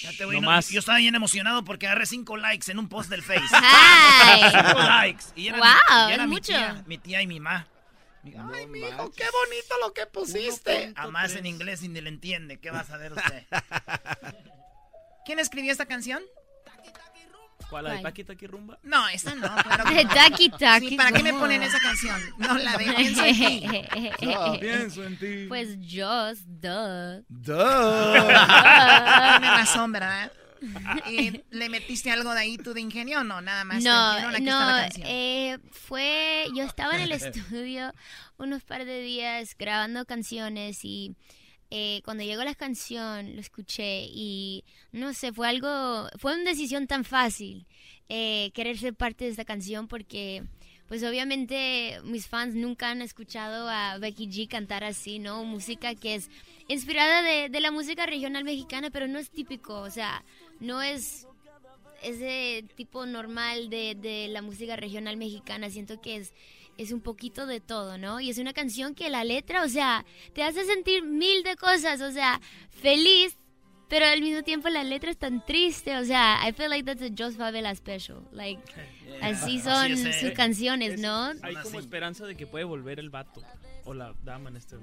[0.00, 0.70] Ya te voy, No no, más.
[0.70, 3.42] Yo estaba bien emocionado porque agarré 5 likes en un post del Face.
[3.52, 4.40] Ay.
[4.50, 5.24] 5 likes.
[5.36, 5.66] Y era, Wow,
[6.06, 6.46] mi, y era es mi mucho.
[6.46, 7.68] tía, mi tía y mi mamá.
[8.54, 10.94] Ay, mijo, qué bonito lo que pusiste.
[10.96, 12.58] Además en inglés y ni le entiende.
[12.58, 13.44] ¿Qué vas a ver usted?
[15.26, 16.22] ¿Quién escribió esta canción?
[17.72, 17.84] ¿Cuál?
[17.84, 18.02] ¿La de.
[18.02, 18.78] Taki Taki Rumba?
[18.82, 20.10] No, esta no, claro que no.
[20.14, 22.20] Taki Taki Sí, ¿para qué me ponen esa canción?
[22.36, 23.62] No, la de Pienso en ti.
[24.36, 25.46] Ah, pienso en ti.
[25.48, 27.24] Pues just, duh.
[27.44, 28.28] Tiene
[29.50, 30.32] razón, ¿verdad?
[31.10, 33.40] ¿Y ¿Le metiste algo de ahí tú de ingenio o no?
[33.40, 33.82] Nada más.
[33.82, 35.06] te No, aquí está la no, canción.
[35.08, 37.92] eh, fue, yo estaba en el estudio
[38.38, 41.16] unos par de días grabando canciones y
[41.70, 46.86] eh, cuando llegó la canción lo escuché y no sé, fue algo, fue una decisión
[46.86, 47.66] tan fácil
[48.08, 50.44] eh, querer ser parte de esta canción porque
[50.88, 55.44] pues obviamente mis fans nunca han escuchado a Becky G cantar así, ¿no?
[55.44, 56.30] Música que es
[56.68, 60.22] inspirada de, de la música regional mexicana, pero no es típico, o sea,
[60.60, 61.26] no es
[62.02, 65.70] ese tipo normal de, de la música regional mexicana.
[65.70, 66.34] Siento que es,
[66.76, 68.20] es un poquito de todo, ¿no?
[68.20, 70.04] Y es una canción que la letra, o sea,
[70.34, 73.38] te hace sentir mil de cosas, o sea, feliz,
[73.92, 77.02] pero al mismo tiempo la letra es tan triste, o sea, I feel like that's
[77.02, 78.22] a Jos Favela special.
[78.32, 78.62] Like,
[79.20, 80.18] así son Así es, eh.
[80.18, 81.32] sus canciones, ¿no?
[81.42, 83.42] Hay como esperanza de que puede volver el vato
[83.84, 84.76] o la dama en este.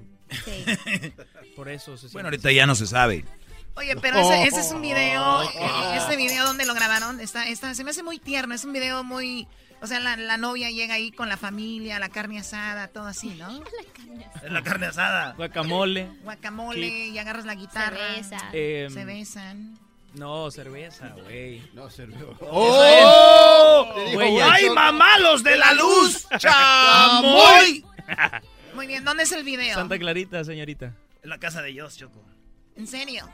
[0.44, 1.12] Sí.
[1.56, 3.24] Por eso se Bueno, ahorita ya no se sabe.
[3.74, 5.42] Oye, pero ese, ese es un video.
[5.96, 7.18] Este video, ¿dónde lo grabaron?
[7.18, 8.54] Está, está, se me hace muy tierno.
[8.54, 9.48] Es un video muy.
[9.82, 13.30] O sea, la, la novia llega ahí con la familia, la carne asada, todo así,
[13.30, 13.62] ¿no?
[14.44, 15.32] Es la carne asada.
[15.36, 16.08] Guacamole.
[16.22, 17.98] Guacamole, y agarras la guitarra.
[18.52, 19.78] Eh, Se besan.
[20.14, 21.62] No, cerveza, güey.
[21.72, 22.24] No, cerveza.
[22.40, 23.92] ¡Oh!
[23.94, 24.20] Te dijo,
[24.50, 26.26] ¡Ay, mamá, los de la luz!
[26.38, 27.84] ¡Chamoy!
[28.74, 29.74] Muy bien, ¿dónde es el video?
[29.74, 30.94] Santa Clarita, señorita.
[31.22, 32.24] En la casa de Dios, Choco.
[32.76, 33.28] ¿En serio?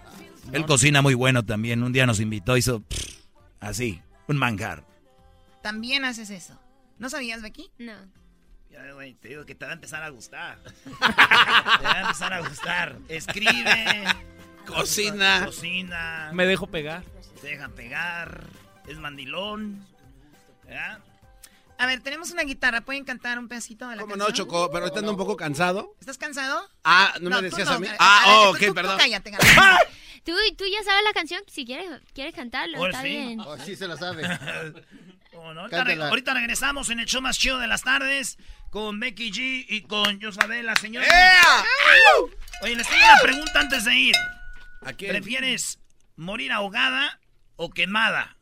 [0.52, 1.82] Él cocina muy bueno también.
[1.82, 3.20] Un día nos invitó, hizo pff,
[3.60, 4.85] así, un manjar.
[5.66, 6.56] ¿También haces eso?
[7.01, 7.72] ¿No sabías, Becky?
[7.78, 7.93] No.
[8.70, 10.59] Ya, güey, te digo que te va a empezar a gustar.
[10.84, 10.90] te
[11.84, 12.97] va a empezar a gustar.
[13.09, 14.05] Escribe.
[14.64, 15.43] Cocina.
[15.44, 16.30] Cocina.
[16.32, 17.02] Me dejo pegar.
[17.40, 18.44] Te deja pegar.
[18.86, 19.84] Es mandilón.
[20.64, 21.01] ¿verdad?
[21.78, 22.82] A ver, tenemos una guitarra.
[22.82, 24.28] ¿Pueden cantar un pedacito de la ¿Cómo canción?
[24.30, 24.70] no, Choco?
[24.70, 25.97] Pero ahorita ando un poco cansado.
[25.98, 26.62] ¿Estás cansado?
[26.84, 27.88] Ah, ¿no, No, me tú decías no, a mí?
[27.98, 28.98] Ah, a ver, oh, tú- ok, tú- tú perdón.
[29.01, 29.32] cállate,
[30.22, 33.09] Tú, tú ya sabes la canción, si quieres, quieres cantarlo, Oh, está sí.
[33.09, 33.40] bien.
[33.40, 34.22] Oh, sí se la sabe.
[35.36, 35.60] ¿Cómo no?
[35.60, 36.04] Ahorita, Cántala.
[36.04, 38.38] re- ahorita regresamos en el show más chido de las tardes
[38.70, 41.06] con Becky G y con Yosabel, la señora.
[42.62, 44.16] Oye, les tengo una pregunta antes de ir.
[44.82, 45.12] ¿A quién?
[45.12, 45.78] ¿Prefieres
[46.16, 47.20] morir ahogada
[47.56, 48.36] o quemada?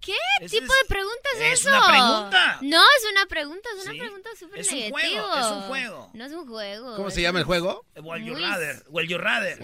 [0.00, 1.68] ¿Qué Ese tipo es- de pregunta es, es eso?
[1.68, 2.58] una pregunta.
[2.62, 3.98] No, es una pregunta, es una Sí.
[3.98, 4.98] pregunta súper Es un negativo.
[4.98, 6.10] juego, es un juego.
[6.14, 6.96] No es un juego.
[6.96, 7.84] ¿Cómo es se llama el juego?
[7.96, 8.82] Well, you Muy- rather.
[8.88, 9.58] Well, you rather.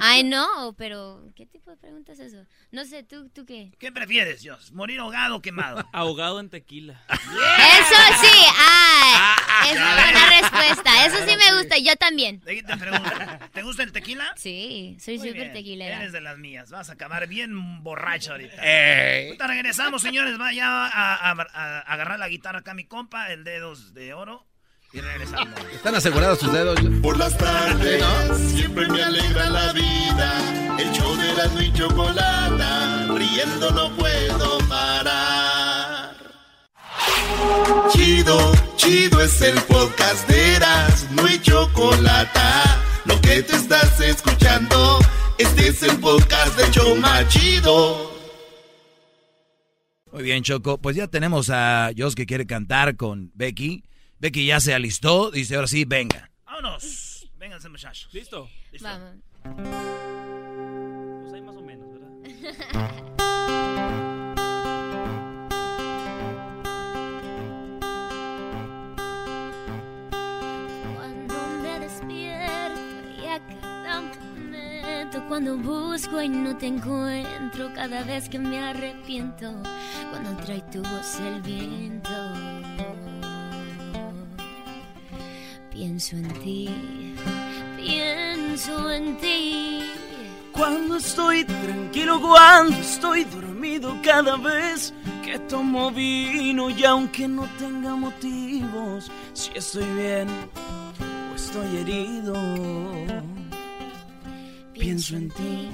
[0.00, 2.46] Ay, no, pero ¿qué tipo de pregunta es eso?
[2.70, 3.72] No sé, ¿tú, tú qué?
[3.78, 4.72] ¿Qué prefieres, Dios?
[4.72, 5.84] ¿Morir ahogado o quemado?
[5.92, 7.04] Ahogado en tequila.
[7.10, 8.62] Eso sí, Ah,
[9.08, 12.40] ay, esa es buena respuesta, eso sí me gusta, yo también.
[12.40, 13.10] Te pregunto,
[13.52, 14.32] ¿te gusta el tequila?
[14.36, 15.96] Sí, soy súper tequilera.
[15.98, 16.70] Eres de las mías.
[16.70, 18.56] Vas a acabar bien borracho ahorita.
[18.56, 20.36] Ahorita regresamos, señores.
[20.38, 24.46] Vaya a, a- a agarrar la guitarra acá, mi compa, el dedos de oro.
[24.92, 25.58] Y regresamos.
[25.74, 26.78] ¿Están asegurados tus dedos?
[27.02, 28.02] Por las tardes
[28.54, 30.76] siempre me alegra la vida.
[30.78, 35.75] El show de la y chocolata, riendo no puedo parar.
[37.92, 42.82] Chido, chido es el podcast de Eras, no hay chocolata.
[43.04, 44.98] Lo que te estás escuchando,
[45.38, 48.16] este es el podcast de Choma Chido.
[50.12, 50.78] Muy bien, Choco.
[50.78, 53.84] Pues ya tenemos a Jos que quiere cantar con Becky.
[54.18, 55.30] Becky ya se alistó.
[55.30, 56.30] Dice, ahora sí, venga.
[56.46, 57.30] Vámonos.
[57.36, 58.08] Vénganse, muchachos.
[58.12, 58.48] ¿Listo?
[58.72, 58.88] ¿Listo?
[58.88, 59.16] Vamos.
[61.22, 63.12] Pues ahí más o menos, ¿verdad?
[75.28, 77.72] Cuando busco y no te encuentro.
[77.74, 79.52] Cada vez que me arrepiento
[80.10, 82.10] Cuando trae tu voz el viento
[85.70, 87.14] Pienso en ti
[87.76, 89.80] Pienso en ti.
[90.52, 97.94] Cuando estoy tranquilo, cuando estoy dormido, cada vez que tomo vino y aunque no tenga
[97.94, 100.28] motivos, si estoy bien
[101.30, 102.34] o estoy herido,
[104.78, 105.70] pienso en ti.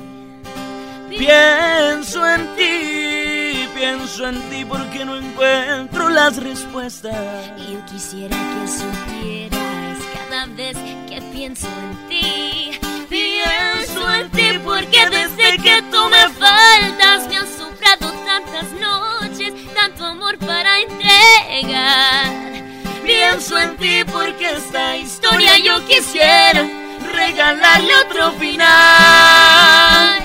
[1.08, 7.52] Pienso en ti, pienso en ti porque no encuentro las respuestas.
[7.58, 10.76] Y yo quisiera que supieras cada vez
[11.08, 12.78] que pienso en ti.
[13.08, 20.06] Pienso en ti porque desde que tú me faltas me han sobrado tantas noches, tanto
[20.06, 22.32] amor para entregar.
[23.04, 26.81] Pienso en ti porque esta historia yo quisiera
[27.12, 30.22] regalarle otro final.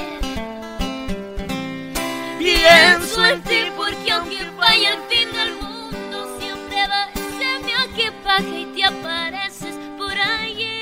[2.39, 7.09] Pienso en ti porque aunque vaya al fin del mundo siempre va
[7.39, 10.81] ser mi equipaje y te apareces por allí.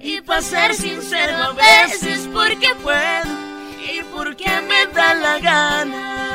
[0.00, 3.32] Y para ser sincero a veces porque puedo
[3.80, 6.31] y porque me da la gana.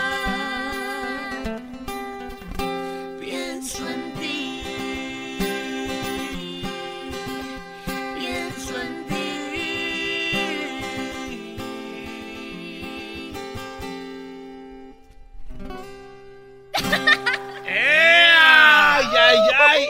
[17.79, 19.87] ¡Ay, ay, ay!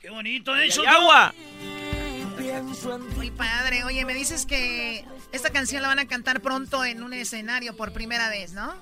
[0.00, 0.68] ¡Qué bonito, ¿eh?
[0.68, 1.34] ¡Y hay agua!
[3.16, 3.84] Muy padre.
[3.84, 7.92] Oye, me dices que esta canción la van a cantar pronto en un escenario por
[7.92, 8.74] primera vez, ¿no?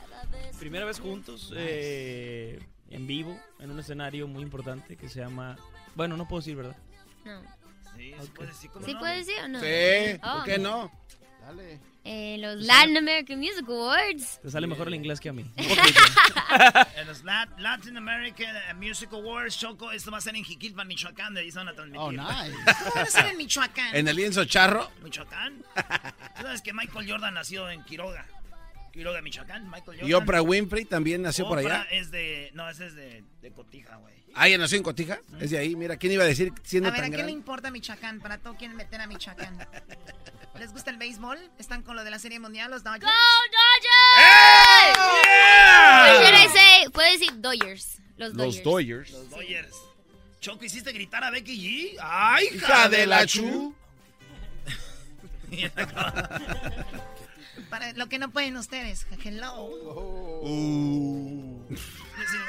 [0.59, 2.59] Primera vez juntos, eh,
[2.90, 5.56] en vivo, en un escenario muy importante que se llama...
[5.94, 6.77] Bueno, no puedo decir, ¿verdad?
[7.24, 7.40] No.
[7.97, 9.01] Sí, ¿se puede decir cómo ¿Sí no?
[9.01, 9.61] puedes decir o no?
[9.61, 10.35] Sí, Oh.
[10.36, 10.93] ¿por qué no?
[11.45, 11.79] Dale.
[12.05, 14.41] En los Latin American Music Awards.
[14.43, 15.45] Te sale mejor el inglés que a mí.
[15.57, 21.35] en los Lat- Latin American Music Awards, Choco, esto va a ser en Jiquilpan, Michoacán,
[21.35, 22.01] de ahí se van a transmitir.
[22.01, 22.57] Oh, nice.
[22.85, 23.95] ¿Cómo va a ser en Michoacán?
[23.95, 24.91] En el lienzo charro.
[25.03, 25.62] Michoacán.
[26.37, 28.27] ¿Tú sabes que Michael Jordan nació en Quiroga?
[28.93, 30.09] Quiroga, Michoacán, Michael Jordan.
[30.09, 31.91] Y Oprah Winfrey también nació por Oprah allá.
[31.91, 32.51] es de...
[32.55, 34.15] No, ese es de, de Cotija, güey.
[34.35, 35.20] Ah, ella nació en Cotija.
[35.40, 35.77] Es de ahí.
[35.77, 38.20] Mira, ¿quién iba a decir siendo A ver, ¿a tan quién le importa Michoacán?
[38.20, 39.59] Para todo quieren meter a Michoacán.
[40.59, 41.39] ¿Les gusta el béisbol?
[41.59, 43.05] ¿Están con lo de la Serie Mundial, los Dodgers?
[43.05, 43.11] ¡Go
[43.77, 44.98] Dodgers!
[46.20, 47.98] Should I say, puedo decir Dodgers.
[48.16, 48.62] Los Dodgers.
[48.62, 49.11] Dodgers.
[49.11, 49.74] Los Dodgers.
[50.40, 51.97] Choco, ¿hiciste gritar a Becky G?
[52.01, 53.74] ¡Ay, hija, Hija de, de la chu!
[57.70, 59.06] Para lo que no pueden ustedes.
[59.24, 59.66] Hello.
[60.43, 61.62] Uh.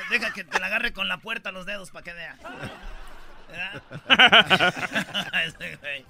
[0.09, 2.37] Deja que te la agarre con la puerta los dedos para que vea.
[5.45, 6.05] Este güey.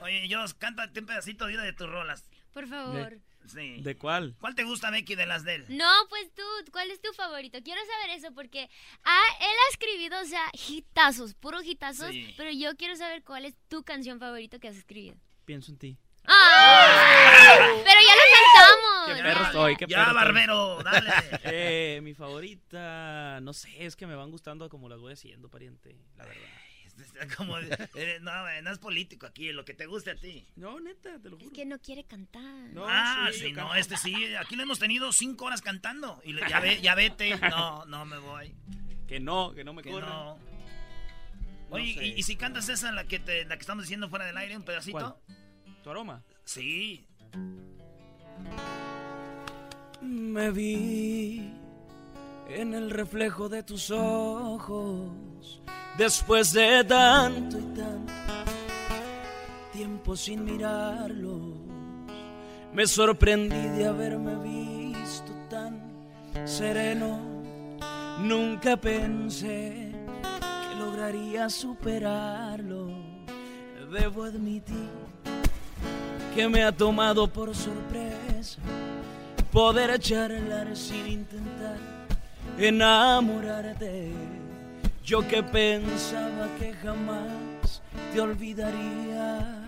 [0.00, 2.24] Oye, Jos, cántate un pedacito de una de tus rolas.
[2.52, 3.18] Por favor.
[3.46, 3.80] Sí.
[3.80, 4.36] ¿De cuál?
[4.40, 5.64] ¿Cuál te gusta, Becky, de las de él?
[5.68, 7.58] No, pues tú, ¿cuál es tu favorito?
[7.64, 8.68] Quiero saber eso porque
[9.04, 12.34] ah, él ha escribido, o sea, hitazos, puros hitazos, Sí.
[12.36, 15.16] pero yo quiero saber cuál es tu canción favorita que has escribido.
[15.46, 15.96] Pienso en ti.
[16.26, 17.46] ¡Ah!
[17.84, 18.67] Pero ya lo.
[19.16, 21.10] Qué perro estoy, qué ya, perro barbero, dale.
[21.44, 25.96] Eh, mi favorita, no sé, es que me van gustando como las voy haciendo, pariente,
[26.16, 26.42] la verdad.
[27.36, 30.44] Como, eh, no, güey, no es político aquí, lo que te guste a ti.
[30.56, 31.46] No, neta, te lo juro.
[31.48, 32.42] Es que no quiere cantar.
[32.88, 33.74] ah, sí, no, canto.
[33.76, 34.34] este sí.
[34.34, 36.20] Aquí le hemos tenido cinco horas cantando.
[36.24, 37.38] Y le- ya, ve, ya vete.
[37.50, 38.52] No, no me voy.
[39.06, 40.38] Que no, que no me Que no.
[41.70, 42.04] Oye, sé.
[42.04, 44.56] y, y si cantas esa, la que, te, la que estamos diciendo fuera del aire,
[44.56, 44.98] un pedacito?
[44.98, 45.36] ¿Cuál?
[45.84, 46.24] ¿Tu aroma?
[46.44, 47.06] Sí.
[50.00, 51.52] Me vi
[52.48, 55.60] en el reflejo de tus ojos
[55.96, 58.12] después de tanto y tanto
[59.72, 61.56] tiempo sin mirarlos.
[62.72, 65.80] Me sorprendí de haberme visto tan
[66.44, 67.18] sereno.
[68.20, 69.92] Nunca pensé
[70.38, 72.88] que lograría superarlo.
[73.90, 74.90] Debo admitir
[76.34, 78.60] que me ha tomado por sorpresa
[79.52, 81.78] poder charlar sin intentar
[82.58, 84.12] enamorarte.
[85.04, 87.80] Yo que pensaba que jamás
[88.12, 89.66] te olvidaría.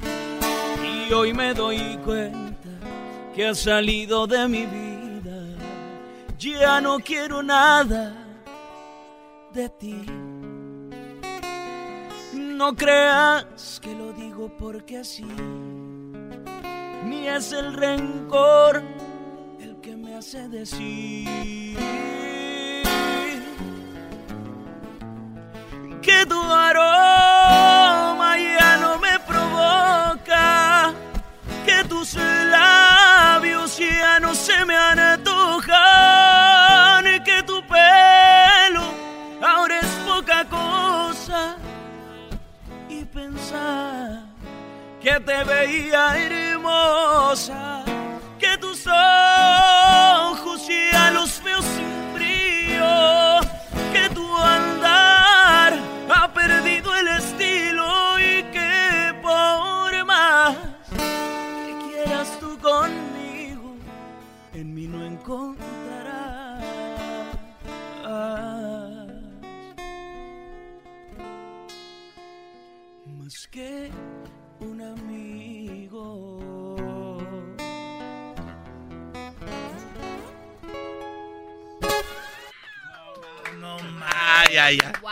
[0.83, 2.69] Y hoy me doy cuenta
[3.35, 5.57] que has salido de mi vida.
[6.39, 8.15] Ya no quiero nada
[9.53, 10.05] de ti.
[12.33, 15.25] No creas que lo digo porque así,
[17.05, 18.83] ni es el rencor
[26.03, 30.93] que tu aroma ya no me provoca,
[31.65, 35.65] que tus labios ya no se me antojan,
[37.25, 38.83] que tu pelo
[39.43, 41.57] ahora es poca cosa.
[42.91, 44.25] Y pensar
[45.01, 47.85] que te veía hermosa,
[48.41, 52.00] que tus ojos ya los veo sin
[84.31, 84.93] Ay, ay, ay.
[85.01, 85.11] Wow.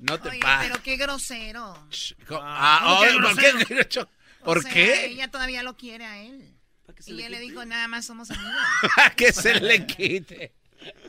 [0.00, 0.68] No te Oye, pases.
[0.70, 1.74] pero qué grosero.
[2.30, 3.58] Ah, ¿cómo que ay, ¿por grosero?
[3.66, 4.06] qué?
[4.44, 5.06] ¿Por O sea, qué?
[5.06, 6.54] Ella todavía lo quiere a él.
[6.98, 8.54] se Y le él le dijo, nada más somos amigos.
[9.16, 10.54] que se le quite.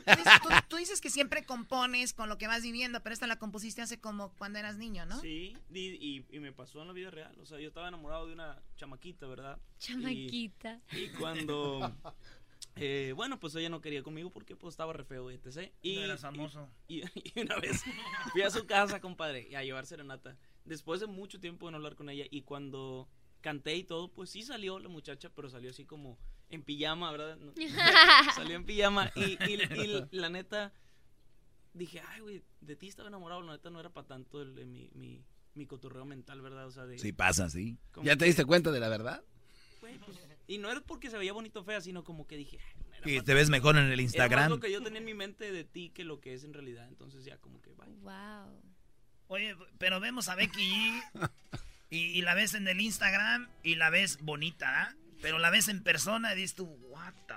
[0.04, 3.26] Tú dices, tú- tú dices que siempre compones con lo que vas viviendo, pero esta
[3.26, 5.18] la compusiste hace como cuando eras niño, ¿no?
[5.22, 7.34] Sí, y, y- y me pasó en la vida real.
[7.40, 9.56] O sea, yo estaba enamorado de una chamaquita, ¿verdad?
[9.78, 10.80] Y- Chamaquita.
[10.92, 11.94] Y, cuando.
[12.76, 15.70] Eh, bueno, pues ella no quería conmigo porque pues estaba re feo, etc.
[15.82, 16.68] Y, No eras famoso.
[16.88, 17.82] Y, y una vez
[18.32, 20.36] fui a su casa, compadre, y a llevar serenata.
[20.64, 23.08] Después de mucho tiempo de no hablar con ella, y cuando
[23.40, 26.18] canté y todo, pues sí salió la muchacha, pero salió así como
[26.48, 27.36] en pijama, ¿verdad?
[27.38, 27.52] No-
[28.34, 29.10] salió en pijama.
[29.16, 30.72] Y, y- y la neta,
[31.74, 33.42] dije, ay, güey, de ti estaba enamorado.
[33.42, 35.24] La neta no era para tanto el, el- mi, mi,
[35.54, 36.66] mi cotorreo mental, ¿verdad?
[36.66, 37.78] O sea, de, Sí pasa, sí.
[38.02, 39.22] ¿Ya te diste cuenta de la verdad?
[39.80, 40.16] güey, pues,
[40.54, 42.58] y no era porque se veía bonito o fea, sino como que dije,
[43.04, 44.50] Y te ves mejor en el Era más Instagram.
[44.50, 46.86] lo que yo tenía en mi mente de ti que lo que es en realidad.
[46.88, 47.88] Entonces ya como que, bye.
[48.00, 48.62] Wow.
[49.28, 51.30] Oye, pero vemos a Becky G
[51.90, 54.94] y, y la ves en el Instagram y la ves bonita, ¿ah?
[55.22, 57.34] Pero la ves en persona y dices tú, what the...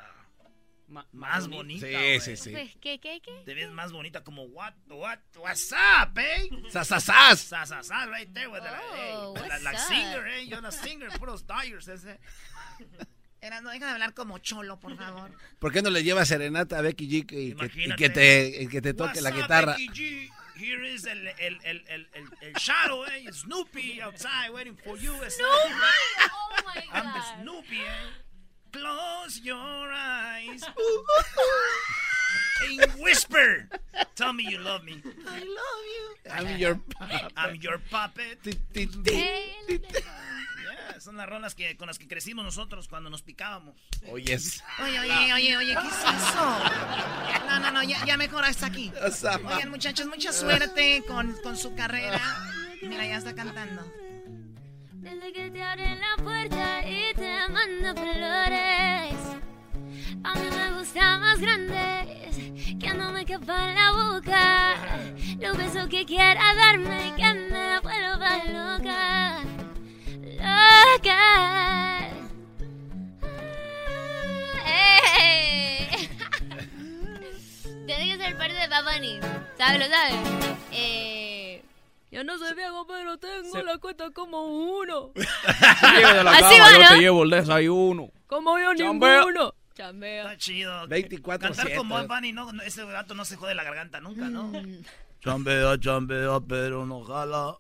[1.14, 1.88] más bonita.
[1.88, 2.52] Sí, sí, sí.
[2.52, 3.42] Pues, ¿Qué, qué, qué?
[3.46, 6.50] Te ves más bonita como what, what, what's up, eh?
[6.70, 7.40] Sasasas.
[7.40, 8.96] Sasasas, right there with the, Oh,
[9.36, 9.78] eh, la, what's la up?
[9.78, 10.46] singer, eh?
[10.48, 12.20] You're la singer, puros tires, ese.
[13.42, 15.32] Era, no deja de hablar como cholo, por favor.
[15.60, 18.68] ¿Por qué no le llevas serenata a Becky G y que, y que te, y
[18.68, 19.74] que te toque la guitarra?
[19.74, 20.32] Becky G?
[20.58, 23.28] Here is el, el, el, el, el, el shadow, eh?
[23.32, 25.12] Snoopy outside waiting for you.
[25.12, 25.44] Snoopy?
[25.44, 27.42] Oh my I'm the God.
[27.44, 28.72] Snoopy, eh?
[28.72, 30.64] Close your eyes.
[32.64, 33.70] and whisper.
[34.16, 35.02] Tell me you love me.
[35.28, 36.16] I love you.
[36.32, 37.32] I'm your puppet.
[37.38, 38.38] I'm your puppet.
[41.00, 43.76] Son las rolas que, con las que crecimos nosotros cuando nos picábamos.
[44.10, 44.64] Oyes.
[44.84, 46.60] Oye, oye, oye, oye, ¿qué es eso?
[47.48, 48.92] No, no, no, ya, ya mejor hasta aquí.
[49.46, 52.22] Oigan, muchachos, mucha suerte con, con su carrera.
[52.82, 53.84] Mira, ya está cantando.
[54.94, 59.16] Desde que te abren la puerta y te mando flores.
[60.24, 62.36] A mí me gustan más grandes,
[62.80, 64.76] que no me quepa en la boca.
[65.40, 69.55] Los besos que quiera darme, que me vuelva loca.
[70.46, 72.08] Loca.
[74.66, 75.88] ¡Ey!
[77.88, 79.20] Tiene que ser parte de Bunny.
[79.58, 79.80] ¿Sabes?
[79.80, 80.16] ¿Lo sabes?
[80.72, 81.64] Eh...
[82.12, 85.10] Yo no soy viejo, pero tengo la cuenta como uno.
[85.16, 86.90] De la Así cama, va, yo ¿no?
[86.90, 88.10] te llevo el desayuno.
[88.28, 89.18] Como yo Chambea.
[89.20, 89.54] ninguno.
[89.74, 90.22] Chambea.
[90.24, 90.88] Está chido.
[90.88, 94.30] 24 Cantar como Bad Bunny, no, no, ese gato no se jode la garganta nunca,
[94.30, 94.50] ¿no?
[95.22, 97.58] Chambea, chambea, pero no jala.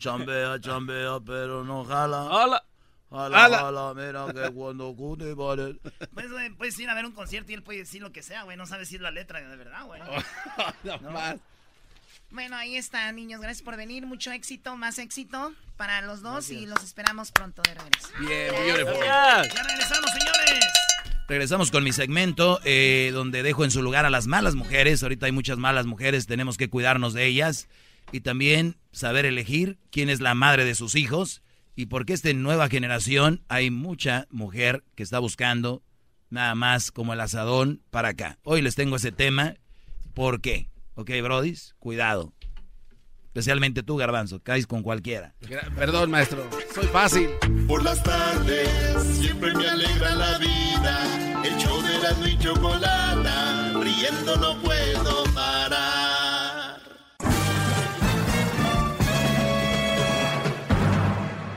[0.00, 2.26] Chambea, chambea, pero no jala.
[2.30, 2.64] Jala.
[3.10, 3.58] Jala, Jala.
[3.58, 5.76] jala, mira que cuando cute vale.
[6.14, 8.44] Puedes, güey, puedes ir a ver un concierto y él puede decir lo que sea,
[8.44, 8.56] güey.
[8.56, 10.00] No sabe decir la letra de verdad, güey.
[11.02, 11.36] no más.
[12.30, 13.42] Bueno, ahí está, niños.
[13.42, 14.06] Gracias por venir.
[14.06, 18.08] Mucho éxito, más éxito para los dos y los esperamos pronto de regreso.
[18.20, 19.04] Bien, beautiful.
[19.04, 20.64] Ya regresamos, señores.
[21.28, 25.02] Regresamos con mi segmento eh, donde dejo en su lugar a las malas mujeres.
[25.02, 27.68] Ahorita hay muchas malas mujeres, tenemos que cuidarnos de ellas.
[28.12, 31.42] Y también saber elegir quién es la madre de sus hijos.
[31.76, 35.82] Y porque esta nueva generación hay mucha mujer que está buscando
[36.28, 38.38] nada más como el asadón para acá.
[38.42, 39.54] Hoy les tengo ese tema.
[40.14, 40.70] ¿Por qué?
[40.94, 42.34] Ok, brodis, cuidado.
[43.26, 45.34] Especialmente tú, garbanzo, caes con cualquiera.
[45.76, 46.48] Perdón, maestro.
[46.74, 47.30] Soy fácil.
[47.68, 48.68] Por las tardes
[49.04, 51.42] siempre me alegra la vida.
[51.44, 55.29] El show de la y chocolata, riendo no puedo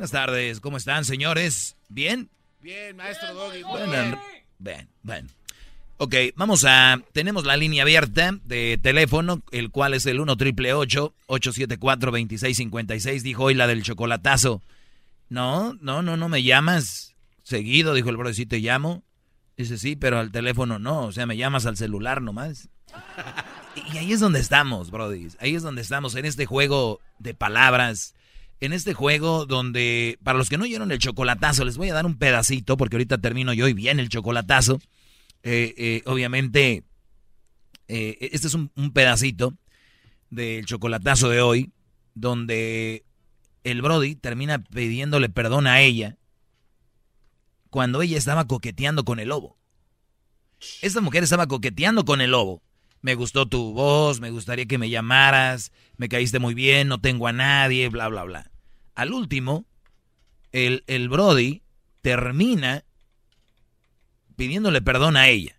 [0.00, 1.76] Buenas tardes, ¿cómo están, señores?
[1.90, 2.30] ¿Bien?
[2.62, 3.62] Bien, maestro Doggy.
[3.64, 4.18] Bueno, bien.
[4.58, 5.28] Bien, bueno.
[5.98, 7.02] Ok, vamos a.
[7.12, 13.22] Tenemos la línea abierta de teléfono, el cual es el 1 triple 874 2656.
[13.22, 14.62] Dijo hoy la del chocolatazo.
[15.28, 19.02] No, no, no, no me llamas seguido, dijo el bro, sí te llamo.
[19.58, 22.70] Dice, sí, pero al teléfono no, o sea, me llamas al celular nomás.
[23.92, 25.28] Y ahí es donde estamos, Brody.
[25.38, 28.14] Ahí es donde estamos, en este juego de palabras.
[28.60, 32.04] En este juego donde, para los que no oyeron el chocolatazo, les voy a dar
[32.04, 34.80] un pedacito, porque ahorita termino yo y viene el chocolatazo.
[35.42, 36.84] Eh, eh, obviamente,
[37.88, 39.54] eh, este es un, un pedacito
[40.28, 41.72] del chocolatazo de hoy,
[42.14, 43.04] donde
[43.64, 46.16] el Brody termina pidiéndole perdón a ella
[47.70, 49.56] cuando ella estaba coqueteando con el lobo.
[50.82, 52.62] Esta mujer estaba coqueteando con el lobo.
[53.00, 57.26] Me gustó tu voz, me gustaría que me llamaras, me caíste muy bien, no tengo
[57.28, 58.49] a nadie, bla, bla, bla.
[59.00, 59.64] Al último,
[60.52, 61.62] el, el Brody
[62.02, 62.82] termina
[64.36, 65.54] pidiéndole perdón a ella.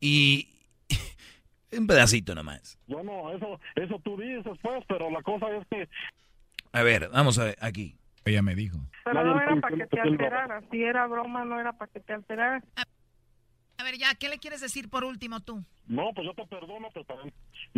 [0.00, 0.48] Y
[1.78, 2.78] un pedacito nomás.
[2.86, 5.90] Yo no, eso, eso tú dices, pues, pero la cosa es que
[6.72, 7.98] A ver, vamos a ver, aquí.
[8.24, 8.78] Ella me dijo.
[9.04, 10.64] Pero no era para que te alteraras.
[10.70, 12.64] Si era broma, no era para que te alteraras.
[13.78, 15.62] A ver, ya, ¿qué le quieres decir por último tú?
[15.86, 17.32] No, pues yo te perdono, pero también,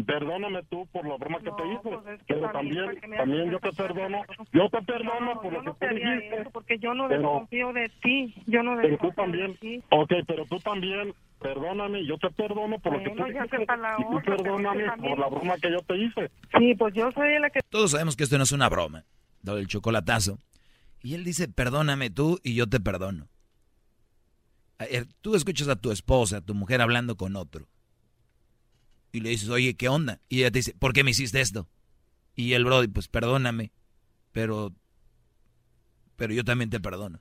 [0.06, 3.00] perdóname tú por la broma que te hice, pues es que pero también, también, ¿para
[3.00, 4.18] qué me también haces yo te perdono,
[4.52, 7.20] yo te perdono No, por lo no que te dijiste, eso porque yo no pero-
[7.20, 8.34] desconfío de ti.
[8.46, 9.82] Yo no pero tú desconfío también, de ti.
[9.90, 13.62] ok, pero tú también, perdóname, yo te perdono por lo que tú Bueno, dijiste,
[13.98, 16.30] y tú perdóname por la broma que yo te hice.
[16.58, 17.60] Sí, pues yo soy la que...
[17.68, 19.04] Todos sabemos que esto no es una broma,
[19.42, 20.38] lo del chocolatazo.
[21.02, 23.26] Y él dice, perdóname tú y yo te perdono.
[25.20, 27.68] Tú escuchas a tu esposa, a tu mujer hablando con otro.
[29.12, 30.20] Y le dices, oye, ¿qué onda?
[30.28, 31.68] Y ella te dice, ¿por qué me hiciste esto?
[32.36, 33.72] Y el Brody, pues perdóname,
[34.32, 34.72] pero,
[36.16, 37.20] pero yo también te perdono.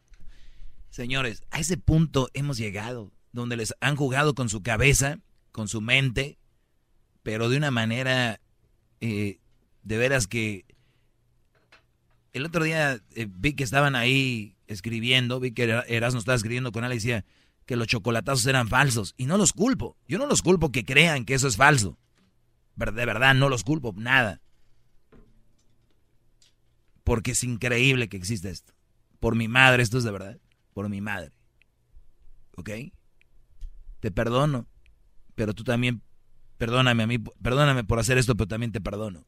[0.90, 5.20] Señores, a ese punto hemos llegado, donde les han jugado con su cabeza,
[5.52, 6.38] con su mente,
[7.24, 8.40] pero de una manera
[9.02, 9.40] eh,
[9.84, 10.66] de veras que
[12.34, 16.84] el otro día eh, vi que estaban ahí escribiendo, vi que Erasmo estaba escribiendo con
[16.84, 17.26] él y decía
[17.68, 19.14] que los chocolatazos eran falsos.
[19.18, 19.98] Y no los culpo.
[20.08, 22.00] Yo no los culpo que crean que eso es falso.
[22.76, 24.42] De verdad, no los culpo, nada.
[27.04, 28.74] Porque es increíble que exista esto.
[29.20, 30.40] Por mi madre, esto es de verdad.
[30.74, 31.32] Por mi madre.
[32.56, 32.70] ¿Ok?
[34.00, 34.66] Te perdono.
[35.36, 36.02] Pero tú también,
[36.58, 39.26] perdóname a mí, perdóname por hacer esto, pero también te perdono.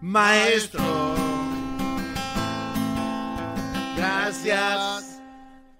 [0.01, 0.83] maestro.
[3.97, 5.21] Gracias.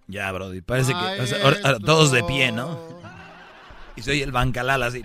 [0.07, 2.79] Ya, Brody, parece que todos de pie, ¿no?
[3.97, 5.05] Y soy el bancalal así.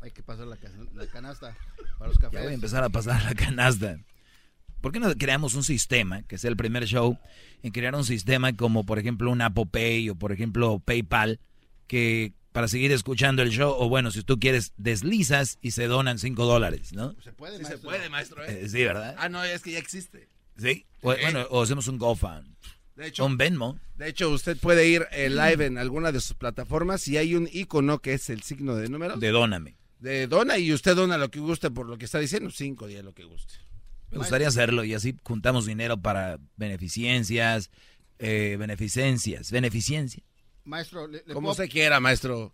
[0.00, 0.56] Hay que pasar la,
[1.12, 1.56] canasta
[1.98, 2.38] para los cafés.
[2.38, 3.98] Ya voy a empezar a pasar la canasta.
[4.80, 7.18] ¿Por qué no creamos un sistema, que sea el primer show,
[7.62, 11.40] en crear un sistema como por ejemplo un Apple Pay o por ejemplo PayPal,
[11.88, 16.18] que para seguir escuchando el show, o bueno, si tú quieres, deslizas y se donan
[16.18, 17.14] 5 dólares, ¿no?
[17.22, 17.78] Se puede, maestro.
[17.78, 18.44] se puede, maestro.
[18.44, 18.62] ¿eh?
[18.64, 19.14] Eh, sí, ¿verdad?
[19.16, 20.26] Ah, no, es que ya existe.
[20.56, 22.52] Sí, bueno, o hacemos un GoFund.
[22.96, 23.78] De hecho, un Venmo.
[23.96, 27.48] De hecho, usted puede ir eh, live en alguna de sus plataformas y hay un
[27.52, 29.16] icono que es el signo de número.
[29.18, 29.76] De Dóname.
[30.00, 33.04] De Dona y usted dona lo que guste por lo que está diciendo, 5 días
[33.04, 33.54] lo que guste.
[34.10, 37.70] Me gustaría hacerlo y así juntamos dinero para beneficencias,
[38.18, 40.24] eh, beneficencias, beneficencia.
[40.68, 42.52] Maestro, le, como se quiera, maestro.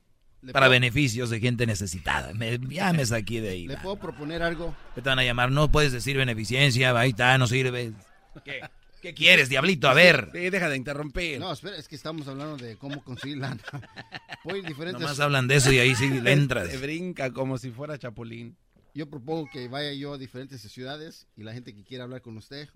[0.53, 2.35] Para beneficios de gente necesitada.
[2.35, 3.67] Me llames aquí de ahí.
[3.67, 4.77] ¿Le puedo proponer algo?
[4.95, 5.51] te van a llamar?
[5.51, 7.93] No puedes decir beneficencia, ahí está, no sirve.
[8.45, 8.61] ¿Qué?
[9.01, 9.89] ¿Qué quieres, diablito?
[9.89, 10.31] A ver.
[10.33, 11.41] Sí, deja de interrumpir.
[11.41, 13.61] No, espera, es que estamos hablando de cómo conseguir lana.
[14.67, 15.01] diferentes...
[15.01, 16.71] Nomás hablan de eso y ahí sí le entras.
[16.71, 18.57] Se brinca como si fuera chapulín.
[18.95, 22.37] Yo propongo que vaya yo a diferentes ciudades y la gente que quiera hablar con
[22.37, 22.69] usted,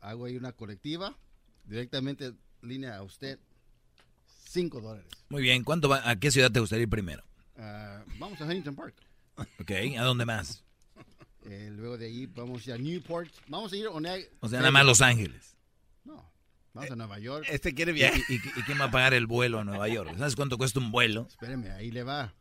[0.00, 1.16] hago ahí una colectiva,
[1.64, 2.32] directamente
[2.62, 3.38] línea a usted,
[4.52, 5.10] 5 dólares.
[5.30, 7.24] Muy bien, ¿cuánto va, ¿a qué ciudad te gustaría ir primero?
[7.56, 8.94] Ah, vamos a Huntington Park.
[9.58, 10.62] Ok, ¿a dónde más?
[11.44, 13.28] Eh, luego de ahí vamos a ir a Newport.
[13.48, 15.56] Vamos a ir a O sea, nada más Los Ángeles.
[16.04, 16.32] No,
[16.72, 17.44] vamos a Nueva York.
[17.50, 18.20] Este quiere viajar.
[18.28, 20.14] ¿Y, y, quién va a pagar el vuelo a Nueva York?
[20.16, 21.26] ¿Sabes cuánto cuesta un vuelo?
[21.28, 22.32] Espéreme, ahí le va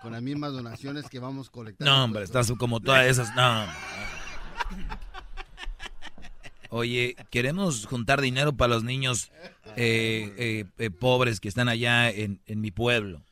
[0.00, 1.92] con las mismas donaciones que vamos colectando.
[1.92, 3.34] No, hombre, estás como todas esas.
[3.34, 3.66] No.
[6.70, 9.30] Oye, queremos juntar dinero para los niños
[9.76, 13.22] eh, eh, eh, pobres que están allá en, en, mi pueblo.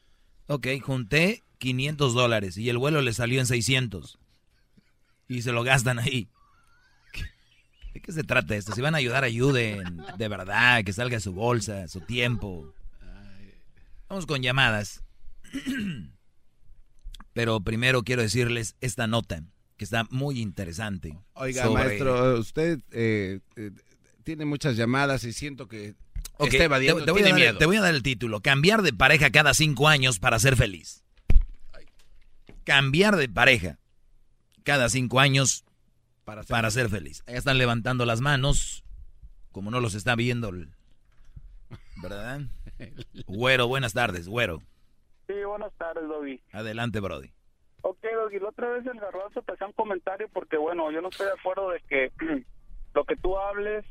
[0.47, 4.19] Ok, junté 500 dólares y el vuelo le salió en 600.
[5.29, 6.29] Y se lo gastan ahí.
[7.95, 8.75] ¿De qué se trata esto?
[8.75, 10.03] Si van a ayudar, ayuden.
[10.19, 12.75] De verdad, que salga su bolsa, su tiempo.
[14.09, 15.03] Vamos con llamadas.
[17.33, 19.43] Pero primero quiero decirles esta nota
[19.77, 21.19] que está muy interesante.
[21.35, 23.71] Oiga, maestro, usted eh, eh,
[24.23, 25.95] tiene muchas llamadas y siento que
[26.39, 27.05] está evadiendo.
[27.05, 27.23] Te, voy
[27.77, 28.41] a dar, el título.
[28.41, 31.03] Cambiar de pareja cada cinco años para ser feliz.
[32.65, 33.79] Cambiar de pareja
[34.63, 35.65] cada cinco años
[36.25, 37.23] para ser, feliz.
[37.27, 38.85] Ya están levantando las manos,
[39.53, 40.51] como no los está viendo,
[42.03, 42.43] ¿verdad?
[43.27, 44.63] Güero, buenas tardes, güero.
[45.27, 46.41] Sí, buenas tardes, Doggy.
[46.53, 47.31] Adelante, Brody.
[47.87, 51.11] Ok, Doggy, la otra vez el garbanzo te hacía un comentario porque, bueno, yo no
[51.11, 52.13] estoy de acuerdo de que
[52.95, 53.85] lo que tú hables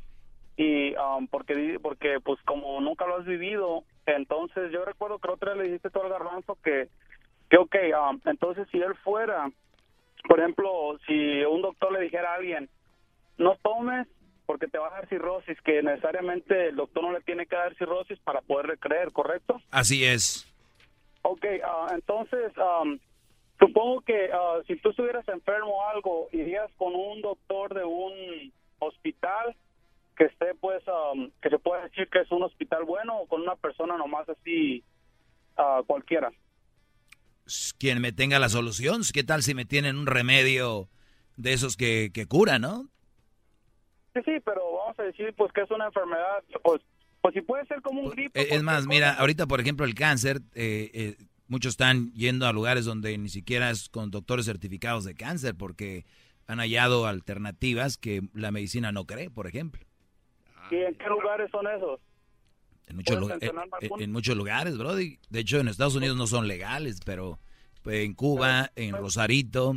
[0.58, 5.34] y um, porque, porque, pues, como nunca lo has vivido, entonces yo recuerdo que la
[5.36, 6.90] otra vez le dijiste todo al garbanzo que,
[7.52, 7.76] que ok,
[8.10, 9.52] um, entonces si él fuera,
[10.28, 12.70] por ejemplo, si un doctor le dijera a alguien,
[13.38, 14.08] no tomes
[14.48, 17.76] porque te va a dar cirrosis, que necesariamente el doctor no le tiene que dar
[17.76, 19.62] cirrosis para poder creer, ¿correcto?
[19.70, 20.52] Así es.
[21.22, 22.52] Ok, ah, entonces,
[23.60, 28.52] supongo que ah, si tú estuvieras enfermo o algo, irías con un doctor de un
[28.80, 29.56] hospital
[30.16, 30.84] que esté, pues,
[31.42, 34.84] que se puede decir que es un hospital bueno o con una persona nomás así
[35.58, 36.32] uh, cualquiera.
[37.78, 40.88] Quien me tenga la solución, ¿qué tal si me tienen un remedio
[41.36, 42.88] de esos que, que cura, no?
[44.14, 46.82] Sí, sí, pero vamos a decir, pues, que es una enfermedad, pues,
[47.22, 48.42] pues si puede ser como un pues, gripe.
[48.42, 51.16] Es pues, más, mira, ahorita por ejemplo el cáncer, eh, eh,
[51.48, 56.06] muchos están yendo a lugares donde ni siquiera es con doctores certificados de cáncer porque
[56.48, 59.86] han hallado alternativas que la medicina no cree, por ejemplo.
[60.72, 62.00] ¿Y en qué lugares son esos?
[62.88, 65.20] En, muchos lu- en- en- en muchos lugares, Brody.
[65.30, 67.40] De hecho, en Estados Unidos no son legales, pero
[67.82, 69.76] pues, en Cuba, en Rosarito.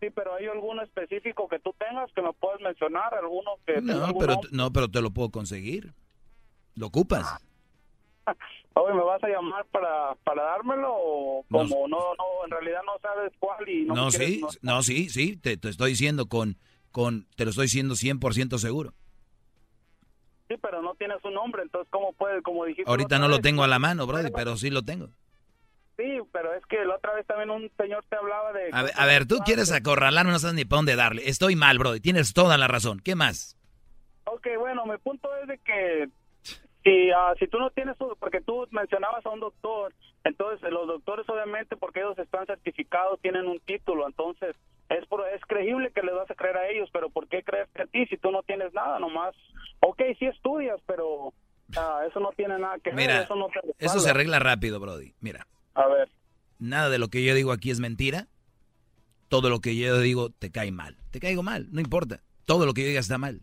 [0.00, 3.80] Sí, pero hay alguno específico que tú tengas que me puedas mencionar, alguno que...
[3.82, 5.92] No, pero, no, pero te lo puedo conseguir.
[6.74, 7.26] ¿Lo ocupas?
[8.74, 12.92] Oye, ¿me vas a llamar para, para dármelo o como no, no, en realidad no
[13.00, 16.26] sabes cuál y no, No, me quieres- sí, no, sí, sí, te, te estoy diciendo
[16.26, 16.56] con,
[16.92, 18.92] con, te lo estoy diciendo 100% seguro.
[20.48, 22.90] Sí, pero no tienes un nombre, entonces ¿cómo puedes, como dijiste?
[22.90, 25.08] Ahorita no lo tengo a la mano, Brody, pero sí lo tengo.
[25.96, 28.70] Sí, pero es que la otra vez también un señor te hablaba de...
[28.72, 31.28] A ver, a ver, tú quieres acorralarme, no sabes ni para dónde darle.
[31.28, 33.00] Estoy mal, Brody, tienes toda la razón.
[33.00, 33.56] ¿Qué más?
[34.24, 36.08] Ok, bueno, mi punto es de que
[36.82, 39.92] si, ah, si tú no tienes, porque tú mencionabas a un doctor,
[40.24, 44.56] entonces los doctores obviamente porque ellos están certificados tienen un título, entonces
[44.88, 45.04] es
[45.34, 48.06] es creíble que les vas a creer a ellos, pero ¿por qué creerte a ti
[48.06, 49.34] si tú no tienes nada nomás?
[49.80, 51.32] Ok, sí estudias, pero
[51.76, 55.14] ah, eso no tiene nada que ver, eso no te eso se arregla rápido, Brody.
[55.20, 56.08] Mira, A ver,
[56.58, 58.26] nada de lo que yo digo aquí es mentira.
[59.28, 60.96] Todo lo que yo digo te cae mal.
[61.12, 62.20] Te caigo mal, no importa.
[62.46, 63.42] Todo lo que yo diga está mal.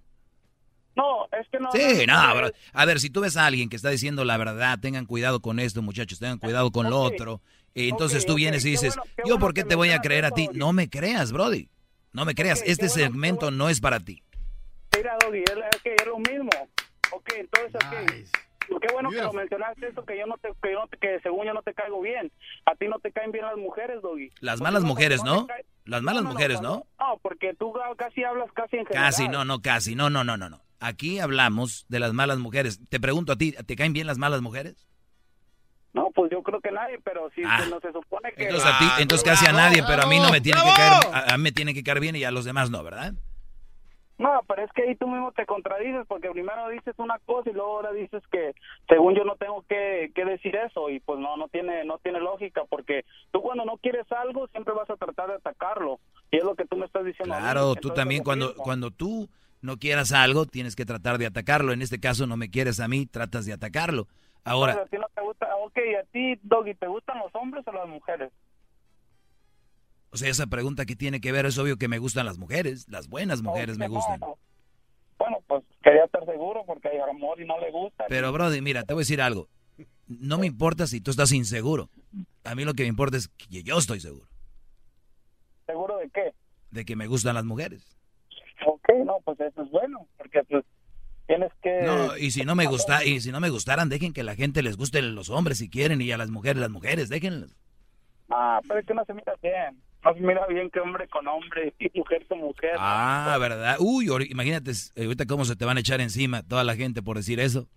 [0.97, 1.71] No, es que no...
[1.71, 2.51] Sí, no, bro.
[2.73, 5.59] A ver, si tú ves a alguien que está diciendo la verdad, tengan cuidado con
[5.59, 7.39] esto, muchachos, tengan cuidado con lo otro.
[7.75, 9.91] Y entonces tú ok, vienes y qué dices, bueno, qué ¿yo por qué te voy
[9.91, 10.49] a creer a ti?
[10.53, 11.69] No me creas, Brody.
[12.13, 12.63] No me creas.
[12.65, 14.23] Este bueno, segmento no es para ti.
[14.95, 16.49] Mira, Doggy, es, lo mismo.
[17.11, 18.79] Ok, entonces, ok.
[18.81, 20.83] Qué bueno que lo mencionaste eso, que yo no te, que yo
[21.21, 22.31] según yo no te caigo bien.
[22.65, 24.31] A ti no te caen bien las mujeres, Doggy.
[24.41, 25.47] Las malas no, mujeres, no
[25.85, 27.19] Las malas No, mujeres, no, ¿no?
[27.21, 29.05] Porque tú casi hablas casi en general.
[29.05, 29.95] Casi, no, no, casi.
[29.95, 30.66] No, no, no, no, no.
[30.79, 32.79] Aquí hablamos de las malas mujeres.
[32.89, 34.87] Te pregunto a ti, ¿te caen bien las malas mujeres?
[35.93, 37.65] No, pues yo creo que nadie, pero si Ah.
[37.69, 38.43] no se supone que...
[38.43, 40.93] Entonces a ti, entonces casi a nadie, pero a mí no me tiene que caer,
[41.13, 43.13] a, a mí me tiene que caer bien y a los demás no, ¿verdad?
[44.19, 47.53] No, pero es que ahí tú mismo te contradices porque primero dices una cosa y
[47.53, 48.53] luego ahora dices que
[48.89, 52.19] según yo no tengo que, que decir eso y pues no no tiene no tiene
[52.19, 55.99] lógica porque tú cuando no quieres algo siempre vas a tratar de atacarlo
[56.31, 57.35] y es lo que tú me estás diciendo.
[57.35, 57.43] a mí.
[57.43, 58.63] Claro, tú también cuando, mismo.
[58.63, 59.29] cuando tú
[59.61, 61.73] no quieras algo, tienes que tratar de atacarlo.
[61.73, 64.07] En este caso no me quieres a mí, tratas de atacarlo.
[64.43, 67.33] Ahora, Entonces, a ti no te gusta, ok, ¿y a ti, Doggy, te gustan los
[67.35, 68.31] hombres o las mujeres?
[70.09, 72.87] o sea, esa pregunta que tiene que ver es obvio que me gustan las mujeres,
[72.89, 74.19] las buenas mujeres me gustan.
[75.19, 78.05] Bueno, pues quería estar seguro porque hay amor y no le gusta.
[78.07, 79.49] Pero, Brody, mira, te voy a decir algo.
[80.07, 81.89] No me importa si tú estás inseguro.
[82.45, 84.27] A mí lo que me importa es que yo estoy seguro
[85.65, 86.33] ¿Seguro de qué?
[86.71, 87.96] de que me gustan las mujeres.
[88.65, 90.65] Ok, no, pues eso es bueno, porque pues
[91.27, 91.81] tienes que...
[91.83, 94.63] No, y si no me gusta, y si no me gustaran, dejen que la gente
[94.63, 97.55] les guste los hombres si quieren y a las mujeres las mujeres, déjenlas.
[98.29, 99.81] Ah, pero es que no se mira bien.
[100.03, 102.75] No se mira bien que hombre con hombre y mujer con mujer.
[102.77, 103.77] Ah, ¿verdad?
[103.79, 107.17] Uy, imagínate eh, ahorita cómo se te van a echar encima toda la gente por
[107.17, 107.67] decir eso.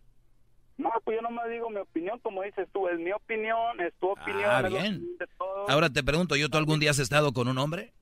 [0.77, 4.09] No, pues yo nomás digo mi opinión, como dices tú, es mi opinión, es tu
[4.09, 4.51] opinión.
[4.51, 4.97] Ah, bien.
[4.97, 5.69] opinión de todos.
[5.69, 7.93] Ahora te pregunto, ¿yo tú algún día has estado con un hombre?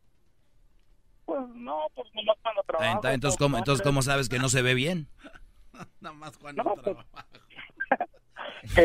[1.29, 3.01] Pues no, pues nomás cuando Ah, trabajo.
[3.03, 5.09] enta- Entonces, ¿cómo, entonces, ¿cómo sabes que no se ve bien?
[6.01, 6.97] Nada más cuando No, pues,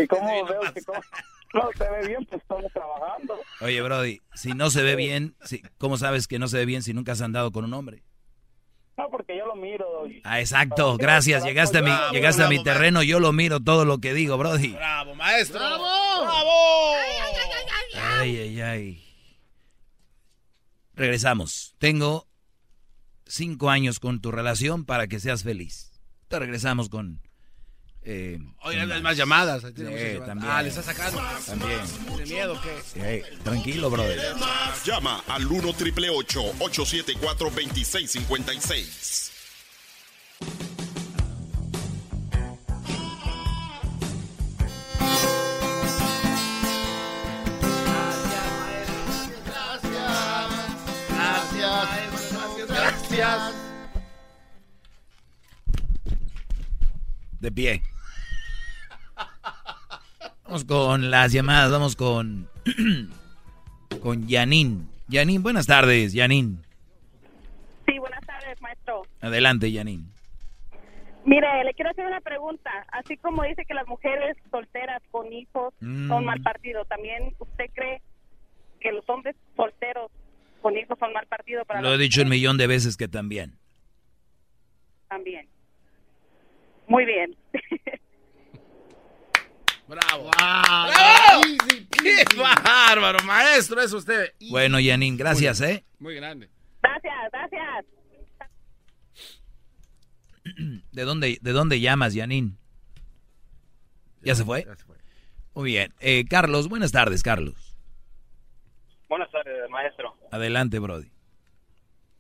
[0.10, 1.00] cómo veo que cómo-
[1.54, 3.40] no se ve bien, pues estamos trabajando.
[3.62, 6.84] Oye, Brody, si no se ve bien, si- ¿cómo sabes que no se ve bien
[6.84, 8.04] si nunca has andado con un hombre?
[8.98, 10.06] No, porque yo lo miro.
[10.06, 11.46] y- Ah, exacto, gracias.
[11.46, 14.38] Llegaste a mi, Bravo, llegaste a mi terreno, yo lo miro todo lo que digo,
[14.38, 14.74] Brody.
[14.74, 15.60] ¡Bravo, maestro!
[15.60, 15.86] ¡Bravo!
[16.24, 16.94] ¡Bravo!
[18.20, 19.00] Ay, ay, ay.
[20.96, 21.74] Regresamos.
[21.80, 22.28] Tengo
[23.34, 25.92] cinco años con tu relación para que seas feliz.
[26.28, 27.20] Te regresamos con...
[28.06, 29.62] Eh, Oye, hay más llamadas.
[29.62, 29.84] Sí,
[30.26, 30.52] también.
[30.52, 31.22] Ah, ¿le está sacando?
[31.46, 31.80] También.
[32.08, 32.78] ¿Tiene miedo o qué?
[32.96, 34.20] Eh, tranquilo, brother.
[34.86, 39.33] Llama al 1 triple 874 2656.
[57.44, 57.82] De pie.
[60.46, 62.48] Vamos con las llamadas, vamos con...
[64.02, 64.90] con Yanin.
[65.10, 66.64] Yanin, buenas tardes, Yanin.
[67.86, 69.02] Sí, buenas tardes, maestro.
[69.20, 70.10] Adelante, Yanin.
[71.26, 72.72] Mire, le quiero hacer una pregunta.
[72.94, 76.08] Así como dice que las mujeres solteras con hijos Mm.
[76.08, 78.02] son mal partido, ¿también usted cree
[78.80, 80.10] que los hombres solteros
[80.62, 83.58] con hijos son mal partido para Lo he dicho un millón de veces que también.
[85.10, 85.46] También.
[86.88, 87.36] Muy bien.
[89.88, 90.30] ¡Bravo!
[90.32, 91.42] ¡Bravo!
[91.92, 93.82] ¡Qué bárbaro, maestro!
[93.82, 94.34] Es usted.
[94.50, 95.84] Bueno, Yanin, gracias, ¿eh?
[96.00, 96.50] Muy grande.
[96.82, 97.86] Gracias, gracias.
[100.92, 102.58] ¿De dónde, ¿De dónde llamas, Yanin?
[104.22, 104.66] ¿Ya se fue?
[105.54, 105.94] Muy bien.
[106.00, 107.76] Eh, Carlos, buenas tardes, Carlos.
[109.10, 110.16] Buenas tardes, maestro.
[110.32, 111.12] Adelante, Brody.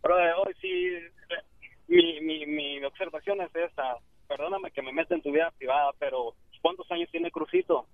[0.03, 0.97] Brody, hoy sí,
[1.87, 3.97] mi, mi, mi observación es esta.
[4.35, 7.85] Perdóname que me meta en tu vida privada, pero ¿cuántos años tiene Crucito?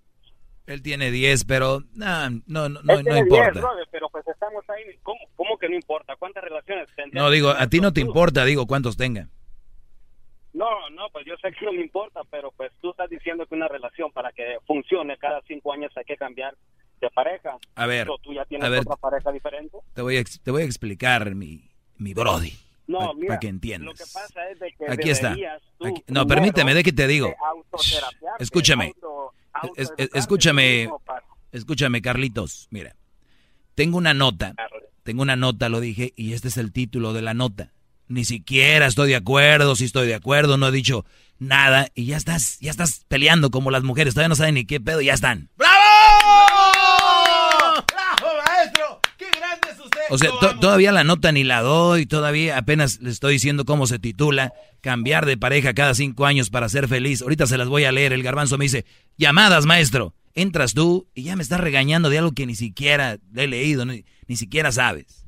[0.68, 3.52] Él tiene 10, pero nah, no, no, Él no, tiene importa.
[3.52, 4.84] 10, brother, pero pues estamos ahí.
[5.04, 6.16] ¿Cómo, cómo que no importa?
[6.16, 6.88] ¿Cuántas relaciones?
[7.12, 9.28] No, digo, a ti no te importa, digo, cuántos tenga.
[10.54, 13.56] No, no, pues yo sé que no me importa, pero pues tú estás diciendo que
[13.56, 16.56] una relación para que funcione cada cinco años hay que cambiar
[17.02, 17.58] de pareja.
[17.76, 18.82] A ver, ¿O tú ya tienes a ver.
[18.82, 19.78] otra pareja diferente?
[19.94, 22.54] Te voy a, te voy a explicar, mi, mi Brody,
[22.90, 23.86] No, para mira, que entiendas.
[23.88, 25.30] lo que pasa es de que Aquí está.
[25.30, 27.34] deberías tú Aquí- no, permíteme, de que te digo.
[28.40, 28.94] Escúchame.
[29.54, 30.90] auto- Es- es- autoeducarte escúchame,
[31.52, 32.68] escúchame, Carlitos.
[32.72, 32.96] Mira,
[33.76, 34.54] tengo una nota,
[35.04, 37.72] tengo una nota, lo dije, y este es el título de la nota.
[38.08, 41.06] Ni siquiera estoy de acuerdo, si estoy de acuerdo, no he dicho
[41.38, 44.80] nada, y ya estás, ya estás peleando como las mujeres, todavía no saben ni qué
[44.80, 45.50] pedo, ya están.
[45.58, 45.76] ¡Bravo,
[48.48, 49.00] maestro!
[49.18, 49.99] ¡Qué grande es usted!
[50.10, 53.86] O sea, to- todavía la nota ni la doy, todavía apenas le estoy diciendo cómo
[53.88, 57.22] se titula, cambiar de pareja cada cinco años para ser feliz.
[57.22, 58.86] Ahorita se las voy a leer, el garbanzo me dice,
[59.18, 60.14] llamadas, maestro.
[60.36, 64.06] Entras tú y ya me estás regañando de algo que ni siquiera he leído, ni,
[64.28, 65.26] ni siquiera sabes.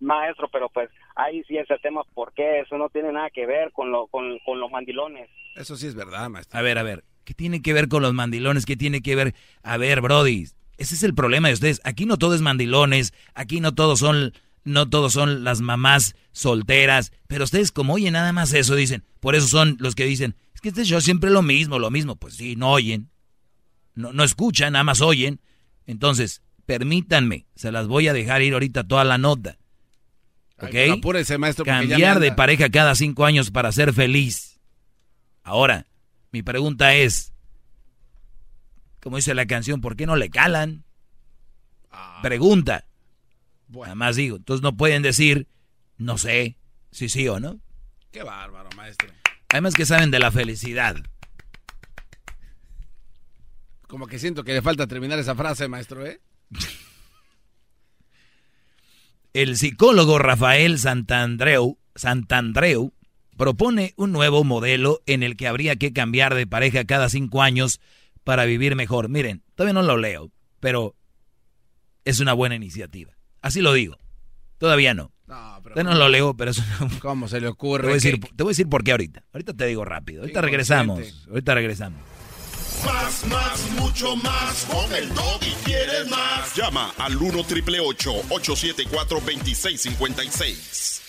[0.00, 2.60] Maestro, pero pues ahí sí ese tema, ¿por qué?
[2.60, 5.30] Eso no tiene nada que ver con, lo, con, con los mandilones.
[5.54, 6.58] Eso sí es verdad, maestro.
[6.58, 8.66] A ver, a ver, ¿qué tiene que ver con los mandilones?
[8.66, 9.34] ¿Qué tiene que ver?
[9.62, 10.46] A ver, Brody,
[10.78, 11.80] ese es el problema de ustedes.
[11.84, 14.32] Aquí no todo es mandilones, aquí no todos son,
[14.64, 19.34] no todos son las mamás solteras, pero ustedes como oyen nada más eso, dicen, por
[19.34, 22.16] eso son los que dicen, es que este show siempre lo mismo, lo mismo.
[22.16, 23.10] Pues sí, no oyen,
[23.94, 25.40] no, no escuchan, nada más oyen.
[25.86, 29.58] Entonces, permítanme, se las voy a dejar ir ahorita toda la nota.
[30.58, 30.70] ¿Ok?
[30.70, 34.60] pero apúrese, maestro, Cambiar de pareja cada cinco años para ser feliz.
[35.42, 35.86] Ahora,
[36.30, 37.31] mi pregunta es,
[39.02, 40.84] como dice la canción, ¿por qué no le calan?
[42.22, 42.86] Pregunta.
[43.68, 45.48] Nada más digo, entonces no pueden decir,
[45.98, 46.56] no sé,
[46.92, 47.60] si sí o no.
[48.12, 49.08] Qué bárbaro, maestro.
[49.48, 50.96] Además que saben de la felicidad.
[53.88, 56.20] Como que siento que le falta terminar esa frase, maestro, ¿eh?
[59.32, 62.92] El psicólogo Rafael Santandreu, Santandreu
[63.36, 67.80] propone un nuevo modelo en el que habría que cambiar de pareja cada cinco años
[68.24, 69.08] para vivir mejor.
[69.08, 70.30] Miren, todavía no lo leo,
[70.60, 70.94] pero
[72.04, 73.12] es una buena iniciativa.
[73.40, 73.96] Así lo digo.
[74.58, 75.12] Todavía no.
[75.26, 76.98] No, pero Todavía no lo leo, pero es una...
[77.00, 77.84] ¿Cómo se le Te ocurre?
[77.84, 79.24] voy, a decir, te voy a decir por qué ahorita.
[79.32, 80.22] Ahorita te digo rápido.
[80.22, 81.26] Ahorita regresamos.
[81.28, 82.00] Ahorita regresamos.
[82.84, 84.64] Más, más, mucho más.
[84.70, 86.54] Con el doggy quieres más.
[86.56, 91.02] Llama al 1 triple 874 2656.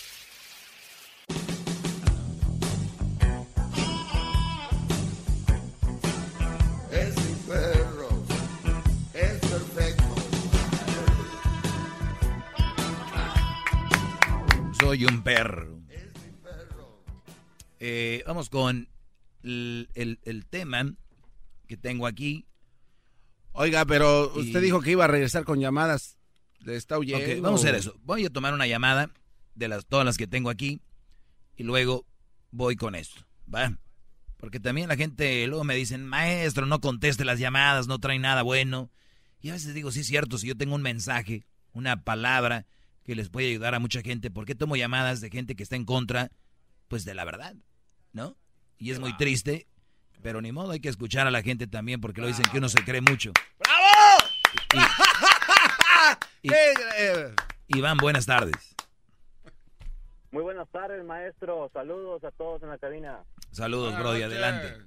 [14.94, 15.80] Soy un perro.
[17.80, 18.88] Eh, vamos con
[19.42, 20.94] el, el- el tema
[21.68, 22.46] que tengo aquí.
[23.54, 26.20] Oiga, pero usted Y- dijo que iba a regresar con llamadas.
[26.60, 27.26] ¿Le está huyendo?
[27.26, 27.96] Ok, vamos a hacer eso.
[28.04, 29.10] Voy a tomar una llamada
[29.56, 30.80] de las todas las que tengo aquí
[31.58, 32.06] y luego
[32.52, 33.76] voy con esto, ¿va?
[34.38, 38.44] Porque también la gente luego me dicen, maestro, no conteste las llamadas, no trae nada
[38.44, 38.92] bueno.
[39.42, 42.68] Y a veces digo, sí es cierto, si yo tengo un mensaje, una palabra
[43.04, 45.76] que les puede ayudar a mucha gente, ¿por qué tomo llamadas de gente que está
[45.76, 46.32] en contra,
[46.88, 47.56] pues de la verdad,
[48.12, 48.36] ¿no?
[48.78, 49.68] Y es muy triste,
[50.22, 52.70] pero ni modo, hay que escuchar a la gente también porque lo dicen que uno
[52.70, 53.32] se cree mucho.
[56.42, 56.52] Y-
[57.78, 58.76] Iván, buenas tardes.
[60.32, 61.70] Muy buenas tardes, maestro.
[61.74, 63.24] Saludos a todos en la cabina.
[63.52, 64.78] Saludos, Brody, adelante.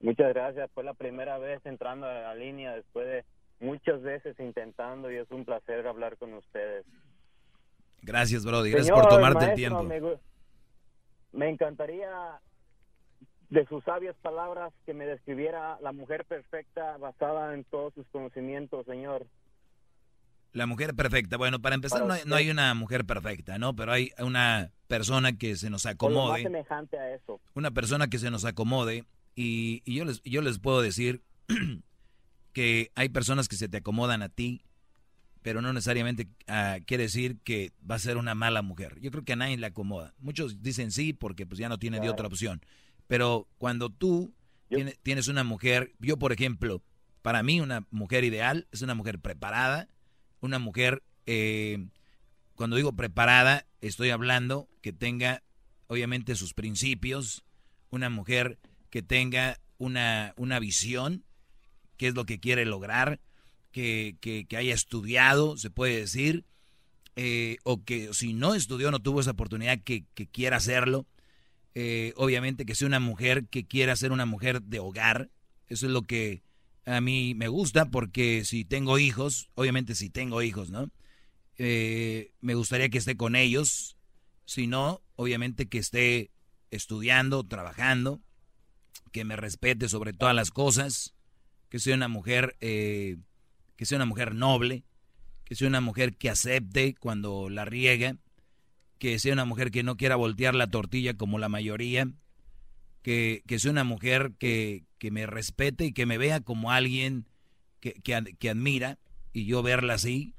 [0.00, 0.70] Muchas gracias.
[0.72, 3.24] Fue la primera vez entrando a la línea después de
[3.60, 6.84] muchas veces intentando y es un placer hablar con ustedes.
[8.02, 8.70] Gracias, Brody.
[8.70, 10.18] Gracias Señor por tomarte el maestro, tiempo.
[11.32, 12.40] Me, me encantaría
[13.50, 18.86] de sus sabias palabras que me describiera la mujer perfecta basada en todos sus conocimientos,
[18.86, 19.26] señor.
[20.52, 21.36] La mujer perfecta.
[21.36, 23.76] Bueno, para empezar, Para no hay, no hay una mujer perfecta, ¿no?
[23.76, 26.42] Pero hay una persona que se nos lo más acomode.
[26.42, 27.40] semejante a eso.
[27.54, 29.04] Una persona que se nos acomode.
[29.36, 31.22] Y, y yo, les, yo les puedo decir
[32.52, 34.62] que hay personas que se te acomodan a ti,
[35.42, 38.98] pero no necesariamente ah, quiere decir que va a ser una mala mujer.
[39.00, 40.14] Yo creo que a nadie le acomoda.
[40.18, 42.60] Muchos dicen sí porque pues ya no tiene de otra opción.
[43.06, 44.34] Pero cuando tú
[44.68, 46.82] tiene- tienes una mujer, yo por ejemplo,
[47.22, 49.88] para mí una mujer ideal es una mujer preparada,
[50.40, 51.86] una mujer, eh,
[52.54, 55.42] cuando digo preparada, estoy hablando que tenga
[55.88, 57.42] obviamente, sus principios,
[57.90, 58.60] una mujer
[58.90, 61.24] que tenga una, una visión,
[62.00, 63.20] qué es lo que quiere lograr,
[63.72, 66.46] que, que, haya estudiado, se puede decir,
[67.14, 71.04] eh, o que si no estudió, no tuvo esa oportunidad, que, quiera hacerlo.
[71.74, 75.28] Eh, obviamente que sea una mujer que quiera ser una mujer de hogar.
[75.66, 76.42] Eso es lo que
[76.86, 80.90] a mí me gusta, porque si tengo hijos, obviamente si tengo hijos, ¿no?
[81.58, 83.98] Eh, me gustaría que esté con ellos.
[84.46, 86.30] Si no, obviamente que esté
[86.70, 88.22] estudiando, trabajando,
[89.12, 91.12] que me respete sobre todas las cosas,
[91.70, 93.16] que sea una mujer, eh,
[93.76, 94.82] que sea una mujer noble,
[95.44, 98.16] que sea una mujer que acepte cuando la riega,
[98.98, 102.10] que sea una mujer que no quiera voltear la tortilla como la mayoría,
[103.02, 107.26] que, que sea una mujer que, que, me respete y que me vea como alguien
[107.78, 108.98] que, que, admira
[109.32, 110.34] y yo verla así,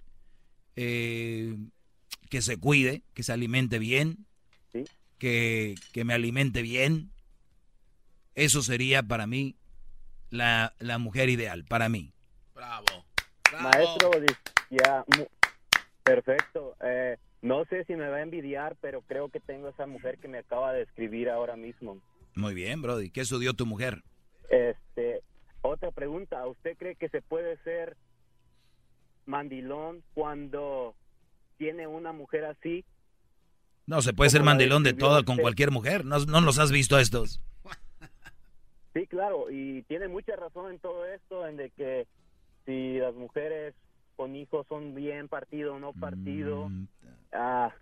[0.76, 1.58] eh,
[2.30, 4.28] que se cuide, que se alimente bien,
[5.18, 7.12] que, que me alimente bien,
[8.36, 9.56] eso sería para mí
[10.32, 12.12] la, la mujer ideal, para mí.
[12.56, 13.06] Bravo.
[13.62, 14.10] Maestro,
[14.70, 15.06] ya,
[16.04, 16.76] perfecto.
[16.82, 20.28] Eh, no sé si me va a envidiar, pero creo que tengo esa mujer que
[20.28, 22.02] me acaba de escribir ahora mismo.
[22.34, 23.10] Muy bien, Brody.
[23.10, 24.04] ¿Qué estudió tu mujer?
[24.50, 25.22] Este,
[25.62, 26.46] otra pregunta.
[26.48, 27.98] ¿Usted cree que se puede ser
[29.26, 30.96] mandilón cuando
[31.58, 32.86] tiene una mujer así?
[33.86, 36.06] No, se puede ser mandilón de todo con cualquier mujer.
[36.06, 37.42] ¿No, no los has visto estos?
[38.94, 42.08] Sí, claro, y tiene mucha razón en todo esto, en de que
[42.66, 43.74] si las mujeres
[44.18, 46.88] con hijos son bien partido o no partido, mm,
[47.32, 47.74] ah,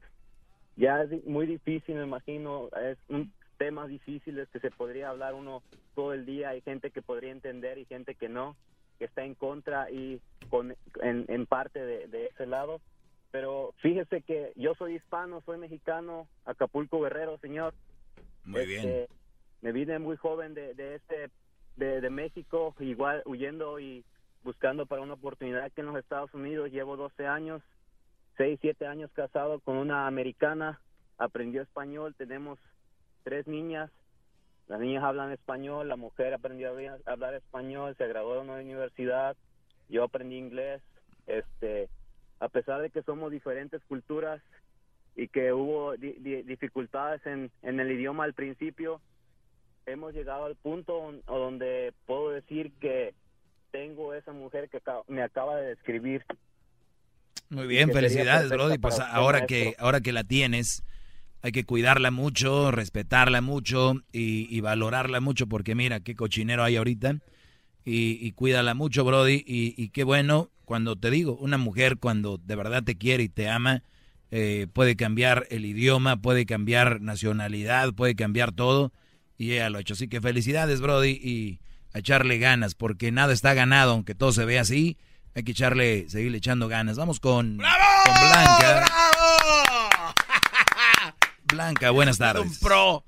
[0.75, 5.61] ya es muy difícil, me imagino, es un temas difíciles que se podría hablar uno
[5.93, 8.55] todo el día, hay gente que podría entender y gente que no,
[8.97, 12.79] que está en contra y con, en, parte de, ese lado,
[13.31, 17.73] pero fíjese que yo soy hispano, soy mexicano, Acapulco Guerrero, señor.
[18.45, 19.18] Muy bien este,
[19.61, 21.29] me vine muy joven de, de este
[21.79, 24.03] de, México, igual huyendo y
[24.43, 26.71] buscando para una oportunidad aquí en los Estados Unidos.
[26.71, 27.61] Llevo 12 años,
[28.37, 30.79] 6, 7 años casado con una americana.
[31.17, 32.59] Aprendió español, tenemos
[33.23, 33.89] tres niñas.
[34.67, 39.35] Las niñas hablan español, la mujer aprendió a hablar español, se graduó de una universidad.
[39.89, 40.81] Yo aprendí inglés.
[41.27, 41.89] Este,
[42.39, 44.41] a pesar de que somos diferentes culturas
[45.15, 49.01] y que hubo dificultades en, en el idioma al principio,
[49.91, 53.13] hemos llegado al punto donde puedo decir que
[53.71, 56.23] tengo esa mujer que me acaba de describir.
[57.49, 58.77] Muy bien, felicidades, Brody.
[58.77, 60.83] Pues ahora que, ahora que la tienes,
[61.41, 67.17] hay que cuidarla mucho, respetarla mucho y, valorarla mucho, porque mira qué cochinero hay ahorita.
[67.85, 69.43] Y, cuídala mucho, Brody.
[69.45, 73.49] Y, qué bueno, cuando te digo, una mujer cuando de verdad te quiere y te
[73.49, 73.81] ama,
[74.31, 78.91] eh, puede cambiar el idioma, puede cambiar nacionalidad, puede cambiar todo
[79.39, 79.93] y ella lo ha hecho.
[79.93, 81.59] Así que felicidades, Brody, y
[81.93, 84.97] a echarle ganas, porque nada está ganado, aunque todo se vea así.
[85.33, 86.97] Hay que echarle, seguirle echando ganas.
[86.97, 88.85] Vamos con, Blanca.
[88.85, 90.13] ¡Bravo!
[91.45, 92.43] Blanca, buenas tardes.
[92.43, 93.03] Un pro.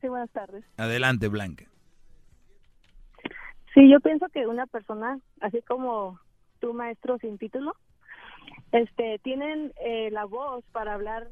[0.00, 0.64] Sí, buenas tardes.
[0.76, 1.66] Adelante, Blanca.
[3.74, 6.20] Sí, yo pienso que una persona, así como
[6.60, 7.74] tu maestro sin título,
[8.70, 11.28] este, tienen eh, la voz para hablar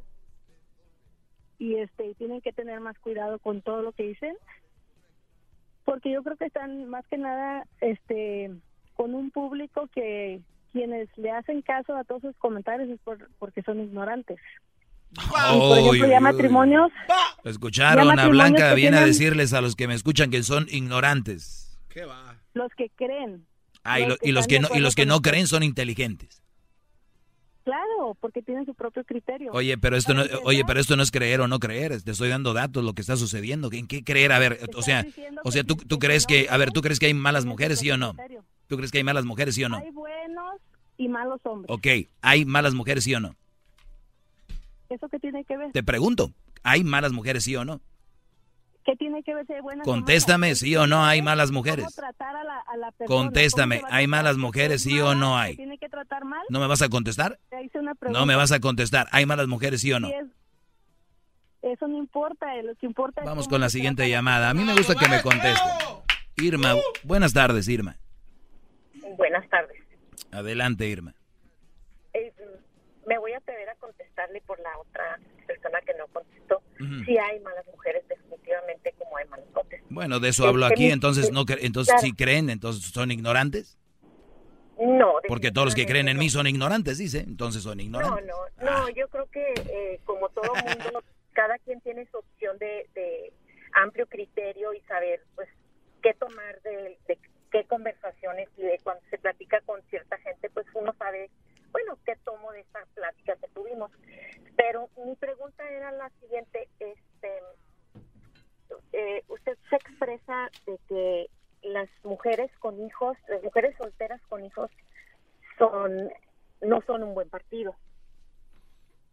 [1.65, 4.37] y este tienen que tener más cuidado con todo lo que dicen
[5.85, 8.51] porque yo creo que están más que nada este
[8.95, 10.41] con un público que
[10.73, 14.39] quienes le hacen caso a todos sus comentarios es por, porque son ignorantes.
[15.31, 16.91] por ejemplo, ya matrimonios.
[17.45, 21.79] Escucharon a Blanca, viene a decirles a los que me escuchan que son ignorantes.
[21.89, 22.37] ¿Qué va?
[22.55, 23.47] Los que creen.
[23.85, 26.44] Ah, y, los que no, y los que no creen son inteligentes.
[27.65, 29.51] Claro, porque tienen su propio criterio.
[29.53, 32.03] Oye, pero esto no, oye, pero esto no es creer o no creer.
[32.03, 33.71] Te estoy dando datos lo que está sucediendo.
[33.73, 34.33] ¿En qué creer?
[34.33, 35.07] A ver, o sea,
[35.45, 37.91] o sea, tú, tú crees que, a ver, tú crees que hay malas mujeres, sí
[37.91, 38.15] o no?
[38.67, 39.79] ¿Tú crees que hay malas mujeres, sí o no?
[39.79, 40.61] Hay buenos
[40.99, 41.75] y malos hombres.
[41.75, 41.87] Ok,
[42.21, 43.35] hay malas mujeres, sí o no?
[44.91, 45.73] ¿Eso qué tiene que ver?
[45.73, 46.33] Te pregunto,
[46.63, 47.81] ¿hay malas mujeres, sí o no?
[48.85, 51.87] ¿Qué tiene que ver si hay buenas Contéstame, sí o no hay malas mujeres.
[53.07, 55.57] Contéstame, ¿hay malas mujeres, sí o no hay?
[55.57, 56.45] ¿Tiene que tratar mal?
[56.51, 57.39] ¿No me vas a contestar?
[58.11, 59.07] No me vas a contestar.
[59.11, 60.09] ¿Hay malas mujeres, sí o no?
[61.63, 64.51] Eso no importa, lo que importa Vamos con la siguiente llamada.
[64.51, 65.65] A mí me gusta que me conteste.
[66.37, 66.75] Irma,
[67.05, 67.97] buenas tardes, Irma.
[69.17, 69.81] Buenas tardes.
[70.31, 71.15] Adelante, Irma.
[73.07, 76.63] Me voy a atrever a contestarle por la otra persona que no contestó.
[77.07, 79.83] Si hay malas mujeres, definitivamente como hay malos hombres.
[79.91, 83.79] Bueno, de eso hablo aquí, entonces no entonces si creen, entonces son ignorantes.
[84.79, 85.15] No.
[85.29, 88.27] Porque todos los que creen en mí son ignorantes, dice, entonces son ignorantes.
[88.27, 91.03] No, no, no, yo creo que eh, como todo mundo
[91.33, 93.33] cada quien tiene su opción de, de
[93.75, 95.49] amplio criterio y saber pues
[96.03, 97.19] qué tomar de, de
[97.51, 101.31] qué conversaciones y de cuando se platica con cierta gente, pues uno sabe,
[101.75, 103.91] bueno, qué tomo de esta plática que tuvimos.
[104.57, 107.33] Pero mi pregunta era la siguiente, este,
[108.93, 111.27] eh, usted se expresa de que
[111.63, 114.71] las mujeres con hijos, las mujeres solteras con hijos
[115.59, 116.11] son
[116.61, 117.75] no son un buen partido.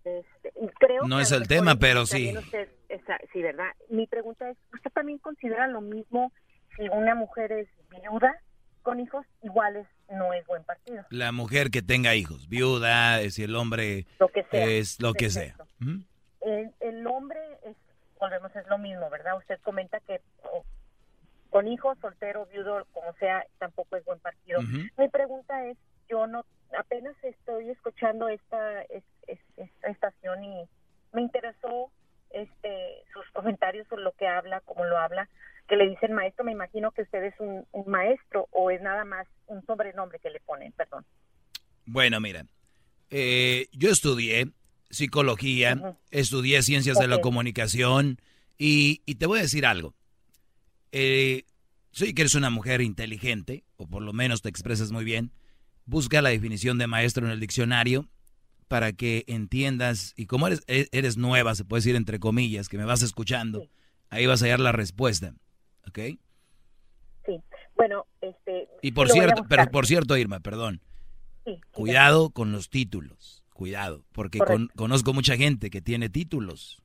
[0.04, 2.36] Este, y creo No que es el tema, pero sí.
[2.38, 3.72] usted- esa- sí, ¿verdad?
[3.90, 6.32] Mi pregunta es, ¿usted también considera lo mismo
[6.78, 8.36] si una mujer es viuda
[8.82, 9.26] con hijos?
[9.44, 11.04] Igual es, no es buen partido.
[11.10, 14.66] La mujer que tenga hijos, viuda, eh, si el hombre Lo que sea.
[14.66, 15.56] es lo que sea.
[16.42, 17.76] El, el hombre, es,
[18.20, 19.38] volvemos, es lo mismo, ¿verdad?
[19.38, 20.22] Usted comenta que
[21.50, 24.62] con hijos, soltero, viudo, como sea, tampoco es buen partido.
[24.98, 25.78] Mi pregunta es,
[26.10, 26.46] yo no,
[26.78, 30.64] apenas estoy escuchando esta, es- es- esta estación y
[31.12, 31.92] me interesó
[32.34, 35.30] este sus comentarios sobre lo que habla, cómo lo habla,
[35.68, 39.06] que le dicen maestro, me imagino que usted es un, un maestro o es nada
[39.06, 41.06] más un sobrenombre que le ponen, perdón.
[41.86, 42.46] Bueno, mira,
[43.10, 44.52] eh, yo estudié
[44.90, 48.20] psicología, estudié ciencias de la comunicación
[48.58, 49.94] y, y te voy a decir algo.
[50.92, 51.46] Eh,
[51.92, 55.32] soy que eres una mujer inteligente, o por lo menos te expresas muy bien.
[55.86, 58.08] Busca la definición de maestro en el diccionario
[58.72, 62.78] para que entiendas, y como eres, e- eres nueva, se puede decir entre comillas, que
[62.78, 63.68] me vas escuchando,
[64.10, 65.34] ahí vas a hallar la respuesta.
[65.90, 66.00] ¿Ok?
[67.26, 67.42] Sí.
[67.76, 70.80] Bueno, este Y por cierto, pero por cierto, Irma, perdón.
[71.46, 76.82] Sí, Cuidado con los títulos, cuidado, porque con- conozco mucha gente que tiene títulos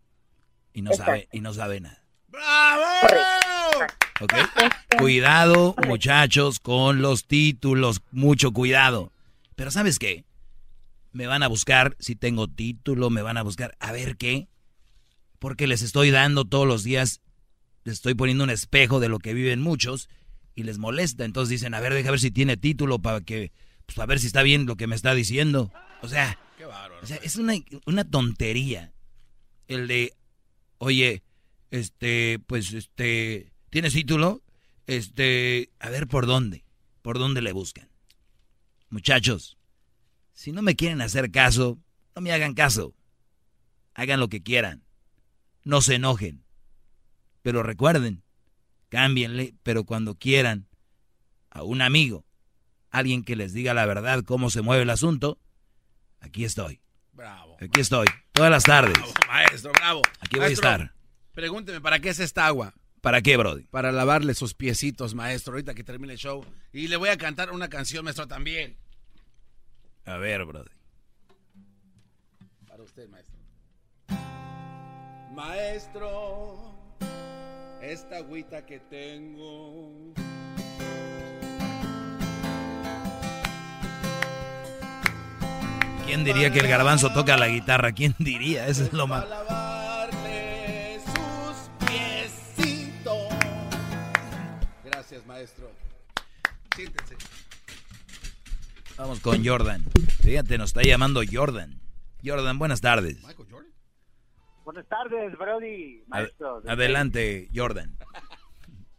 [0.73, 2.03] y no sabe y no sabe nada.
[4.21, 4.33] ¿Ok?
[4.99, 9.13] Cuidado, muchachos, con los títulos, mucho cuidado.
[9.55, 10.25] Pero ¿sabes qué?
[11.17, 14.49] Me van a buscar si tengo título, me van a buscar a ver qué,
[15.39, 17.23] porque les estoy dando todos los días,
[17.85, 20.11] les estoy poniendo un espejo de lo que viven muchos
[20.55, 21.25] y les molesta.
[21.25, 23.51] Entonces dicen, a ver, deja ver si tiene título para que,
[23.87, 25.73] pues a ver si está bien lo que me está diciendo.
[26.03, 26.39] O sea,
[27.03, 27.55] o sea, es una,
[27.87, 28.93] una tontería
[29.69, 30.13] el de,
[30.77, 31.23] oye,
[31.71, 34.43] este, pues, este, ¿tienes título?
[34.87, 36.67] Este, a ver por dónde,
[37.01, 37.89] por dónde le buscan.
[38.91, 39.56] Muchachos,
[40.37, 41.79] si no me quieren hacer caso,
[42.15, 42.95] no me hagan caso.
[43.95, 44.85] Hagan lo que quieran.
[45.65, 46.45] No se enojen.
[47.41, 48.23] Pero recuerden,
[48.91, 50.69] cámbienle, pero cuando quieran
[51.49, 52.27] a un amigo,
[52.91, 55.41] alguien que les diga la verdad, cómo se mueve el asunto,
[56.21, 56.83] aquí estoy.
[57.13, 57.57] Bravo.
[57.59, 58.95] Aquí estoy, todas las tardes.
[59.27, 60.03] Maestro, bravo.
[60.21, 60.93] Aquí voy a estar.
[61.33, 62.75] Pregúnteme, ¿para qué es esta agua?
[63.01, 63.65] ¿Para qué, Brody?
[63.69, 66.45] Para lavarle sus piecitos, maestro, ahorita que termine el show.
[66.73, 68.77] Y le voy a cantar una canción, maestro, también.
[70.07, 70.71] A ver, Brody.
[72.69, 73.37] Para usted, maestro.
[75.35, 76.75] Maestro,
[77.83, 80.15] esta agüita que tengo.
[86.07, 87.91] ¿Quién diría que el garbanzo toca la guitarra?
[87.91, 88.69] ¿Quién diría?
[88.69, 89.29] Eso es lo más...
[89.29, 93.35] lavarle sus piecitos.
[94.85, 95.69] Gracias, maestro.
[96.77, 97.17] Siéntense.
[98.97, 99.85] Vamos con Jordan.
[100.23, 101.79] Fíjate, nos está llamando Jordan.
[102.25, 103.19] Jordan, buenas tardes.
[104.65, 106.63] Buenas tardes, Brody, Ad- maestro.
[106.67, 107.97] adelante, Jordan.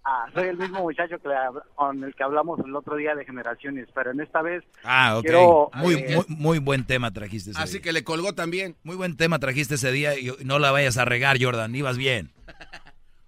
[0.06, 1.30] Ah, soy el mismo muchacho que
[1.76, 5.24] con el que hablamos el otro día de generaciones, pero en esta vez Ah, ok.
[5.26, 5.70] quiero...
[5.74, 7.82] Muy, eh, muy, muy buen tema trajiste ese Así día.
[7.82, 8.78] que le colgó también.
[8.84, 11.76] Muy buen tema trajiste ese día y no la vayas a regar, Jordan.
[11.76, 12.32] Ibas bien.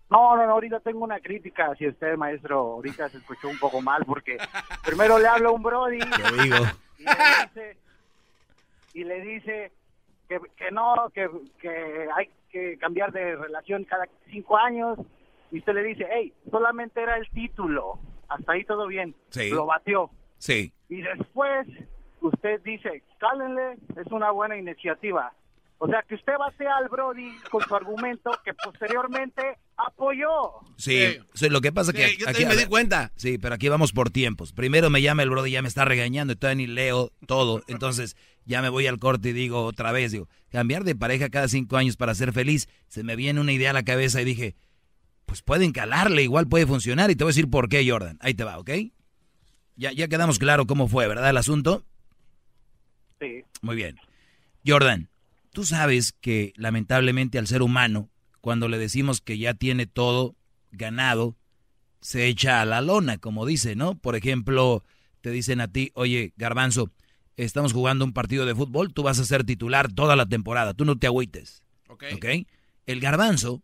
[0.10, 2.60] No, no, no, ahorita tengo una crítica hacia usted, maestro.
[2.60, 4.38] Ahorita se escuchó un poco mal porque
[4.86, 6.58] primero le habla a un Brody Te digo.
[6.98, 7.16] y le
[7.46, 7.78] dice,
[8.94, 9.72] y le dice
[10.28, 11.30] que, que no, que,
[11.60, 14.98] que hay que cambiar de relación cada cinco años.
[15.52, 18.00] Y usted le dice, hey, solamente era el título.
[18.28, 19.16] Hasta ahí todo bien.
[19.30, 19.50] Sí.
[19.50, 20.10] Lo batió.
[20.38, 20.72] Sí.
[20.90, 21.68] Y después
[22.22, 25.34] usted dice, cálenle, es una buena iniciativa.
[25.78, 29.58] O sea, que usted batea al Brody con su argumento que posteriormente
[29.88, 30.28] apoyó.
[30.78, 33.12] Sí, sí, lo que pasa Sí, que yo también me di cuenta.
[33.16, 34.54] Sí, pero aquí vamos por tiempos.
[34.54, 37.64] Primero me llama el brother y ya me está regañando y todavía ni leo todo.
[37.68, 38.16] Entonces
[38.46, 41.78] ya me voy al corte y digo otra vez, digo, cambiar de pareja cada cinco
[41.78, 44.56] años para ser feliz, se me viene una idea a la cabeza y dije,
[45.26, 48.18] pues pueden calarle, igual puede funcionar y te voy a decir por qué, Jordan.
[48.22, 48.72] Ahí te va, ¿ok?
[49.76, 51.30] Ya, ya quedamos claro cómo fue, ¿verdad?
[51.30, 51.86] El asunto.
[53.22, 53.44] Sí.
[53.62, 53.98] Muy bien.
[54.66, 55.10] Jordan,
[55.54, 58.10] tú sabes que lamentablemente al ser humano,
[58.42, 60.36] cuando le decimos que ya tiene todo
[60.72, 61.36] ganado,
[62.02, 63.96] se echa a la lona, como dice, ¿no?
[63.96, 64.84] Por ejemplo,
[65.22, 66.92] te dicen a ti, oye, garbanzo,
[67.36, 70.86] estamos jugando un partido de fútbol, tú vas a ser titular toda la temporada, tú
[70.86, 71.64] no te agüites.
[71.88, 72.06] Ok.
[72.16, 72.26] ¿Ok?
[72.86, 73.62] El garbanzo,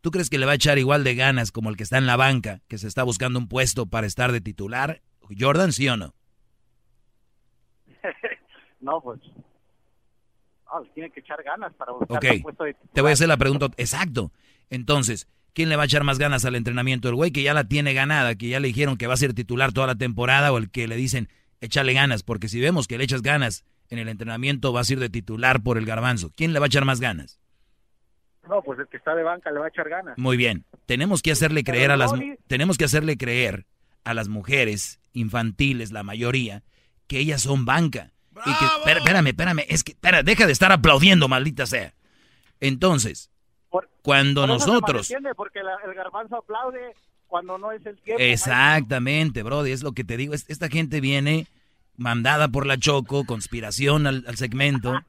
[0.00, 2.06] ¿tú crees que le va a echar igual de ganas como el que está en
[2.06, 5.02] la banca, que se está buscando un puesto para estar de titular?
[5.38, 6.14] Jordan, ¿sí o no?
[8.80, 9.20] no, pues.
[10.94, 12.94] Tiene que echar ganas para buscar un puesto de titular.
[12.94, 13.66] Te voy a hacer la pregunta.
[13.76, 14.32] Exacto.
[14.70, 17.08] Entonces, ¿quién le va a echar más ganas al entrenamiento?
[17.08, 19.34] ¿El güey que ya la tiene ganada, que ya le dijeron que va a ser
[19.34, 21.28] titular toda la temporada o el que le dicen,
[21.60, 22.22] échale ganas?
[22.22, 25.62] Porque si vemos que le echas ganas en el entrenamiento, vas a ir de titular
[25.62, 26.32] por el garbanzo.
[26.36, 27.40] ¿Quién le va a echar más ganas?
[28.48, 30.16] No, pues el que está de banca le va a echar ganas.
[30.18, 30.64] Muy bien.
[30.86, 32.12] Tenemos que hacerle creer a las
[32.46, 33.66] tenemos que hacerle creer
[34.04, 36.62] a las mujeres infantiles, la mayoría,
[37.06, 38.12] que ellas son banca.
[38.46, 41.94] Y que, espérame, espérame, es que, deja de estar aplaudiendo, maldita sea.
[42.60, 43.30] Entonces,
[44.02, 45.12] cuando nosotros...
[45.36, 46.94] porque el garbanzo aplaude
[47.26, 48.22] cuando no es el tiempo.
[48.22, 50.34] Exactamente, Brody, es lo que te digo.
[50.34, 51.46] Esta gente viene
[51.96, 55.00] mandada por la Choco, conspiración al, segmento.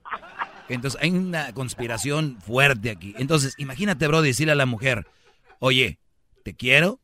[0.69, 3.15] Entonces hay una conspiración fuerte aquí.
[3.17, 5.07] Entonces, imagínate, Brody, decirle a la mujer,
[5.59, 5.99] oye,
[6.43, 6.99] te quiero,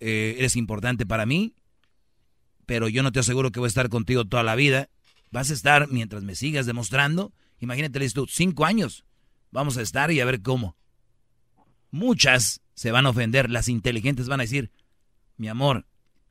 [0.00, 1.54] eh, eres importante para mí,
[2.66, 4.88] pero yo no te aseguro que voy a estar contigo toda la vida.
[5.30, 7.32] Vas a estar mientras me sigas demostrando.
[7.58, 9.04] Imagínate, tú, cinco años.
[9.50, 10.76] Vamos a estar y a ver cómo.
[11.90, 14.70] Muchas se van a ofender, las inteligentes van a decir,
[15.36, 15.86] mi amor,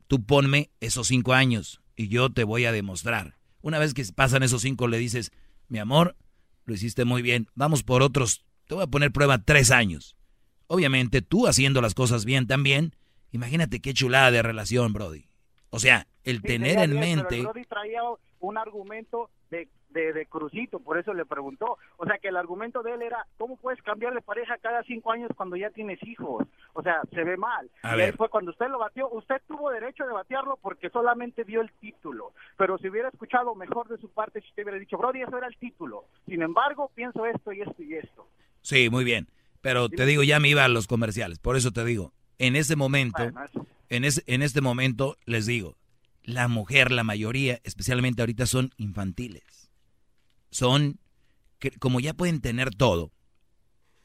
[0.07, 3.37] tú ponme esos cinco años y yo te voy a demostrar.
[3.61, 5.31] Una vez que pasan esos cinco le dices,
[5.67, 6.15] mi amor,
[6.65, 10.15] lo hiciste muy bien, vamos por otros, te voy a poner prueba tres años.
[10.67, 12.95] Obviamente tú haciendo las cosas bien también,
[13.31, 15.27] imagínate qué chulada de relación, Brody.
[15.69, 17.41] O sea, el tener en mente...
[17.41, 18.01] Brody traía
[18.39, 21.77] un argumento de de, Crucito, por eso le preguntó.
[21.97, 25.11] O sea, que el argumento de él era, ¿cómo puedes cambiar de pareja cada cinco
[25.11, 26.45] años cuando ya tienes hijos?
[26.73, 27.69] O sea, se ve mal.
[27.83, 31.61] y ahí fue cuando usted lo batió, usted tuvo derecho de batearlo porque solamente dio
[31.61, 32.33] el título.
[32.57, 35.47] Pero si hubiera escuchado mejor de su parte, si usted hubiera dicho, Brody, eso era
[35.47, 36.05] el título.
[36.27, 38.27] Sin embargo, pienso esto y esto y esto.
[38.61, 39.27] Sí, muy bien.
[39.61, 41.39] Pero te digo, ya me iba a los comerciales.
[41.39, 43.23] Por eso te digo, en ese momento,
[43.89, 45.75] en, ese, en este momento les digo,
[46.27, 49.67] la mujer, la mayoría, especialmente ahorita, son infantiles
[50.57, 50.99] son
[51.79, 53.11] como ya pueden tener todo,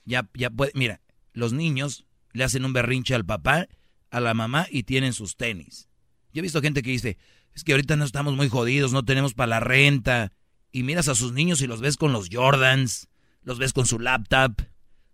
[0.05, 1.01] ya, ya puede, mira,
[1.32, 3.69] los niños le hacen un berrinche al papá,
[4.11, 5.89] a la mamá y tienen sus tenis.
[6.32, 7.19] Yo he visto gente que dice,
[7.55, 10.32] es que ahorita no estamos muy jodidos, no tenemos para la renta.
[10.70, 13.09] Y miras a sus niños y los ves con los Jordans,
[13.43, 14.62] los ves con su laptop,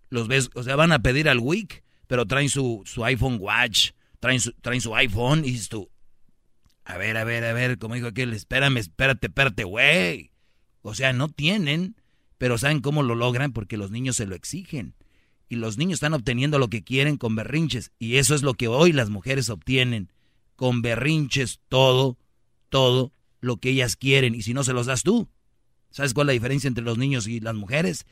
[0.09, 3.90] los ves, o sea, van a pedir al week, pero traen su, su iPhone Watch,
[4.20, 5.90] traen su, traen su iPhone y dices tú,
[6.89, 10.31] a ver, a ver, a ver, como dijo aquel, espérame, espérate, espérate, güey.
[10.81, 11.97] O sea, no tienen,
[12.39, 13.52] pero ¿saben cómo lo logran?
[13.52, 14.94] Porque los niños se lo exigen.
[15.51, 17.93] Y los niños están obteniendo lo que quieren con berrinches.
[17.98, 20.10] Y eso es lo que hoy las mujeres obtienen.
[20.56, 22.16] Con berrinches todo,
[22.70, 23.12] todo
[23.43, 24.35] lo que ellas quieren.
[24.35, 25.28] Y si no se los das tú.
[25.90, 28.06] ¿Sabes cuál es la diferencia entre los niños y las mujeres?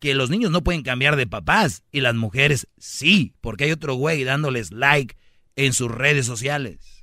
[0.00, 3.94] Que los niños no pueden cambiar de papás y las mujeres sí, porque hay otro
[3.94, 5.16] güey dándoles like
[5.54, 6.95] en sus redes sociales.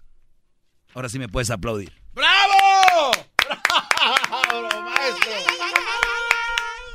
[0.94, 1.91] Ahora sí me puedes aplaudir.
[2.14, 3.11] ¡Bravo!
[3.48, 5.32] ¡Bravo, maestro!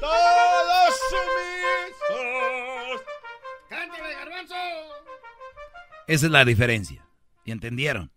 [0.01, 3.03] ¡Todos sumisos!
[3.69, 4.55] ¡Cántale, garbanzo!
[6.07, 7.05] Esa es la diferencia.
[7.45, 8.13] ¿Y entendieron?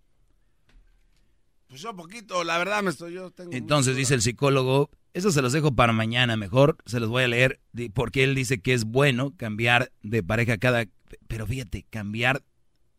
[1.68, 5.42] Pues yo poquito, la verdad, me estoy yo tengo Entonces dice el psicólogo, eso se
[5.42, 7.60] los dejo para mañana, mejor se los voy a leer,
[7.94, 10.86] porque él dice que es bueno cambiar de pareja cada...
[11.28, 12.44] Pero fíjate, cambiar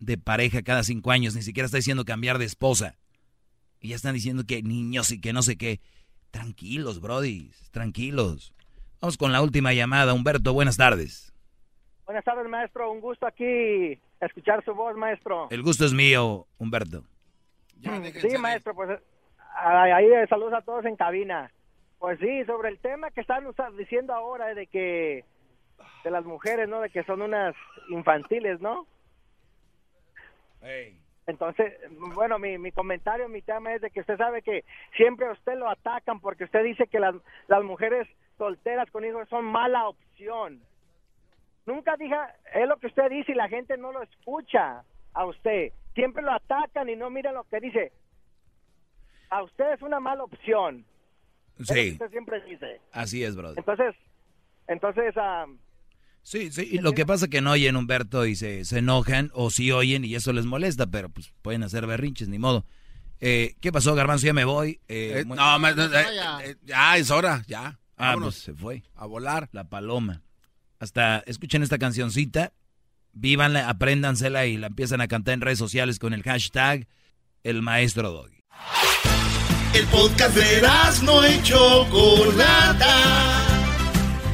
[0.02, 2.96] de pareja cada cinco años, ni siquiera está diciendo cambiar de esposa.
[3.80, 5.80] Y ya están diciendo que niños y que no sé qué.
[6.30, 8.52] Tranquilos, Brody, tranquilos.
[9.00, 10.14] Vamos con la última llamada.
[10.14, 11.32] Humberto, buenas tardes.
[12.04, 12.90] Buenas tardes, maestro.
[12.90, 15.48] Un gusto aquí escuchar su voz, maestro.
[15.50, 17.04] El gusto es mío, Humberto.
[18.20, 18.98] sí, maestro, pues
[19.56, 21.50] ahí saludos a todos en cabina.
[21.98, 23.44] Pues sí, sobre el tema que están
[23.76, 25.24] diciendo ahora de que
[26.02, 26.80] de las mujeres, ¿no?
[26.80, 27.54] De que son unas
[27.88, 28.86] infantiles, ¿no?
[30.62, 30.98] Hey.
[31.26, 31.72] Entonces,
[32.14, 34.64] bueno, mi, mi comentario, mi tema es de que usted sabe que
[34.97, 37.14] siempre a usted lo atacan porque usted dice que las,
[37.47, 38.09] las mujeres
[38.39, 40.60] solteras con hijos son mala opción.
[41.64, 44.82] Nunca diga, es lo que usted dice y la gente no lo escucha
[45.14, 45.72] a usted.
[45.94, 47.93] Siempre lo atacan y no miran lo que dice.
[49.30, 50.84] A usted es una mala opción.
[51.60, 51.93] Sí.
[51.93, 52.80] usted siempre dice.
[52.90, 53.59] Así es, brother.
[53.59, 53.94] Entonces,
[54.66, 55.56] entonces, uh,
[56.23, 59.31] Sí, sí, y lo que pasa es que no oyen Humberto y se, se enojan,
[59.35, 62.65] o sí oyen y eso les molesta, pero pues pueden hacer berrinches, ni modo.
[63.20, 64.27] Eh, ¿Qué pasó, Garbanzo?
[64.27, 64.81] Ya me voy.
[64.89, 65.59] Eh, eh, no,
[66.65, 67.78] ya es hora, ya.
[67.97, 68.82] Ah, pues se fue.
[68.97, 69.49] A volar.
[69.53, 70.23] La paloma.
[70.81, 72.53] Hasta escuchen esta cancioncita,
[73.12, 76.89] vívanla, apréndansela y la empiezan a cantar en redes sociales con el hashtag
[77.44, 78.43] El Maestro Doggy.
[79.74, 80.61] El podcast de
[81.05, 83.51] no hecho Chocolata